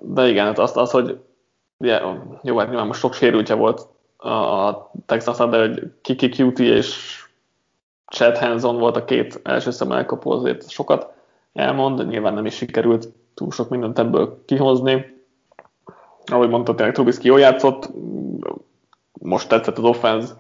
De 0.02 0.28
igen, 0.28 0.46
hát 0.46 0.60
azt, 0.60 0.78
az, 0.78 0.92
hogy 0.92 1.20
ugye, 1.78 2.00
jó, 2.42 2.58
hát 2.58 2.68
nyilván 2.68 2.88
most 2.88 3.00
sok 3.00 3.14
sérültje 3.14 3.56
volt 3.56 3.88
a 4.18 4.92
Texas 5.06 5.38
de 5.38 5.60
hogy 5.60 5.92
Kiki 6.02 6.30
Cutie 6.30 6.76
és 6.76 7.20
Chad 8.08 8.38
Hanson 8.38 8.78
volt 8.78 8.96
a 8.96 9.06
két 9.06 9.40
első 9.44 9.72
szem 9.72 9.92
elkapó, 9.92 10.32
azért 10.32 10.70
sokat 10.70 11.14
elmond, 11.54 12.08
nyilván 12.08 12.34
nem 12.34 12.46
is 12.46 12.56
sikerült 12.56 13.08
túl 13.34 13.52
sok 13.52 13.70
mindent 13.70 14.00
ebből 14.00 14.44
kihozni. 14.46 15.15
Ahogy 16.26 16.50
mondta, 16.50 16.76
tényleg 16.76 16.94
Trubisky 16.94 17.28
jól 17.28 17.40
játszott, 17.40 17.90
most 19.14 19.50
tetszett 19.50 19.78
az 19.78 19.84
offense 19.84 20.34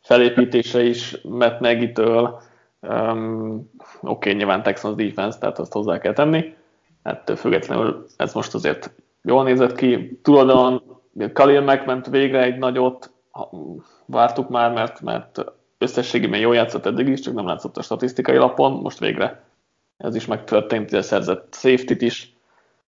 felépítése 0.00 0.82
is 0.82 1.16
Matt 1.22 1.60
Nagy-től, 1.60 2.40
um, 2.80 3.70
oké, 4.00 4.08
okay, 4.08 4.32
nyilván 4.32 4.62
Texans 4.62 4.94
defense, 4.94 5.38
tehát 5.38 5.58
azt 5.58 5.72
hozzá 5.72 5.98
kell 5.98 6.12
tenni, 6.12 6.54
ettől 7.02 7.36
függetlenül 7.36 8.06
ez 8.16 8.34
most 8.34 8.54
azért 8.54 8.92
jól 9.22 9.44
nézett 9.44 9.74
ki. 9.74 10.20
Tulajdon 10.22 10.82
Khalil 11.32 11.60
megment 11.60 12.06
végre 12.06 12.42
egy 12.42 12.58
nagyot, 12.58 13.12
vártuk 14.06 14.48
már, 14.48 14.72
mert, 14.72 15.00
mert 15.00 15.44
összességében 15.78 16.40
jól 16.40 16.54
játszott 16.54 16.86
eddig 16.86 17.08
is, 17.08 17.20
csak 17.20 17.34
nem 17.34 17.46
látszott 17.46 17.76
a 17.76 17.82
statisztikai 17.82 18.36
lapon, 18.36 18.72
most 18.72 18.98
végre 18.98 19.44
ez 19.96 20.14
is 20.14 20.26
megtörtént, 20.26 20.90
hogy 20.90 21.02
szerzett 21.02 21.54
safety 21.54 22.04
is, 22.04 22.31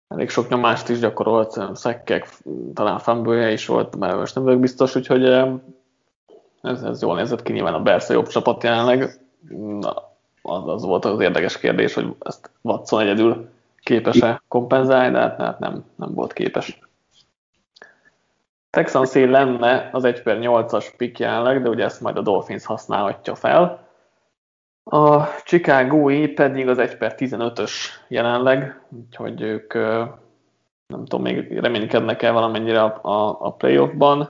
elég 0.08 0.30
sok 0.30 0.49
nyomást 0.49 0.89
is 0.89 0.99
gyakorolt, 0.99 1.76
szekkek, 1.76 2.28
talán 2.74 2.99
fumble 2.99 3.51
is 3.51 3.66
volt, 3.66 3.95
mert 3.95 4.16
most 4.16 4.36
nem 4.36 4.43
vagyok 4.43 4.60
biztos, 4.60 4.95
úgyhogy 4.95 5.26
ez, 6.62 6.84
ez 6.84 7.01
jól 7.01 7.16
nézett 7.16 7.41
ki, 7.41 7.51
nyilván 7.51 7.74
a 7.74 7.82
Bersze 7.82 8.14
jobb 8.14 8.28
csapat 8.28 8.64
jelenleg, 8.64 9.20
Na, 9.80 10.12
az, 10.41 10.68
az 10.68 10.84
volt 10.84 11.06
az 11.06 11.20
érdekes 11.20 11.58
kérdés, 11.58 11.93
hogy 11.93 12.16
ezt 12.20 12.49
Watson 12.62 13.01
egyedül 13.01 13.49
képes-e 13.84 14.41
kompenzálni, 14.47 15.12
de 15.12 15.20
hát, 15.20 15.38
hát 15.38 15.60
nem, 15.60 15.86
nem 15.95 16.14
volt 16.14 16.34
képes. 16.34 16.80
Texans 18.70 19.14
lenne 19.14 19.89
az 19.91 20.04
1 20.04 20.22
per 20.22 20.38
8-as 20.41 20.88
pick 20.97 21.20
jelenleg, 21.20 21.62
de 21.62 21.70
ugye 21.70 21.84
ezt 21.84 22.01
majd 22.01 22.18
a 22.18 22.22
Dolphins 22.22 22.66
használhatja 22.66 23.36
fel. 23.36 23.88
A 24.84 25.25
chicago 25.43 26.34
pedig 26.34 26.67
az 26.67 26.77
1 26.77 26.97
per 26.97 27.15
15-ös 27.17 27.71
jelenleg, 28.07 28.81
úgyhogy 28.89 29.41
ők 29.41 29.73
nem 30.88 31.05
tudom, 31.05 31.21
még 31.21 31.59
reménykednek 31.59 32.21
el 32.21 32.34
valamennyire 32.34 32.84
a, 32.84 32.99
a, 33.01 33.38
a 33.39 33.53
playoffban. 33.53 34.29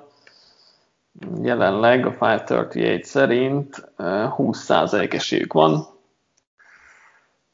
Jelenleg 1.41 2.05
a 2.05 2.09
538 2.09 3.07
szerint 3.07 3.91
20% 3.97 5.13
esélyük 5.13 5.53
van. 5.53 5.85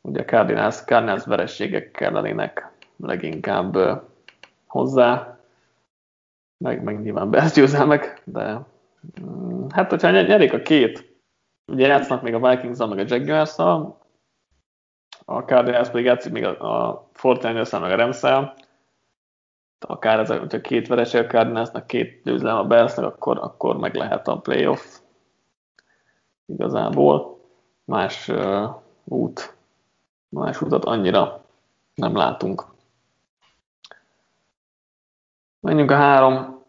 Ugye 0.02 0.22
a 0.22 0.26
Cardinals, 0.26 0.84
Cardinals 0.84 1.26
verességekkel 1.26 2.12
lennének 2.12 2.72
leginkább 2.98 3.78
hozzá, 4.68 5.40
meg, 6.58 6.84
meg 6.84 7.02
nyilván 7.02 7.30
Bears 7.30 7.52
győzelmek, 7.52 8.22
de 8.24 8.60
mm, 9.22 9.68
hát 9.70 9.90
hogyha 9.90 10.12
nyerik 10.12 10.54
a 10.54 10.62
két, 10.62 11.09
ugye 11.70 11.88
játszanak 11.88 12.24
még 12.24 12.34
a 12.34 12.50
vikings 12.50 12.78
meg 12.78 12.98
a 12.98 13.04
jaguars 13.08 13.58
a 15.26 15.40
Cardinals 15.40 15.90
pedig 15.90 16.06
játszik 16.06 16.32
még 16.32 16.46
a, 16.46 16.88
a 16.88 17.10
fortnite 17.14 17.80
meg 17.80 17.92
a 17.92 17.96
rams 17.96 18.22
akár 19.80 20.20
ez, 20.20 20.28
hogyha 20.28 20.62
két 20.62 20.88
vereség 20.88 21.22
a 21.22 21.28
Cardinalsnak, 21.28 21.88
két 21.88 22.24
győzelem 22.24 22.58
a 22.58 22.64
Bearsnek, 22.64 23.06
akkor, 23.06 23.38
akkor 23.38 23.78
meg 23.78 23.96
lehet 23.96 24.28
a 24.28 24.40
playoff 24.40 25.00
igazából. 26.46 27.40
Más 27.86 28.28
uh, 28.28 28.76
út, 29.04 29.56
más 30.30 30.62
utat 30.62 30.86
annyira 30.86 31.46
nem 31.96 32.16
látunk. 32.16 32.66
Menjünk 35.60 35.92
a 35.92 35.96
három 35.96 36.64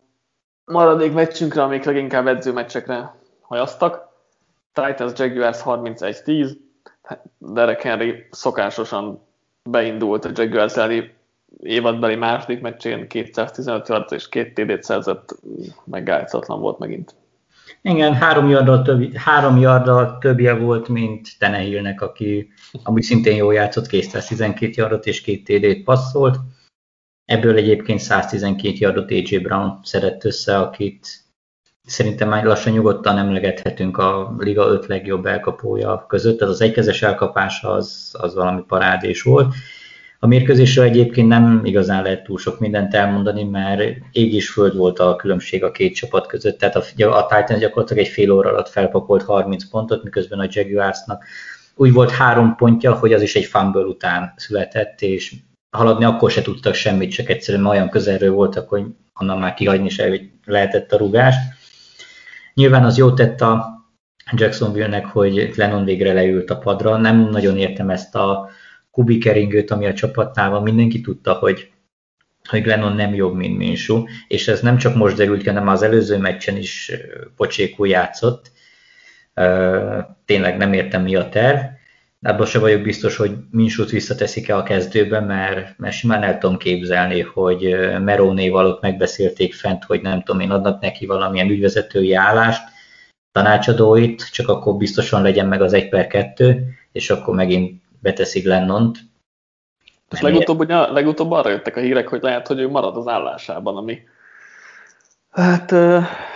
maradék 0.65 1.13
meccsünkre, 1.13 1.63
amik 1.63 1.85
leginkább 1.85 2.27
edzőmeccsekre 2.27 3.15
hajaztak. 3.41 4.09
Titans 4.73 5.13
Jaguars 5.19 5.59
31-10. 5.65 6.57
Derek 7.39 7.83
Henry 7.83 8.27
szokásosan 8.31 9.27
beindult 9.71 10.25
a 10.25 10.31
Jaguars 10.35 10.77
elleni 10.77 11.15
évadbeli 11.59 12.15
második 12.15 12.61
meccsén 12.61 13.09
215 13.09 13.89
yard 13.89 14.13
és 14.13 14.29
két 14.29 14.55
TD-t 14.55 14.83
szerzett, 14.83 15.35
meg 15.85 16.29
volt 16.47 16.79
megint. 16.79 17.15
Igen, 17.83 18.15
három 18.15 18.49
yarddal, 18.49 18.83
több, 18.83 19.15
három 19.15 19.57
yarddal 19.57 20.19
többje 20.19 20.55
volt, 20.55 20.89
mint 20.89 21.29
Tenehillnek, 21.39 22.01
aki 22.01 22.49
ami 22.83 23.03
szintén 23.03 23.37
jól 23.37 23.55
játszott, 23.55 23.87
212 23.87 24.73
yardot 24.77 25.07
és 25.07 25.21
két 25.21 25.45
TD-t 25.45 25.85
passzolt. 25.85 26.37
Ebből 27.25 27.57
egyébként 27.57 27.99
112 27.99 28.77
yardot 28.79 29.11
AJ 29.11 29.39
Brown 29.39 29.81
szedett 29.83 30.25
össze, 30.25 30.59
akit 30.59 31.09
szerintem 31.87 32.29
már 32.29 32.45
lassan 32.45 32.73
nyugodtan 32.73 33.19
emlegethetünk 33.19 33.99
a 33.99 34.35
liga 34.39 34.67
öt 34.67 34.87
legjobb 34.87 35.27
elkapója 35.27 36.05
között, 36.09 36.39
tehát 36.39 36.55
az 36.55 36.61
egykezes 36.61 37.03
elkapása 37.03 37.71
az, 37.71 38.15
az 38.19 38.35
valami 38.35 38.63
parádés 38.67 39.23
volt. 39.23 39.55
A 40.19 40.27
mérkőzésről 40.27 40.85
egyébként 40.85 41.29
nem 41.29 41.61
igazán 41.65 42.03
lehet 42.03 42.23
túl 42.23 42.39
sok 42.39 42.59
mindent 42.61 42.95
elmondani, 42.95 43.45
mert 43.45 43.83
ég 44.13 44.35
és 44.35 44.51
föld 44.51 44.77
volt 44.77 44.99
a 44.99 45.17
különbség 45.17 45.65
a 45.65 45.71
két 45.71 45.95
csapat 45.95 46.27
között, 46.27 46.59
tehát 46.59 46.77
a, 46.77 46.83
a 47.17 47.27
Titans 47.27 47.61
gyakorlatilag 47.61 48.05
egy 48.05 48.11
fél 48.11 48.31
óra 48.31 48.49
alatt 48.49 48.69
felpakolt 48.69 49.23
30 49.23 49.69
pontot, 49.69 50.03
miközben 50.03 50.39
a 50.39 50.49
Jaguarsnak 50.49 51.25
úgy 51.81 51.93
volt 51.93 52.11
három 52.11 52.57
pontja, 52.57 52.95
hogy 52.95 53.13
az 53.13 53.23
is 53.23 53.37
egy 53.37 53.45
fumble 53.45 53.83
után 53.83 54.33
született, 54.37 55.01
és 55.01 55.35
haladni 55.71 56.05
akkor 56.05 56.31
se 56.31 56.43
tudtak 56.43 56.75
semmit, 56.75 57.13
csak 57.13 57.29
egyszerűen 57.29 57.67
olyan 57.67 57.89
közelről 57.89 58.33
voltak, 58.33 58.69
hogy 58.69 58.85
onnan 59.21 59.39
már 59.39 59.55
kihagyni 59.55 59.89
se 59.89 60.21
lehetett 60.45 60.93
a 60.93 60.97
rugást. 60.97 61.39
Nyilván 62.55 62.85
az 62.85 62.97
jó 62.97 63.13
tett 63.13 63.41
a 63.41 63.79
Jacksonville-nek, 64.33 65.07
hogy 65.07 65.53
Lennon 65.57 65.85
végre 65.85 66.13
leült 66.13 66.51
a 66.51 66.59
padra. 66.59 66.97
Nem 66.97 67.29
nagyon 67.29 67.59
értem 67.59 67.91
ezt 67.91 68.15
a 68.15 68.49
kubikeringőt, 68.91 69.71
ami 69.71 69.87
a 69.87 69.95
csapatnál 69.95 70.51
van. 70.51 70.63
Mindenki 70.63 71.01
tudta, 71.01 71.33
hogy 71.33 71.71
hogy 72.49 72.63
Glennon 72.63 72.93
nem 72.93 73.15
jobb, 73.15 73.35
mint 73.35 73.59
Minsú, 73.59 74.05
és 74.29 74.49
ez 74.49 74.61
nem 74.61 74.77
csak 74.77 74.95
most 74.95 75.17
derült 75.17 75.43
ki, 75.43 75.49
hanem 75.49 75.69
az 75.69 75.83
előző 75.83 76.19
meccsen 76.19 76.57
is 76.57 76.93
pocsékul 77.37 77.89
játszott. 77.89 78.53
Tényleg 80.25 80.57
nem 80.57 80.73
értem, 80.73 81.03
mi 81.03 81.17
a 81.17 81.29
terv. 81.29 81.59
Abban 82.23 82.47
se 82.47 82.59
vagyok 82.59 82.83
biztos, 82.83 83.17
hogy 83.17 83.37
Minsút 83.51 83.91
visszateszik-e 83.91 84.57
a 84.57 84.63
kezdőbe, 84.63 85.21
mert, 85.21 85.79
mert 85.79 85.95
simán 85.95 86.23
el 86.23 86.39
tudom 86.39 86.57
képzelni, 86.57 87.21
hogy 87.21 87.77
Merónéval 88.01 88.67
ott 88.67 88.81
megbeszélték 88.81 89.55
fent, 89.55 89.85
hogy 89.85 90.01
nem 90.03 90.23
tudom 90.23 90.41
én, 90.41 90.51
adnak 90.51 90.81
neki 90.81 91.07
valamilyen 91.07 91.49
ügyvezetői 91.49 92.15
állást, 92.15 92.63
tanácsadóit, 93.33 94.31
csak 94.33 94.49
akkor 94.49 94.77
biztosan 94.77 95.23
legyen 95.23 95.47
meg 95.47 95.63
az 95.63 95.73
1 95.73 95.89
per 95.89 96.07
2, 96.07 96.65
és 96.93 97.11
akkor 97.11 97.35
megint 97.35 97.83
beteszik 97.99 98.45
Lennont. 98.45 98.99
És 100.11 100.21
legutóbb, 100.21 100.61
ugye, 100.61 100.77
legutóbb 100.77 101.31
arra 101.31 101.51
jöttek 101.51 101.77
a 101.77 101.81
hírek, 101.81 102.09
hogy 102.09 102.23
lehet, 102.23 102.47
hogy 102.47 102.59
ő 102.59 102.69
marad 102.69 102.97
az 102.97 103.07
állásában, 103.07 103.77
ami 103.77 103.99
hát 105.31 105.73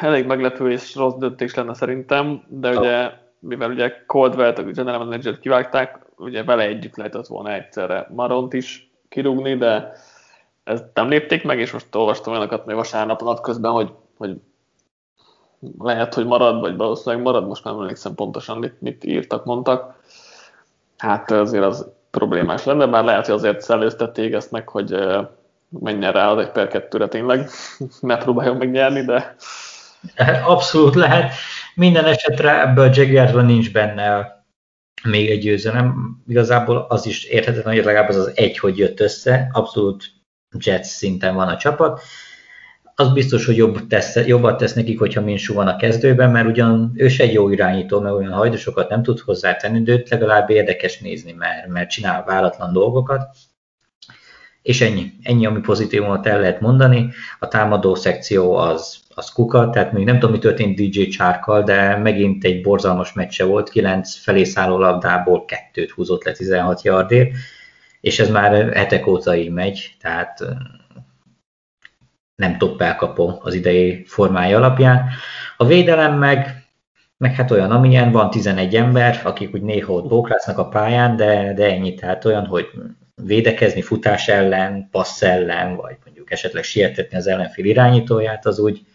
elég 0.01 0.27
meglepő 0.27 0.71
és 0.71 0.95
rossz 0.95 1.15
döntés 1.19 1.55
lenne 1.55 1.75
szerintem, 1.75 2.43
de 2.49 2.79
ugye 2.79 3.11
mivel 3.45 3.71
ugye 3.71 4.05
Coldwell-t, 4.07 4.59
a 4.59 4.63
general 4.63 5.05
manager 5.05 5.39
kivágták, 5.39 5.99
ugye 6.17 6.45
vele 6.45 6.63
együtt 6.63 6.97
lehetett 6.97 7.27
volna 7.27 7.53
egyszerre 7.53 8.07
Maront 8.15 8.53
is 8.53 8.91
kirúgni, 9.09 9.57
de 9.57 9.93
ezt 10.65 10.85
nem 10.95 11.09
lépték 11.09 11.45
meg, 11.45 11.59
és 11.59 11.73
most 11.73 11.95
olvastam 11.95 12.33
olyanokat 12.33 12.67
még 12.67 12.77
vasárnap 12.77 13.23
nap 13.23 13.41
közben, 13.41 13.73
hogy, 13.73 13.93
hogy 14.17 14.37
lehet, 15.79 16.15
hogy 16.15 16.27
marad, 16.27 16.61
vagy 16.61 16.77
valószínűleg 16.77 17.25
marad, 17.25 17.47
most 17.47 17.65
nem 17.65 17.75
emlékszem 17.75 18.15
pontosan, 18.15 18.59
mit, 18.59 18.81
mit 18.81 19.05
írtak, 19.05 19.45
mondtak. 19.45 20.03
Hát 20.99 21.31
azért 21.31 21.65
az 21.65 21.89
problémás 22.11 22.65
lenne, 22.65 22.87
bár 22.87 23.05
lehet, 23.05 23.27
hogy 23.27 23.35
azért 23.35 23.61
szellőztették 23.61 24.33
ezt 24.33 24.51
meg, 24.51 24.69
hogy 24.69 24.95
menjen 25.69 26.13
rá 26.13 26.31
az 26.31 26.39
egy 26.39 26.51
per 26.51 26.69
kettőre 26.69 27.09
tényleg, 27.09 27.49
ne 28.01 28.17
próbáljon 28.17 28.57
megnyerni, 28.57 29.05
de... 29.05 29.35
Abszolút 30.47 30.95
lehet 30.95 31.33
Minden 31.75 32.05
esetre 32.05 32.61
ebből 32.61 32.89
a 32.89 32.93
Jaguarsban 32.93 33.45
nincs 33.45 33.73
benne 33.73 34.33
még 35.05 35.31
egy 35.31 35.41
győzelem. 35.41 36.17
Igazából 36.27 36.87
az 36.89 37.07
is 37.07 37.25
érthetetlen, 37.25 37.75
hogy 37.75 37.85
legalább 37.85 38.09
az 38.09 38.17
az 38.17 38.33
egy, 38.35 38.59
hogy 38.59 38.79
jött 38.79 39.01
össze. 39.01 39.49
Abszolút 39.53 40.05
Jets 40.59 40.87
szinten 40.87 41.35
van 41.35 41.49
a 41.49 41.57
csapat. 41.57 42.01
Az 42.95 43.13
biztos, 43.13 43.47
hogy 43.47 43.57
jobb 43.57 43.87
tesz, 43.87 44.15
jobbat 44.27 44.59
tesz 44.59 44.73
nekik, 44.73 44.99
hogyha 44.99 45.21
Minsú 45.21 45.55
van 45.55 45.69
a 45.69 45.77
kezdőben, 45.77 46.31
mert 46.31 46.47
ugyan 46.47 46.93
ő 46.95 47.09
se 47.09 47.23
egy 47.23 47.33
jó 47.33 47.51
irányító, 47.51 48.01
mert 48.01 48.15
olyan 48.15 48.33
hajdosokat 48.33 48.89
nem 48.89 49.03
tud 49.03 49.21
hozzátenni, 49.21 49.83
de 49.83 49.93
őt 49.93 50.09
legalább 50.09 50.51
érdekes 50.51 50.99
nézni, 50.99 51.33
mert, 51.33 51.67
mert 51.67 51.91
csinál 51.91 52.25
váratlan 52.25 52.73
dolgokat. 52.73 53.37
És 54.65 54.81
ennyi. 54.81 55.13
Ennyi, 55.23 55.47
ami 55.47 55.61
pozitívumot 55.61 56.27
el 56.27 56.41
lehet 56.41 56.61
mondani. 56.61 57.11
A 57.39 57.49
támadó 57.49 57.95
szekció 57.95 58.55
az 58.57 59.05
az 59.15 59.33
kuka, 59.33 59.71
tehát 59.71 59.93
még 59.93 60.05
nem 60.05 60.19
tudom, 60.19 60.31
mi 60.31 60.39
történt 60.39 60.77
DJ 60.77 61.03
Csárkkal, 61.07 61.63
de 61.63 61.97
megint 61.97 62.45
egy 62.45 62.63
borzalmas 62.63 63.13
meccse 63.13 63.45
volt, 63.45 63.71
9 63.71 64.17
felé 64.17 64.45
szálló 64.45 64.79
labdából 64.79 65.45
kettőt 65.45 65.91
húzott 65.91 66.25
le 66.25 66.33
16 66.33 66.83
yardért, 66.83 67.31
és 68.01 68.19
ez 68.19 68.31
már 68.31 68.73
hetek 68.73 69.07
óta 69.07 69.37
így 69.37 69.51
megy, 69.51 69.97
tehát 70.01 70.45
nem 72.35 72.59
top 72.59 72.81
elkapó 72.81 73.41
az 73.43 73.55
idei 73.55 74.05
formája 74.07 74.57
alapján. 74.57 75.09
A 75.57 75.67
védelem 75.67 76.19
meg, 76.19 76.67
meg 77.17 77.35
hát 77.35 77.51
olyan, 77.51 77.71
amilyen 77.71 78.13
van 78.13 78.31
11 78.31 78.77
ember, 78.77 79.21
akik 79.25 79.55
úgy 79.55 79.63
néha 79.63 79.93
ott 79.93 80.09
bókrásznak 80.09 80.59
a 80.59 80.69
pályán, 80.69 81.17
de, 81.17 81.53
de 81.55 81.71
ennyi, 81.71 81.95
tehát 81.95 82.25
olyan, 82.25 82.47
hogy 82.47 82.67
védekezni 83.23 83.83
futás 83.83 84.29
ellen, 84.29 84.89
passz 84.91 85.23
ellen, 85.23 85.77
vagy 85.77 85.97
mondjuk 86.05 86.31
esetleg 86.31 86.63
sietetni 86.63 87.17
az 87.17 87.27
ellenfél 87.27 87.65
irányítóját, 87.65 88.47
az 88.47 88.59
úgy, 88.59 88.87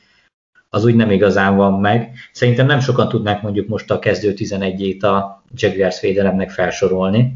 az 0.69 0.85
úgy 0.85 0.95
nem 0.95 1.11
igazán 1.11 1.55
van 1.55 1.79
meg. 1.79 2.11
Szerintem 2.31 2.65
nem 2.65 2.79
sokan 2.79 3.09
tudnák 3.09 3.41
mondjuk 3.41 3.67
most 3.67 3.91
a 3.91 3.99
kezdő 3.99 4.33
11-ét 4.35 4.99
a 4.99 5.43
Jaguars 5.53 6.01
védelemnek 6.01 6.49
felsorolni. 6.49 7.35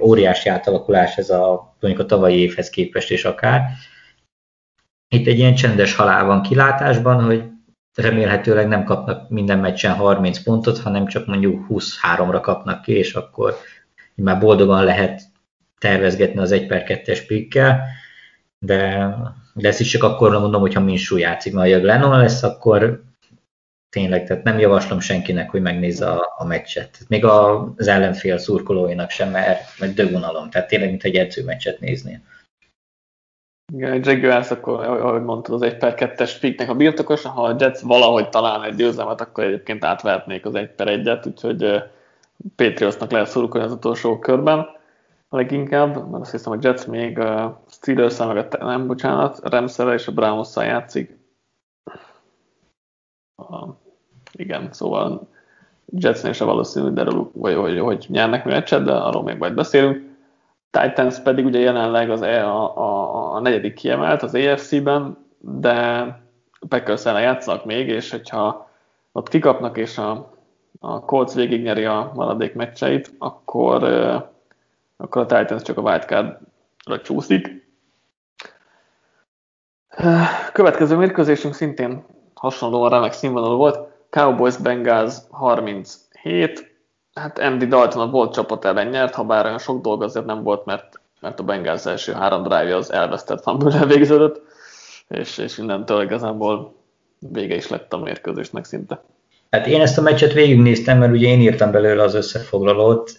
Óriási 0.00 0.48
átalakulás 0.48 1.16
ez 1.16 1.30
a, 1.30 1.74
mondjuk 1.80 2.04
a 2.04 2.08
tavalyi 2.08 2.38
évhez 2.38 2.70
képest 2.70 3.10
és 3.10 3.24
akár. 3.24 3.62
Itt 5.08 5.26
egy 5.26 5.38
ilyen 5.38 5.54
csendes 5.54 5.94
halál 5.94 6.24
van 6.24 6.42
kilátásban, 6.42 7.24
hogy 7.24 7.44
remélhetőleg 7.94 8.68
nem 8.68 8.84
kapnak 8.84 9.30
minden 9.30 9.58
meccsen 9.58 9.94
30 9.94 10.42
pontot, 10.42 10.78
hanem 10.78 11.06
csak 11.06 11.26
mondjuk 11.26 11.66
23-ra 11.68 12.38
kapnak 12.42 12.82
ki, 12.82 12.92
és 12.92 13.14
akkor 13.14 13.56
már 14.14 14.40
boldogan 14.40 14.84
lehet 14.84 15.22
tervezgetni 15.78 16.40
az 16.40 16.52
1 16.52 16.66
per 16.66 16.84
2-es 16.86 17.24
pikkel, 17.26 17.82
de 18.58 19.14
de 19.58 19.68
ezt 19.68 19.80
is 19.80 19.90
csak 19.90 20.02
akkor 20.02 20.30
mondom, 20.30 20.60
hogyha 20.60 20.80
Minsú 20.80 21.16
játszik, 21.16 21.52
mert 21.52 21.72
ha 21.72 21.84
Lennon 21.84 22.18
lesz, 22.18 22.42
akkor 22.42 23.02
tényleg, 23.90 24.26
tehát 24.26 24.42
nem 24.42 24.58
javaslom 24.58 25.00
senkinek, 25.00 25.50
hogy 25.50 25.62
megnézze 25.62 26.10
a, 26.10 26.34
a 26.36 26.44
meccset. 26.44 26.98
Még 27.08 27.24
az 27.24 27.86
ellenfél 27.86 28.38
szurkolóinak 28.38 29.10
sem, 29.10 29.30
mert, 29.30 29.78
mert 29.78 29.94
dögunalom. 29.94 30.50
Tehát 30.50 30.68
tényleg, 30.68 30.88
mint 30.88 31.04
egy 31.04 31.16
edzőmeccset 31.16 31.80
nézni. 31.80 32.22
Igen, 33.72 33.92
egy 33.92 34.06
Jaguars, 34.06 34.50
akkor, 34.50 34.84
ahogy 34.84 35.22
mondtad, 35.22 35.54
az 35.54 35.62
1 35.62 35.76
per 35.76 35.94
2-es 35.96 36.32
piknek 36.40 36.68
a 36.68 36.74
birtokos, 36.74 37.22
ha 37.22 37.42
a 37.42 37.56
Jets 37.58 37.80
valahogy 37.80 38.28
talál 38.28 38.64
egy 38.64 38.74
győzelmet, 38.74 39.20
akkor 39.20 39.44
egyébként 39.44 39.84
átvehetnék 39.84 40.46
az 40.46 40.54
1 40.54 40.70
per 40.70 40.86
1-et, 40.90 41.26
úgyhogy 41.26 41.82
Patriotsnak 42.56 43.10
lehet 43.10 43.28
szurkolni 43.28 43.66
az 43.66 43.72
utolsó 43.72 44.18
körben 44.18 44.77
leginkább, 45.28 46.10
mert 46.10 46.22
azt 46.22 46.30
hiszem, 46.30 46.52
a 46.52 46.58
Jets 46.60 46.86
még 46.86 47.18
a 47.18 47.62
steelers 47.68 48.18
meg 48.18 48.36
a, 48.36 48.64
nem, 48.64 48.86
bocsánat, 48.86 49.40
rams 49.42 49.78
és 49.78 50.06
a 50.06 50.12
browns 50.12 50.56
játszik. 50.56 51.18
Uh, 53.36 53.68
igen, 54.32 54.72
szóval 54.72 55.28
Jetsnél 55.84 56.32
se 56.32 56.44
valószínű, 56.44 56.88
de 56.88 57.00
arról, 57.00 57.30
vagy, 57.34 57.54
hogy, 57.54 57.78
hogy 57.78 58.06
nyernek 58.08 58.44
mi 58.44 58.52
meccset, 58.52 58.84
de 58.84 58.92
arról 58.92 59.22
még 59.22 59.38
majd 59.38 59.54
beszélünk. 59.54 60.16
Titans 60.70 61.20
pedig 61.20 61.44
ugye 61.44 61.58
jelenleg 61.58 62.10
az 62.10 62.22
e, 62.22 62.46
a, 62.46 62.76
a, 62.76 63.34
a 63.34 63.40
negyedik 63.40 63.74
kiemelt 63.74 64.22
az 64.22 64.34
AFC-ben, 64.34 65.16
de 65.38 66.06
packers 66.68 67.04
játszanak 67.04 67.64
még, 67.64 67.88
és 67.88 68.10
hogyha 68.10 68.70
ott 69.12 69.28
kikapnak, 69.28 69.76
és 69.76 69.98
a, 69.98 70.30
a 70.80 71.00
Colts 71.00 71.32
végignyeri 71.32 71.84
a 71.84 72.12
maradék 72.14 72.54
meccseit, 72.54 73.14
akkor 73.18 73.82
akkor 75.00 75.22
a 75.22 75.26
Titans 75.26 75.62
csak 75.62 75.78
a 75.78 75.80
wildcard-ra 75.80 77.00
csúszik. 77.02 77.68
Következő 80.52 80.96
mérkőzésünk 80.96 81.54
szintén 81.54 82.04
hasonlóan 82.34 82.90
remek 82.90 83.12
színvonalú 83.12 83.56
volt. 83.56 83.88
Cowboys 84.10 84.56
Bengals 84.56 85.14
37. 85.30 86.76
Hát 87.14 87.38
Andy 87.38 87.66
Dalton 87.66 88.08
a 88.08 88.10
volt 88.10 88.32
csapat 88.32 88.64
ellen 88.64 88.86
nyert, 88.86 89.14
ha 89.14 89.24
bár 89.24 89.44
olyan 89.44 89.58
sok 89.58 89.82
dolga 89.82 90.04
azért 90.04 90.26
nem 90.26 90.42
volt, 90.42 90.64
mert, 90.64 91.00
mert 91.20 91.40
a 91.40 91.42
Bengals 91.42 91.86
első 91.86 92.12
három 92.12 92.42
drive 92.42 92.76
az 92.76 92.92
elvesztett 92.92 93.42
fumble 93.42 93.86
végződött, 93.94 94.42
és, 95.08 95.38
és 95.38 95.58
innentől 95.58 96.02
igazából 96.02 96.74
vége 97.18 97.54
is 97.54 97.68
lett 97.68 97.92
a 97.92 97.98
mérkőzésnek 97.98 98.64
szinte. 98.64 99.02
Hát 99.50 99.66
én 99.66 99.80
ezt 99.80 99.98
a 99.98 100.02
meccset 100.02 100.32
végignéztem, 100.32 100.98
mert 100.98 101.12
ugye 101.12 101.28
én 101.28 101.40
írtam 101.40 101.70
belőle 101.70 102.02
az 102.02 102.14
összefoglalót 102.14 103.12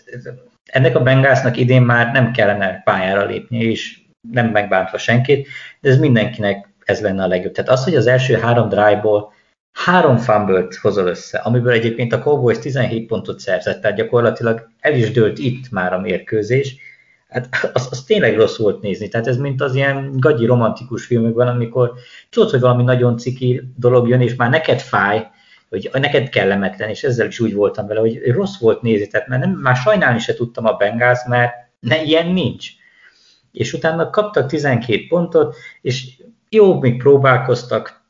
ennek 0.65 0.95
a 0.95 1.01
Bengalsnak 1.01 1.57
idén 1.57 1.81
már 1.81 2.11
nem 2.11 2.31
kellene 2.31 2.81
pályára 2.83 3.25
lépni, 3.25 3.57
és 3.57 3.99
nem 4.31 4.47
megbántva 4.47 4.97
senkit, 4.97 5.47
de 5.79 5.89
ez 5.89 5.99
mindenkinek 5.99 6.69
ez 6.83 7.01
lenne 7.01 7.23
a 7.23 7.27
legjobb. 7.27 7.51
Tehát 7.51 7.69
az, 7.69 7.83
hogy 7.83 7.95
az 7.95 8.07
első 8.07 8.35
három 8.35 8.69
drive-ból 8.69 9.33
három 9.71 10.17
fumble 10.17 10.67
hozol 10.81 11.07
össze, 11.07 11.37
amiből 11.37 11.71
egyébként 11.71 12.13
a 12.13 12.19
Cowboys 12.19 12.59
17 12.59 13.07
pontot 13.07 13.39
szerzett, 13.39 13.81
tehát 13.81 13.97
gyakorlatilag 13.97 14.69
el 14.79 14.93
is 14.93 15.11
dőlt 15.11 15.37
itt 15.37 15.71
már 15.71 15.93
a 15.93 15.99
mérkőzés, 15.99 16.75
hát 17.29 17.47
az, 17.73 17.87
az 17.91 18.03
tényleg 18.03 18.35
rossz 18.35 18.57
volt 18.57 18.81
nézni. 18.81 19.07
Tehát 19.07 19.27
ez 19.27 19.37
mint 19.37 19.61
az 19.61 19.75
ilyen 19.75 20.11
gagyi 20.17 20.45
romantikus 20.45 21.05
filmekben, 21.05 21.47
amikor 21.47 21.93
tudod, 22.29 22.49
hogy 22.49 22.59
valami 22.59 22.83
nagyon 22.83 23.17
ciki 23.17 23.61
dolog 23.75 24.07
jön, 24.07 24.21
és 24.21 24.35
már 24.35 24.49
neked 24.49 24.79
fáj, 24.79 25.27
hogy 25.69 25.89
neked 25.93 26.29
kellemetlen, 26.29 26.89
és 26.89 27.03
ezzel 27.03 27.27
is 27.27 27.39
úgy 27.39 27.53
voltam 27.53 27.87
vele, 27.87 27.99
hogy 27.99 28.31
rossz 28.31 28.59
volt 28.59 28.81
nézni, 28.81 29.07
tehát 29.07 29.27
mert 29.27 29.43
nem, 29.43 29.51
már 29.51 29.75
sajnálni 29.75 30.19
se 30.19 30.33
tudtam 30.33 30.65
a 30.65 30.73
Bengals, 30.73 31.19
mert 31.27 31.53
ne, 31.79 32.03
ilyen 32.03 32.27
nincs. 32.27 32.69
És 33.51 33.73
utána 33.73 34.09
kaptak 34.09 34.49
12 34.49 35.05
pontot, 35.07 35.55
és 35.81 36.21
jó, 36.49 36.79
még 36.79 36.97
próbálkoztak, 36.97 38.01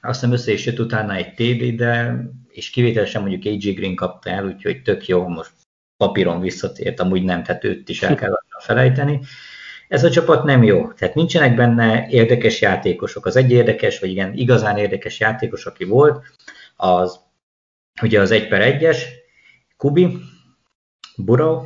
azt 0.00 0.20
hiszem 0.20 0.34
össze 0.34 0.52
is 0.52 0.66
jött 0.66 0.78
utána 0.78 1.14
egy 1.14 1.34
TD, 1.34 1.76
de 1.76 2.16
és 2.48 2.70
kivételesen 2.70 3.22
mondjuk 3.22 3.44
AJ 3.44 3.72
Green 3.72 3.94
kapta 3.94 4.30
el, 4.30 4.46
úgyhogy 4.46 4.82
tök 4.82 5.06
jó, 5.06 5.28
most 5.28 5.50
papíron 5.96 6.40
visszatért, 6.40 7.00
amúgy 7.00 7.22
nem, 7.22 7.42
tehát 7.42 7.64
őt 7.64 7.88
is 7.88 8.02
el 8.02 8.14
kell 8.14 8.38
felejteni. 8.58 9.20
Ez 9.88 10.04
a 10.04 10.10
csapat 10.10 10.44
nem 10.44 10.62
jó, 10.62 10.92
tehát 10.92 11.14
nincsenek 11.14 11.54
benne 11.54 12.06
érdekes 12.08 12.60
játékosok. 12.60 13.26
Az 13.26 13.36
egy 13.36 13.50
érdekes, 13.50 13.98
vagy 13.98 14.10
igen, 14.10 14.32
igazán 14.34 14.76
érdekes 14.76 15.20
játékos, 15.20 15.66
aki 15.66 15.84
volt, 15.84 16.22
az 16.76 17.20
ugye 18.02 18.20
az 18.20 18.30
1 18.30 18.48
per 18.48 18.78
1-es, 18.78 18.98
Kubi, 19.76 20.18
Burrow, 21.16 21.62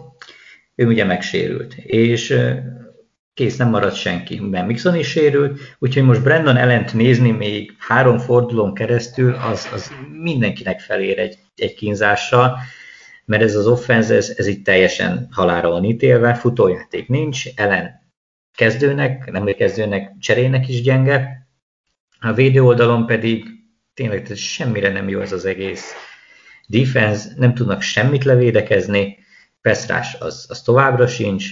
ő 0.74 0.86
ugye 0.86 1.04
megsérült, 1.04 1.74
és 1.74 2.38
kész, 3.34 3.56
nem 3.56 3.68
maradt 3.68 3.94
senki, 3.94 4.40
mert 4.40 4.66
Mixon 4.66 4.96
is 4.96 5.08
sérült, 5.08 5.60
úgyhogy 5.78 6.02
most 6.02 6.22
Brandon 6.22 6.56
ellent 6.56 6.94
nézni 6.94 7.30
még 7.30 7.76
három 7.78 8.18
fordulón 8.18 8.74
keresztül, 8.74 9.34
az, 9.34 9.68
az 9.72 9.92
mindenkinek 10.22 10.80
felér 10.80 11.18
egy, 11.18 11.38
egy 11.56 11.74
kínzással, 11.74 12.58
mert 13.24 13.42
ez 13.42 13.54
az 13.54 13.66
offense, 13.66 14.14
ez, 14.14 14.34
ez 14.36 14.46
itt 14.46 14.64
teljesen 14.64 15.28
halára 15.30 15.70
van 15.70 15.84
ítélve, 15.84 16.34
futójáték 16.34 17.08
nincs, 17.08 17.44
ellen 17.54 18.06
kezdőnek, 18.54 19.30
nem 19.30 19.44
kezdőnek, 19.44 20.18
cserének 20.18 20.68
is 20.68 20.82
gyenge, 20.82 21.46
a 22.20 22.32
védő 22.32 22.62
oldalon 22.62 23.06
pedig 23.06 23.57
tényleg 23.98 24.22
tehát 24.22 24.36
semmire 24.36 24.92
nem 24.92 25.08
jó 25.08 25.20
ez 25.20 25.32
az 25.32 25.44
egész 25.44 25.92
defense, 26.66 27.28
nem 27.36 27.54
tudnak 27.54 27.82
semmit 27.82 28.24
levédekezni, 28.24 29.18
Peszrás 29.60 30.16
az, 30.20 30.46
az 30.48 30.62
továbbra 30.62 31.06
sincs. 31.06 31.46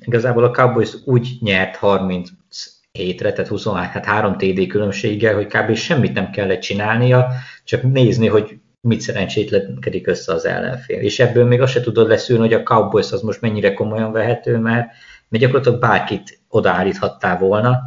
Igazából 0.00 0.44
a 0.44 0.50
Cowboys 0.50 0.90
úgy 1.04 1.28
nyert 1.40 1.78
37-re, 1.80 3.32
tehát 3.32 3.48
23, 3.48 3.90
hát 3.90 4.04
3 4.04 4.36
TD 4.36 4.66
különbséggel, 4.66 5.34
hogy 5.34 5.46
kb. 5.46 5.74
semmit 5.74 6.12
nem 6.12 6.30
kellett 6.30 6.60
csinálnia, 6.60 7.28
csak 7.64 7.82
nézni, 7.82 8.26
hogy 8.26 8.58
mit 8.80 9.00
szerencsétlenkedik 9.00 10.06
össze 10.06 10.32
az 10.32 10.44
ellenfél. 10.44 11.00
És 11.00 11.20
ebből 11.20 11.44
még 11.44 11.60
azt 11.60 11.72
se 11.72 11.80
tudod 11.80 12.08
leszűrni, 12.08 12.44
hogy 12.44 12.60
a 12.60 12.62
Cowboys 12.62 13.12
az 13.12 13.22
most 13.22 13.40
mennyire 13.40 13.74
komolyan 13.74 14.12
vehető, 14.12 14.58
mert, 14.58 14.86
mert 15.28 15.44
gyakorlatilag 15.44 15.80
bárkit 15.80 16.40
odaállíthattál 16.48 17.38
volna, 17.38 17.80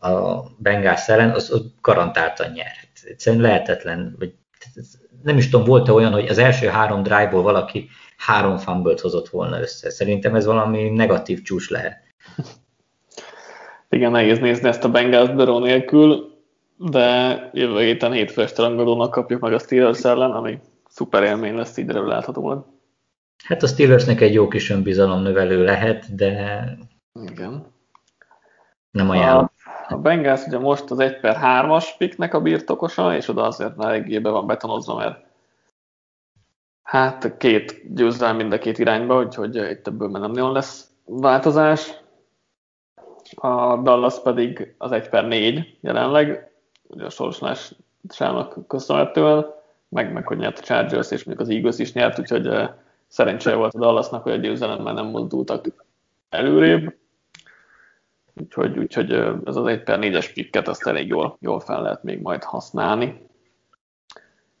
a 0.00 0.42
Bengals 0.58 1.08
ellen, 1.08 1.30
az, 1.30 1.50
az 1.52 1.62
garantáltan 1.80 2.50
nyer. 2.50 2.72
Egyszerűen 3.04 3.42
lehetetlen, 3.42 4.16
vagy 4.18 4.34
nem 5.22 5.36
is 5.36 5.48
tudom, 5.48 5.66
volt-e 5.66 5.92
olyan, 5.92 6.12
hogy 6.12 6.28
az 6.28 6.38
első 6.38 6.66
három 6.66 7.02
drive-ból 7.02 7.42
valaki 7.42 7.88
három 8.16 8.56
fumble 8.56 8.94
hozott 9.02 9.28
volna 9.28 9.60
össze. 9.60 9.90
Szerintem 9.90 10.34
ez 10.34 10.44
valami 10.44 10.88
negatív 10.88 11.42
csúcs 11.42 11.70
lehet. 11.70 11.96
Igen, 13.88 14.10
nehéz 14.10 14.38
nézni 14.38 14.68
ezt 14.68 14.84
a 14.84 14.90
Bengals 14.90 15.30
Burrow 15.30 15.58
nélkül. 15.58 16.28
de 16.76 17.50
jövő 17.52 17.80
héten 17.80 18.12
hétfő 18.12 18.42
este 18.42 18.62
rangadónak 18.62 19.10
kapjuk 19.10 19.40
meg 19.40 19.52
a 19.52 19.58
Steelers 19.58 20.04
ellen, 20.04 20.30
ami 20.30 20.58
szuper 20.88 21.22
élmény 21.22 21.54
lesz 21.54 21.76
így 21.76 21.88
láthatóan. 21.88 22.66
Hát 23.44 23.62
a 23.62 23.66
Steelersnek 23.66 24.20
egy 24.20 24.34
jó 24.34 24.48
kis 24.48 24.70
önbizalom 24.70 25.22
növelő 25.22 25.64
lehet, 25.64 26.14
de 26.14 26.30
Igen. 27.30 27.66
nem 28.90 29.10
ajánlom. 29.10 29.44
A, 29.44 29.50
a 29.90 29.98
Bengals 29.98 30.46
ugye 30.46 30.58
most 30.58 30.90
az 30.90 30.98
1 30.98 31.20
per 31.20 31.36
3-as 31.42 31.86
piknek 31.98 32.34
a 32.34 32.40
birtokosa, 32.40 33.16
és 33.16 33.28
oda 33.28 33.42
azért 33.42 33.82
eléggé 33.82 34.18
be 34.18 34.30
van 34.30 34.46
betonozva, 34.46 34.96
mert 34.96 35.24
hát 36.82 37.36
két 37.36 37.94
győzelem 37.94 38.36
mind 38.36 38.52
a 38.52 38.58
két 38.58 38.78
irányba, 38.78 39.22
úgyhogy 39.22 39.56
itt 39.56 39.86
ebből 39.86 40.08
már 40.08 40.20
nem 40.20 40.30
nagyon 40.30 40.52
lesz 40.52 40.90
változás. 41.04 41.92
A 43.34 43.76
Dallas 43.76 44.22
pedig 44.22 44.74
az 44.78 44.92
1 44.92 45.08
per 45.08 45.26
4 45.26 45.78
jelenleg, 45.80 46.50
ugye 46.88 47.04
a 47.04 47.10
sorsolásának 47.10 48.66
köszönhetően, 48.66 49.46
meg, 49.88 50.12
meg 50.12 50.26
hogy 50.26 50.38
nyert 50.38 50.58
a 50.58 50.62
Chargers, 50.62 51.10
és 51.10 51.24
mondjuk 51.24 51.48
az 51.48 51.54
Eagles 51.54 51.78
is 51.78 51.92
nyert, 51.92 52.18
úgyhogy 52.18 52.48
uh, 52.48 52.68
szerencséje 53.08 53.56
volt 53.56 53.74
a 53.74 53.78
Dallasnak, 53.78 54.22
hogy 54.22 54.32
a 54.32 54.36
győzelemmel 54.36 54.92
nem 54.92 55.06
mozdultak 55.06 55.84
előrébb. 56.28 56.94
Úgyhogy, 58.40 58.78
úgyhogy 58.78 59.12
ez 59.44 59.56
az 59.56 59.66
1 59.66 59.82
per 59.82 59.98
4-es 60.00 60.30
pikket 60.34 60.68
azt 60.68 60.86
elég 60.86 61.08
jól, 61.08 61.36
jól 61.40 61.60
fel 61.60 61.82
lehet 61.82 62.02
még 62.02 62.20
majd 62.20 62.44
használni. 62.44 63.28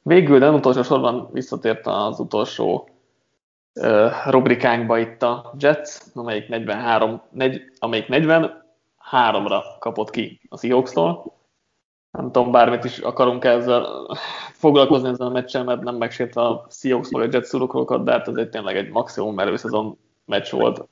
Végül, 0.02 0.38
de 0.38 0.50
utolsó 0.50 0.82
sorban 0.82 1.28
visszatért 1.32 1.86
az 1.86 2.20
utolsó 2.20 2.88
rubrikánkba 4.26 4.98
itt 4.98 5.22
a 5.22 5.54
Jets, 5.58 5.98
amelyik 6.14 6.48
43, 6.48 7.22
negy, 7.30 7.62
amelyik 7.78 8.06
43-ra 8.08 9.62
kapott 9.78 10.10
ki 10.10 10.40
a 10.48 10.58
Seahawks-tól 10.58 11.38
nem 12.10 12.32
tudom, 12.32 12.50
bármit 12.50 12.84
is 12.84 12.98
akarunk 12.98 13.44
ezzel 13.44 13.86
foglalkozni 14.52 15.08
ezzel 15.08 15.26
a 15.26 15.30
meccsel, 15.30 15.64
mert 15.64 15.82
nem 15.82 15.96
megsértve 15.96 16.40
a 16.40 16.66
Seahawks 16.70 17.10
vagy 17.10 17.22
a 17.22 17.28
Jets 17.32 17.46
szurkolókat, 17.46 18.04
de 18.04 18.12
hát 18.12 18.28
ez 18.28 18.34
egy 18.34 18.48
tényleg 18.48 18.76
egy 18.76 18.88
maximum 18.88 19.38
erőszezon 19.38 19.98
meccs 20.24 20.50
volt. 20.50 20.88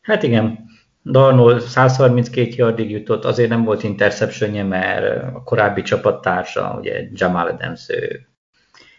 Hát 0.00 0.22
igen, 0.22 0.64
Darnold 1.04 1.60
132 1.60 2.54
yardig 2.56 2.90
jutott, 2.90 3.24
azért 3.24 3.48
nem 3.48 3.64
volt 3.64 3.82
interceptionje, 3.82 4.62
mert 4.62 5.34
a 5.34 5.42
korábbi 5.42 5.82
csapattársa, 5.82 6.76
ugye 6.80 7.08
Jamal 7.12 7.46
Adams 7.46 7.88
ő 7.88 8.26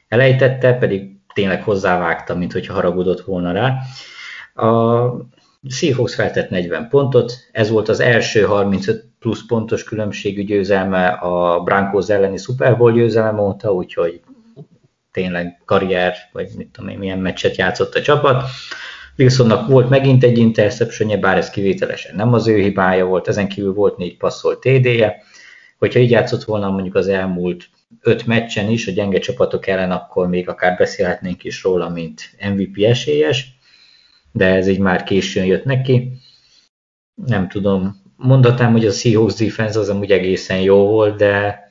elejtette, 0.07 0.73
pedig 0.73 1.15
tényleg 1.33 1.63
hozzávágta, 1.63 2.35
mint 2.35 2.53
hogyha 2.53 2.73
haragudott 2.73 3.21
volna 3.21 3.51
rá. 3.51 3.77
A 4.67 5.11
Seahawks 5.69 6.15
feltett 6.15 6.49
40 6.49 6.89
pontot, 6.89 7.33
ez 7.51 7.69
volt 7.69 7.89
az 7.89 7.99
első 7.99 8.41
35 8.41 9.05
plusz 9.19 9.45
pontos 9.47 9.83
különbségű 9.83 10.43
győzelme 10.43 11.07
a 11.07 11.59
Broncos 11.59 12.09
elleni 12.09 12.37
Super 12.37 12.77
Bowl 12.77 12.91
győzelem 12.91 13.39
óta, 13.39 13.73
úgyhogy 13.73 14.21
tényleg 15.11 15.61
karrier, 15.65 16.15
vagy 16.31 16.49
mit 16.55 16.67
tudom 16.67 16.89
én, 16.89 16.97
milyen 16.97 17.19
meccset 17.19 17.55
játszott 17.55 17.95
a 17.95 18.01
csapat. 18.01 18.43
Wilsonnak 19.17 19.67
volt 19.67 19.89
megint 19.89 20.23
egy 20.23 20.37
interception 20.37 21.19
bár 21.19 21.37
ez 21.37 21.49
kivételesen 21.49 22.15
nem 22.15 22.33
az 22.33 22.47
ő 22.47 22.61
hibája 22.61 23.05
volt, 23.05 23.27
ezen 23.27 23.47
kívül 23.47 23.73
volt 23.73 23.97
négy 23.97 24.17
passzolt 24.17 24.59
TD-je. 24.59 25.23
Hogyha 25.77 25.99
így 25.99 26.09
játszott 26.09 26.43
volna 26.43 26.69
mondjuk 26.69 26.95
az 26.95 27.07
elmúlt 27.07 27.69
öt 28.01 28.25
meccsen 28.25 28.69
is 28.69 28.87
a 28.87 28.91
gyenge 28.91 29.19
csapatok 29.19 29.67
ellen, 29.67 29.91
akkor 29.91 30.27
még 30.27 30.49
akár 30.49 30.77
beszélhetnénk 30.77 31.43
is 31.43 31.63
róla, 31.63 31.89
mint 31.89 32.21
MVP 32.53 32.83
esélyes, 32.83 33.57
de 34.31 34.45
ez 34.45 34.67
így 34.67 34.79
már 34.79 35.03
későn 35.03 35.45
jött 35.45 35.65
neki. 35.65 36.11
Nem 37.25 37.47
tudom, 37.47 38.01
mondhatnám, 38.15 38.71
hogy 38.71 38.85
a 38.85 38.91
Seahawks 38.91 39.33
defense 39.33 39.79
az 39.79 39.89
amúgy 39.89 40.11
egészen 40.11 40.59
jó 40.59 40.87
volt, 40.87 41.17
de, 41.17 41.63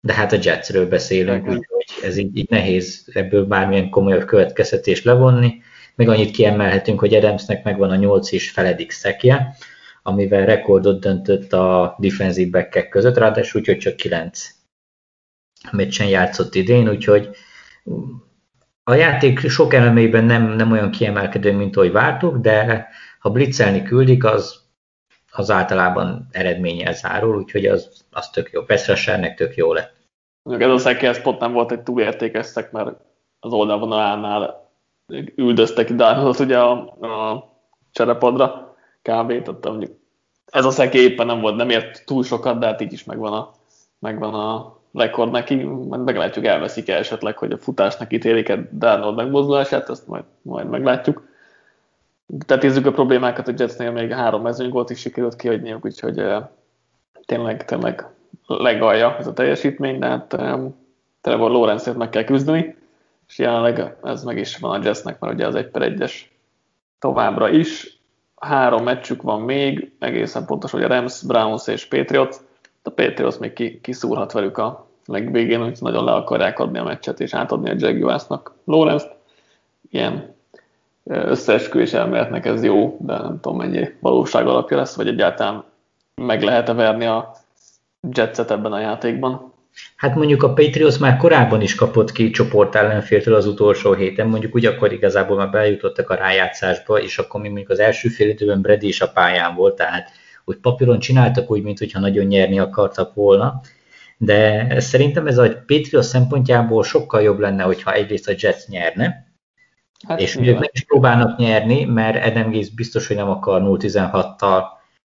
de 0.00 0.12
hát 0.12 0.32
a 0.32 0.38
Jetsről 0.42 0.88
beszélünk, 0.88 1.48
úgyhogy 1.48 1.86
ez 2.02 2.16
így, 2.16 2.36
így 2.36 2.50
nehéz 2.50 3.08
ebből 3.12 3.44
bármilyen 3.44 3.90
komolyabb 3.90 4.24
következtetés 4.24 5.02
levonni. 5.02 5.62
Még 5.96 6.08
annyit 6.08 6.30
kiemelhetünk, 6.30 6.98
hogy 6.98 7.14
Adamsnek 7.14 7.64
megvan 7.64 7.90
a 7.90 7.96
8 7.96 8.32
és 8.32 8.50
feledik 8.50 8.90
szekje, 8.90 9.56
amivel 10.02 10.46
rekordot 10.46 11.00
döntött 11.00 11.52
a 11.52 11.96
defensive 11.98 12.50
back 12.50 12.88
között, 12.88 13.16
ráadásul 13.16 13.60
úgyhogy 13.60 13.78
csak 13.78 13.96
9 13.96 14.48
meccsen 15.70 16.08
játszott 16.08 16.54
idén, 16.54 16.88
úgyhogy 16.88 17.30
a 18.84 18.94
játék 18.94 19.38
sok 19.38 19.74
elemében 19.74 20.24
nem, 20.24 20.42
nem 20.42 20.72
olyan 20.72 20.90
kiemelkedő, 20.90 21.52
mint 21.52 21.76
ahogy 21.76 21.92
vártuk, 21.92 22.36
de 22.36 22.88
ha 23.18 23.30
blitzelni 23.30 23.82
küldik, 23.82 24.24
az 24.24 24.64
az 25.36 25.50
általában 25.50 26.28
eredménnyel 26.30 26.92
zárul, 26.92 27.36
úgyhogy 27.36 27.66
az, 27.66 28.04
az 28.10 28.30
tök 28.30 28.50
jó. 28.50 28.62
Peszresernek 28.62 29.36
tök 29.36 29.56
jó 29.56 29.72
lett. 29.72 29.94
Ez 30.42 30.68
a 30.68 30.78
Szeki 30.78 31.20
pont 31.22 31.40
nem 31.40 31.52
volt 31.52 31.72
egy 31.72 31.82
túlértékes 31.82 32.46
szek, 32.46 32.72
mert 32.72 32.96
az 33.40 33.52
oldalvonalánál 33.52 34.65
üldöztek 35.34 35.92
Darnoldot 35.92 36.38
ugye 36.38 36.58
a, 36.58 36.72
a 37.00 37.48
cserepadra 37.92 38.76
kb. 39.02 39.42
Tehát 39.42 39.64
mondjuk 39.64 39.92
ez 40.46 40.64
a 40.64 40.70
szeki 40.70 40.98
éppen 40.98 41.26
nem 41.26 41.40
volt, 41.40 41.56
nem 41.56 41.70
ért 41.70 42.04
túl 42.06 42.22
sokat, 42.22 42.58
de 42.58 42.66
hát 42.66 42.80
így 42.80 42.92
is 42.92 43.04
megvan 43.04 43.32
a, 43.32 43.52
megvan 43.98 44.34
a 44.34 44.76
rekord 44.92 45.30
neki, 45.30 45.54
majd 45.64 46.04
meglátjuk, 46.04 46.44
elveszik 46.44 46.88
-e 46.88 46.96
esetleg, 46.96 47.38
hogy 47.38 47.52
a 47.52 47.58
futásnak 47.58 48.12
ítélik-e 48.12 48.68
Darnold 48.72 49.16
megmozdulását, 49.16 49.90
ezt 49.90 50.06
majd, 50.06 50.24
majd 50.42 50.68
meglátjuk 50.68 51.28
tetézzük 52.46 52.86
a 52.86 52.92
problémákat, 52.92 53.48
a 53.48 53.52
Jetsnél 53.56 53.90
még 53.90 54.12
három 54.12 54.42
mezőnygólt 54.42 54.90
is 54.90 54.98
sikerült 54.98 55.36
kihagyniuk, 55.36 55.84
úgyhogy 55.84 56.22
tényleg, 57.26 57.64
tényleg 57.64 58.06
legalja 58.46 59.16
ez 59.18 59.26
a 59.26 59.32
teljesítmény, 59.32 59.98
de 59.98 60.06
hát 60.06 60.36
Trevor 61.20 61.50
Lawrence-ért 61.50 61.96
meg 61.96 62.08
kell 62.08 62.24
küzdeni, 62.24 62.76
és 63.28 63.38
jelenleg 63.38 63.96
ez 64.02 64.24
meg 64.24 64.38
is 64.38 64.56
van 64.56 64.80
a 64.80 64.84
Jetsnek, 64.84 65.18
mert 65.18 65.34
ugye 65.34 65.46
az 65.46 65.54
egy 65.54 65.68
per 65.68 65.82
egyes 65.82 66.32
továbbra 66.98 67.48
is. 67.48 68.00
Három 68.36 68.82
meccsük 68.82 69.22
van 69.22 69.40
még, 69.40 69.92
egészen 69.98 70.46
pontos, 70.46 70.70
hogy 70.70 70.82
a 70.82 70.88
Rams, 70.88 71.22
Browns 71.22 71.66
és 71.66 71.86
Patriots. 71.86 72.36
A 72.82 72.90
Patriots 72.90 73.38
még 73.38 73.80
kiszúrhat 73.80 74.32
velük 74.32 74.58
a 74.58 74.86
legvégén, 75.06 75.62
hogy 75.62 75.78
nagyon 75.80 76.04
le 76.04 76.12
akarják 76.12 76.58
adni 76.58 76.78
a 76.78 76.84
meccset 76.84 77.20
és 77.20 77.34
átadni 77.34 77.70
a 77.70 77.74
Jaguarsnak 77.76 78.54
Lawrence-t. 78.64 79.14
Ilyen 79.90 80.34
összeesküvés 81.04 81.92
elméletnek 81.92 82.46
ez 82.46 82.64
jó, 82.64 82.96
de 83.00 83.18
nem 83.18 83.40
tudom 83.40 83.58
mennyi 83.58 83.88
valóság 84.00 84.46
alapja 84.46 84.76
lesz, 84.76 84.96
vagy 84.96 85.08
egyáltalán 85.08 85.64
meg 86.14 86.42
lehet-e 86.42 86.72
verni 86.72 87.06
a 87.06 87.32
Jetset 88.12 88.50
ebben 88.50 88.72
a 88.72 88.80
játékban. 88.80 89.52
Hát 89.96 90.14
mondjuk 90.14 90.42
a 90.42 90.52
Patriots 90.52 90.98
már 90.98 91.16
korábban 91.16 91.60
is 91.60 91.74
kapott 91.74 92.12
ki 92.12 92.30
csoport 92.30 92.74
ellenféltől 92.74 93.34
az 93.34 93.46
utolsó 93.46 93.94
héten, 93.94 94.26
mondjuk 94.26 94.54
úgy 94.54 94.66
akkor 94.66 94.92
igazából 94.92 95.36
már 95.36 95.50
bejutottak 95.50 96.10
a 96.10 96.14
rájátszásba, 96.14 97.00
és 97.00 97.18
akkor 97.18 97.40
mi 97.40 97.48
mondjuk 97.48 97.70
az 97.70 97.78
első 97.78 98.08
fél 98.08 98.28
időben 98.28 98.60
Brady 98.60 98.86
is 98.86 99.00
a 99.00 99.08
pályán 99.08 99.54
volt, 99.54 99.76
tehát 99.76 100.10
úgy 100.44 100.56
papíron 100.56 100.98
csináltak 100.98 101.50
úgy, 101.50 101.62
mintha 101.62 102.00
nagyon 102.00 102.24
nyerni 102.24 102.58
akartak 102.58 103.14
volna, 103.14 103.60
de 104.16 104.66
szerintem 104.80 105.26
ez 105.26 105.38
a 105.38 105.48
Patriots 105.66 106.04
szempontjából 106.04 106.84
sokkal 106.84 107.22
jobb 107.22 107.38
lenne, 107.38 107.62
hogyha 107.62 107.92
egyrészt 107.92 108.28
a 108.28 108.32
Jets 108.36 108.66
nyerne, 108.66 109.24
Hát 110.08 110.20
és 110.20 110.36
ők 110.36 110.58
nem 110.58 110.70
is 110.72 110.84
próbálnak 110.84 111.38
nyerni, 111.38 111.84
mert 111.84 112.26
Adam 112.26 112.50
Gaze 112.50 112.70
biztos, 112.74 113.06
hogy 113.06 113.16
nem 113.16 113.28
akar 113.28 113.62
0-16-tal 113.64 114.62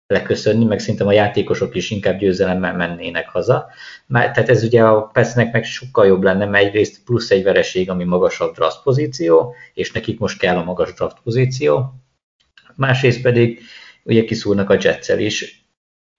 leköszönni, 0.07 0.65
meg 0.65 0.79
szerintem 0.79 1.07
a 1.07 1.13
játékosok 1.13 1.75
is 1.75 1.91
inkább 1.91 2.19
győzelemmel 2.19 2.75
mennének 2.75 3.29
haza. 3.29 3.67
Már, 4.07 4.31
tehát 4.31 4.49
ez 4.49 4.63
ugye 4.63 4.83
a 4.83 5.03
Pesznek 5.03 5.53
meg 5.53 5.65
sokkal 5.65 6.07
jobb 6.07 6.23
lenne, 6.23 6.45
mert 6.45 6.65
egyrészt 6.65 7.05
plusz 7.05 7.31
egy 7.31 7.43
vereség, 7.43 7.91
ami 7.91 8.05
magasabb 8.05 8.55
draft 8.55 8.83
pozíció, 8.83 9.55
és 9.75 9.93
nekik 9.93 10.19
most 10.19 10.39
kell 10.39 10.57
a 10.57 10.65
magas 10.65 10.95
draft 10.95 11.17
pozíció. 11.23 11.95
Másrészt 12.77 13.23
pedig 13.23 13.61
ugye 14.03 14.25
kiszúrnak 14.25 14.71
a 14.71 14.79
Jetsel 14.81 15.19
is 15.19 15.67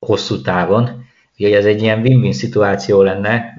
hosszú 0.06 0.42
távon, 0.42 1.06
ugye 1.38 1.58
ez 1.58 1.66
egy 1.66 1.82
ilyen 1.82 2.02
win-win 2.02 2.34
szituáció 2.34 3.02
lenne, 3.02 3.54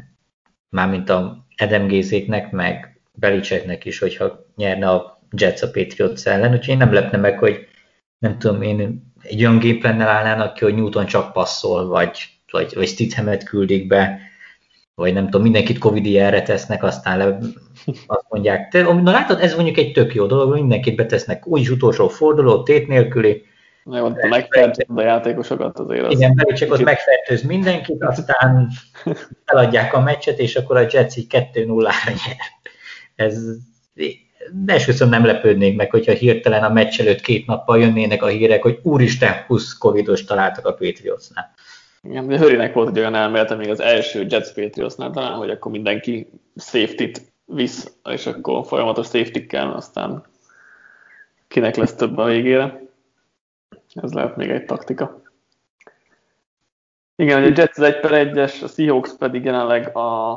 mármint 0.69 1.09
a 1.09 1.47
Adam 1.57 1.87
Gézéknek, 1.87 2.51
meg 2.51 3.01
Belicseknek 3.13 3.85
is, 3.85 3.99
hogyha 3.99 4.47
nyerne 4.57 4.91
a 4.91 5.21
Jets 5.37 5.63
a 5.63 5.71
Patriots 5.71 6.27
ellen, 6.27 6.53
úgyhogy 6.53 6.69
én 6.69 6.77
nem 6.77 6.93
lepne 6.93 7.19
meg, 7.19 7.39
hogy 7.39 7.69
nem 8.19 8.39
tudom 8.39 8.63
én, 8.63 9.06
egy 9.29 9.41
olyan 9.41 9.59
géplennel 9.59 10.09
állnának 10.09 10.55
ki, 10.55 10.65
hogy 10.65 10.75
Newton 10.75 11.07
csak 11.07 11.33
passzol, 11.33 11.87
vagy, 11.87 12.11
vagy, 12.51 12.75
vagy 12.75 12.87
Stidhamet 12.87 13.45
küldik 13.45 13.87
be, 13.87 14.21
vagy 14.95 15.13
nem 15.13 15.25
tudom, 15.25 15.43
mindenkit 15.43 15.79
covid 15.79 16.17
erre 16.17 16.43
tesznek, 16.43 16.83
aztán 16.83 17.19
le, 17.19 17.39
azt 18.07 18.27
mondják. 18.29 18.69
Te, 18.69 18.83
na 18.83 19.11
látod, 19.11 19.41
ez 19.41 19.55
mondjuk 19.55 19.77
egy 19.77 19.93
tök 19.93 20.15
jó 20.15 20.27
dolog, 20.27 20.53
mindenkit 20.53 20.97
betesznek 20.97 21.47
úgyis 21.47 21.71
utolsó 21.71 22.09
forduló, 22.09 22.63
tét 22.63 22.89
nélküli. 22.89 23.45
Jó, 23.85 24.09
megfertőzöd 24.09 24.99
a 24.99 25.03
játékosokat 25.03 25.79
azért. 25.79 26.07
Az 26.07 26.13
Igen, 26.13 26.35
Belicek 26.35 26.73
ott 26.73 26.83
megfertőz 26.83 27.43
mindenkit, 27.43 28.03
aztán 28.03 28.69
eladják 29.45 29.95
a 29.95 30.01
meccset, 30.01 30.39
és 30.39 30.57
akkor 30.57 30.77
a 30.77 30.87
Jets 30.91 31.17
így 31.17 31.27
2-0-ra 31.29 31.91
nyer 32.07 32.37
ez 33.15 33.39
esküszöm 34.67 35.09
nem 35.09 35.25
lepődnék 35.25 35.77
meg, 35.77 35.91
hogyha 35.91 36.13
hirtelen 36.13 36.65
a 36.65 36.73
meccs 36.73 37.01
előtt 37.01 37.21
két 37.21 37.47
nappal 37.47 37.79
jönnének 37.79 38.23
a 38.23 38.27
hírek, 38.27 38.63
hogy 38.63 38.79
úristen, 38.83 39.45
20 39.47 39.79
covidos 39.79 40.25
találtak 40.25 40.67
a 40.67 40.75
Patriotsnál. 40.75 41.55
Igen, 42.03 42.27
de 42.27 42.39
Hörinek 42.39 42.75
volt 42.75 42.89
egy 42.89 42.99
olyan 42.99 43.15
elmélete 43.15 43.55
még 43.55 43.69
az 43.69 43.81
első 43.81 44.27
Jets 44.29 44.53
Patriotsnál 44.53 45.11
talán, 45.11 45.33
hogy 45.33 45.51
akkor 45.51 45.73
mindenki 45.73 46.31
safety-t 46.57 47.23
visz, 47.45 47.93
és 48.11 48.27
akkor 48.27 48.67
folyamatos 48.67 49.07
safety 49.07 49.47
kell, 49.47 49.71
aztán 49.71 50.25
kinek 51.49 51.77
lesz 51.77 51.95
több 51.95 52.19
a 52.19 52.25
végére. 52.25 52.81
Ez 53.95 54.13
lehet 54.13 54.37
még 54.37 54.51
egy 54.51 54.65
taktika. 54.65 55.23
Igen, 57.17 57.43
a 57.43 57.47
Jets 57.47 57.79
az 57.79 57.81
1 57.81 58.01
per 58.01 58.31
1-es, 58.33 58.63
a 58.63 58.67
Seahawks 58.67 59.17
pedig 59.19 59.45
jelenleg 59.45 59.97
a, 59.97 60.33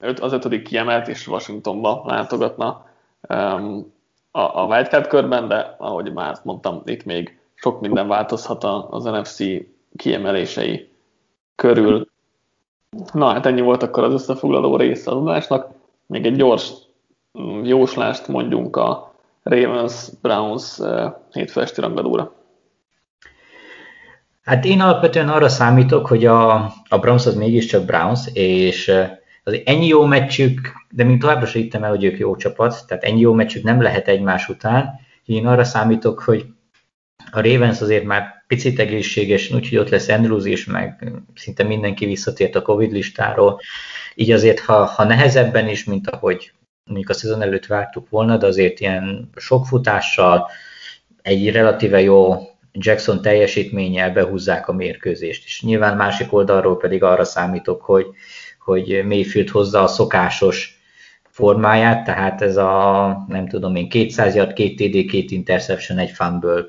az 0.00 0.32
ötödik 0.32 0.62
kiemelt, 0.62 1.08
és 1.08 1.26
Washingtonba 1.26 2.02
látogatna 2.06 2.86
um, 3.28 3.92
a, 4.30 4.40
a 4.40 4.66
wildcard 4.66 5.06
körben, 5.06 5.48
de 5.48 5.74
ahogy 5.78 6.12
már 6.12 6.36
mondtam, 6.42 6.82
itt 6.84 7.04
még 7.04 7.38
sok 7.54 7.80
minden 7.80 8.08
változhat 8.08 8.64
az 8.90 9.04
NFC 9.04 9.38
kiemelései 9.96 10.88
körül. 11.54 12.08
Na, 13.12 13.32
hát 13.32 13.46
ennyi 13.46 13.60
volt 13.60 13.82
akkor 13.82 14.04
az 14.04 14.12
összefoglaló 14.12 14.76
része 14.76 15.10
az 15.10 15.16
adásnak. 15.16 15.68
Még 16.06 16.26
egy 16.26 16.36
gyors 16.36 16.72
mm, 17.40 17.64
jóslást 17.64 18.28
mondjunk 18.28 18.76
a 18.76 19.14
Ravens-Browns 19.42 20.78
uh, 20.78 21.12
hétfő 21.32 21.60
esti 21.60 21.80
rangadóra. 21.80 22.32
Hát 24.42 24.64
én 24.64 24.80
alapvetően 24.80 25.28
arra 25.28 25.48
számítok, 25.48 26.06
hogy 26.06 26.26
a, 26.26 26.54
a 26.88 26.98
Browns 27.00 27.26
az 27.26 27.34
mégiscsak 27.34 27.84
Browns, 27.84 28.26
és 28.32 28.92
az 29.42 29.60
ennyi 29.64 29.86
jó 29.86 30.04
meccsük, 30.04 30.60
de 30.90 31.04
még 31.04 31.20
továbbra 31.20 31.46
sem 31.46 31.62
hittem 31.62 31.84
el, 31.84 31.90
hogy 31.90 32.04
ők 32.04 32.18
jó 32.18 32.36
csapat, 32.36 32.86
tehát 32.86 33.04
ennyi 33.04 33.20
jó 33.20 33.32
meccsük 33.32 33.62
nem 33.62 33.82
lehet 33.82 34.08
egymás 34.08 34.48
után. 34.48 35.00
Én 35.24 35.46
arra 35.46 35.64
számítok, 35.64 36.20
hogy 36.20 36.46
a 37.30 37.40
Ravens 37.40 37.80
azért 37.80 38.04
már 38.04 38.44
picit 38.46 38.78
egészséges, 38.78 39.50
úgyhogy 39.50 39.78
ott 39.78 39.88
lesz 39.88 40.08
Andrews 40.08 40.44
is, 40.44 40.64
meg 40.64 41.12
szinte 41.34 41.62
mindenki 41.62 42.06
visszatért 42.06 42.54
a 42.54 42.62
Covid 42.62 42.92
listáról. 42.92 43.60
Így 44.14 44.30
azért, 44.30 44.60
ha, 44.60 44.84
ha 44.84 45.04
nehezebben 45.04 45.68
is, 45.68 45.84
mint 45.84 46.08
ahogy 46.08 46.52
mondjuk 46.84 47.10
a 47.10 47.12
szezon 47.12 47.42
előtt 47.42 47.66
vártuk 47.66 48.08
volna, 48.08 48.36
de 48.36 48.46
azért 48.46 48.80
ilyen 48.80 49.30
sok 49.36 49.66
futással, 49.66 50.48
egy 51.22 51.50
relatíve 51.50 52.00
jó 52.00 52.36
Jackson 52.72 53.22
teljesítménnyel 53.22 54.12
behúzzák 54.12 54.68
a 54.68 54.72
mérkőzést. 54.72 55.44
És 55.44 55.62
nyilván 55.62 55.96
másik 55.96 56.32
oldalról 56.32 56.76
pedig 56.76 57.02
arra 57.02 57.24
számítok, 57.24 57.82
hogy, 57.82 58.06
hogy 58.70 59.04
Mayfield 59.04 59.48
hozza 59.48 59.82
a 59.82 59.86
szokásos 59.86 60.80
formáját, 61.22 62.04
tehát 62.04 62.42
ez 62.42 62.56
a, 62.56 63.24
nem 63.28 63.48
tudom 63.48 63.76
én, 63.76 63.88
200 63.88 64.34
yard, 64.34 64.52
2 64.52 64.74
TD, 64.74 65.10
2 65.10 65.24
interception, 65.28 65.98
egy 65.98 66.10
fumble 66.10 66.64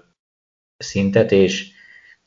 szintet, 0.78 1.32
és 1.32 1.72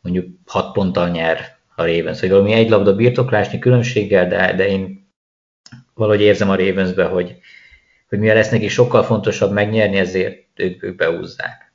mondjuk 0.00 0.26
6 0.46 0.72
ponttal 0.72 1.08
nyer 1.08 1.58
a 1.76 1.84
Ravens, 1.84 2.20
hogy 2.20 2.30
valami 2.30 2.52
egy 2.52 2.68
labda 2.68 2.94
birtoklásnyi 2.94 3.58
különbséggel, 3.58 4.28
de, 4.28 4.54
de 4.54 4.68
én 4.68 5.08
valahogy 5.94 6.20
érzem 6.20 6.50
a 6.50 6.56
Ravensbe, 6.56 7.04
hogy, 7.04 7.38
hogy 8.08 8.18
mivel 8.18 8.34
lesz 8.34 8.50
neki 8.50 8.68
sokkal 8.68 9.02
fontosabb 9.02 9.52
megnyerni, 9.52 9.96
ezért 9.96 10.46
ők, 10.54 10.82
ők 10.82 10.96
beúzzák. 10.96 11.72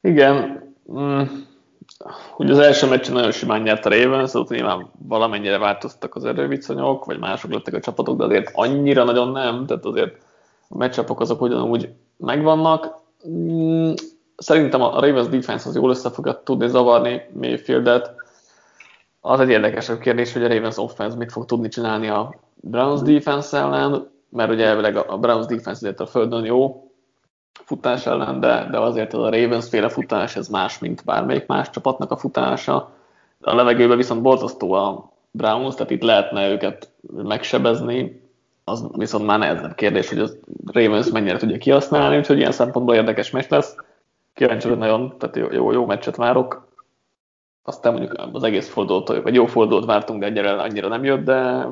Igen, 0.00 0.62
mm. 0.92 1.22
Ugye 2.36 2.52
az 2.52 2.58
első 2.58 2.86
meccsen 2.86 3.14
nagyon 3.14 3.32
simán 3.32 3.62
nyert 3.62 3.86
a 3.86 3.88
Ravens, 3.88 4.34
ott 4.34 4.48
nyilván 4.48 4.90
valamennyire 5.08 5.58
változtak 5.58 6.14
az 6.14 6.24
erőviszonyok, 6.24 7.04
vagy 7.04 7.18
mások 7.18 7.52
lettek 7.52 7.74
a 7.74 7.80
csapatok, 7.80 8.18
de 8.18 8.24
azért 8.24 8.50
annyira 8.54 9.04
nagyon 9.04 9.28
nem, 9.28 9.66
tehát 9.66 9.84
azért 9.84 10.16
a 10.68 10.76
meccsapok 10.76 11.20
azok 11.20 11.40
ugyanúgy 11.40 11.88
megvannak. 12.16 12.94
Mm, 13.28 13.92
szerintem 14.36 14.82
a 14.82 15.00
Ravens 15.00 15.28
defense 15.28 15.68
az 15.68 15.74
jól 15.74 15.90
össze 15.90 16.10
fogja 16.10 16.42
tudni 16.44 16.68
zavarni 16.68 17.22
Mayfieldet. 17.32 18.14
Az 19.20 19.40
egy 19.40 19.50
érdekesebb 19.50 19.98
kérdés, 19.98 20.32
hogy 20.32 20.44
a 20.44 20.48
Ravens 20.48 20.78
offense 20.78 21.16
mit 21.16 21.32
fog 21.32 21.44
tudni 21.44 21.68
csinálni 21.68 22.08
a 22.08 22.34
Browns 22.54 23.00
defense 23.00 23.58
ellen, 23.58 24.10
mert 24.28 24.50
ugye 24.50 24.66
elvileg 24.66 24.96
a 24.96 25.18
Browns 25.18 25.46
defense 25.46 25.70
azért 25.70 26.00
a 26.00 26.06
földön 26.06 26.44
jó, 26.44 26.87
futás 27.64 28.06
ellen, 28.06 28.40
de, 28.40 28.68
de 28.70 28.78
azért 28.78 29.12
az 29.12 29.22
a 29.22 29.30
Ravens 29.30 29.68
féle 29.68 29.88
futás, 29.88 30.36
ez 30.36 30.48
más, 30.48 30.78
mint 30.78 31.04
bármelyik 31.04 31.46
más 31.46 31.70
csapatnak 31.70 32.10
a 32.10 32.16
futása. 32.16 32.90
A 33.40 33.54
levegőben 33.54 33.96
viszont 33.96 34.22
borzasztó 34.22 34.72
a 34.72 35.10
Browns, 35.30 35.74
tehát 35.74 35.90
itt 35.90 36.02
lehetne 36.02 36.50
őket 36.50 36.90
megsebezni, 37.22 38.26
az 38.64 38.86
viszont 38.92 39.26
már 39.26 39.38
nehezebb 39.38 39.74
kérdés, 39.74 40.08
hogy 40.08 40.18
a 40.18 40.28
Ravens 40.72 41.10
mennyire 41.10 41.36
tudja 41.36 41.58
kihasználni, 41.58 42.16
úgyhogy 42.16 42.38
ilyen 42.38 42.52
szempontból 42.52 42.94
érdekes 42.94 43.30
meccs 43.30 43.48
lesz. 43.48 43.76
Kíváncsi 44.34 44.68
nagyon, 44.68 45.18
tehát 45.18 45.36
jó, 45.36 45.46
jó, 45.52 45.72
jó 45.72 45.86
meccset 45.86 46.16
várok. 46.16 46.66
Aztán 47.62 47.92
mondjuk 47.92 48.28
az 48.32 48.42
egész 48.42 48.68
fordulót, 48.68 49.22
vagy 49.22 49.34
jó 49.34 49.46
fordulót 49.46 49.84
vártunk, 49.84 50.20
de 50.20 50.26
egyre 50.26 50.50
annyira 50.50 50.88
nem 50.88 51.04
jött, 51.04 51.24
de 51.24 51.66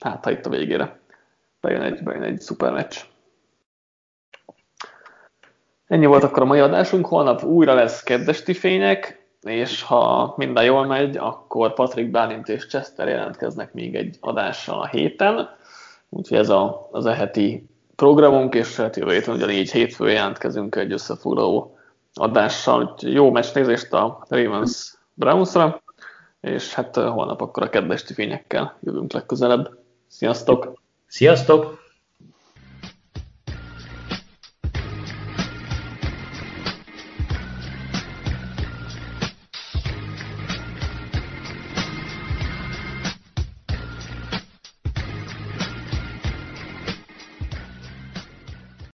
hát 0.00 0.24
ha 0.24 0.30
itt 0.30 0.46
a 0.46 0.50
végére 0.50 1.00
bejön 1.60 1.82
egy, 1.82 2.02
bejön 2.02 2.22
egy 2.22 2.40
szuper 2.40 2.72
meccs. 2.72 2.96
Ennyi 5.86 6.06
volt 6.06 6.22
akkor 6.22 6.42
a 6.42 6.46
mai 6.46 6.60
adásunk, 6.60 7.06
holnap 7.06 7.44
újra 7.44 7.74
lesz 7.74 8.02
kedvesti 8.02 8.54
fények, 8.54 9.26
és 9.42 9.82
ha 9.82 10.34
minden 10.36 10.64
jól 10.64 10.86
megy, 10.86 11.16
akkor 11.16 11.74
Patrick 11.74 12.10
Bálint 12.10 12.48
és 12.48 12.66
Chester 12.66 13.08
jelentkeznek 13.08 13.72
még 13.72 13.94
egy 13.94 14.16
adással 14.20 14.80
a 14.80 14.86
héten, 14.86 15.48
úgyhogy 16.08 16.38
ez 16.38 16.48
a, 16.48 16.88
az 16.90 17.06
eheti 17.06 17.66
programunk, 17.96 18.54
és 18.54 18.76
hát 18.76 18.96
jövő 18.96 19.12
héten 19.12 19.34
ugyanígy 19.34 19.72
hétfő 19.72 20.10
jelentkezünk 20.10 20.74
egy 20.74 20.92
összefoglaló 20.92 21.76
adással, 22.14 22.92
úgyhogy 22.92 23.12
jó 23.12 23.30
meccs 23.30 23.54
nézést 23.54 23.92
a 23.92 24.26
Ravens 24.28 24.94
Brownsra, 25.14 25.82
és 26.40 26.74
hát 26.74 26.96
holnap 26.96 27.40
akkor 27.40 27.62
a 27.62 27.68
kedvesti 27.68 28.12
fényekkel 28.12 28.78
jövünk 28.80 29.12
legközelebb. 29.12 29.78
Sziasztok! 30.06 30.72
Sziasztok! 31.06 31.85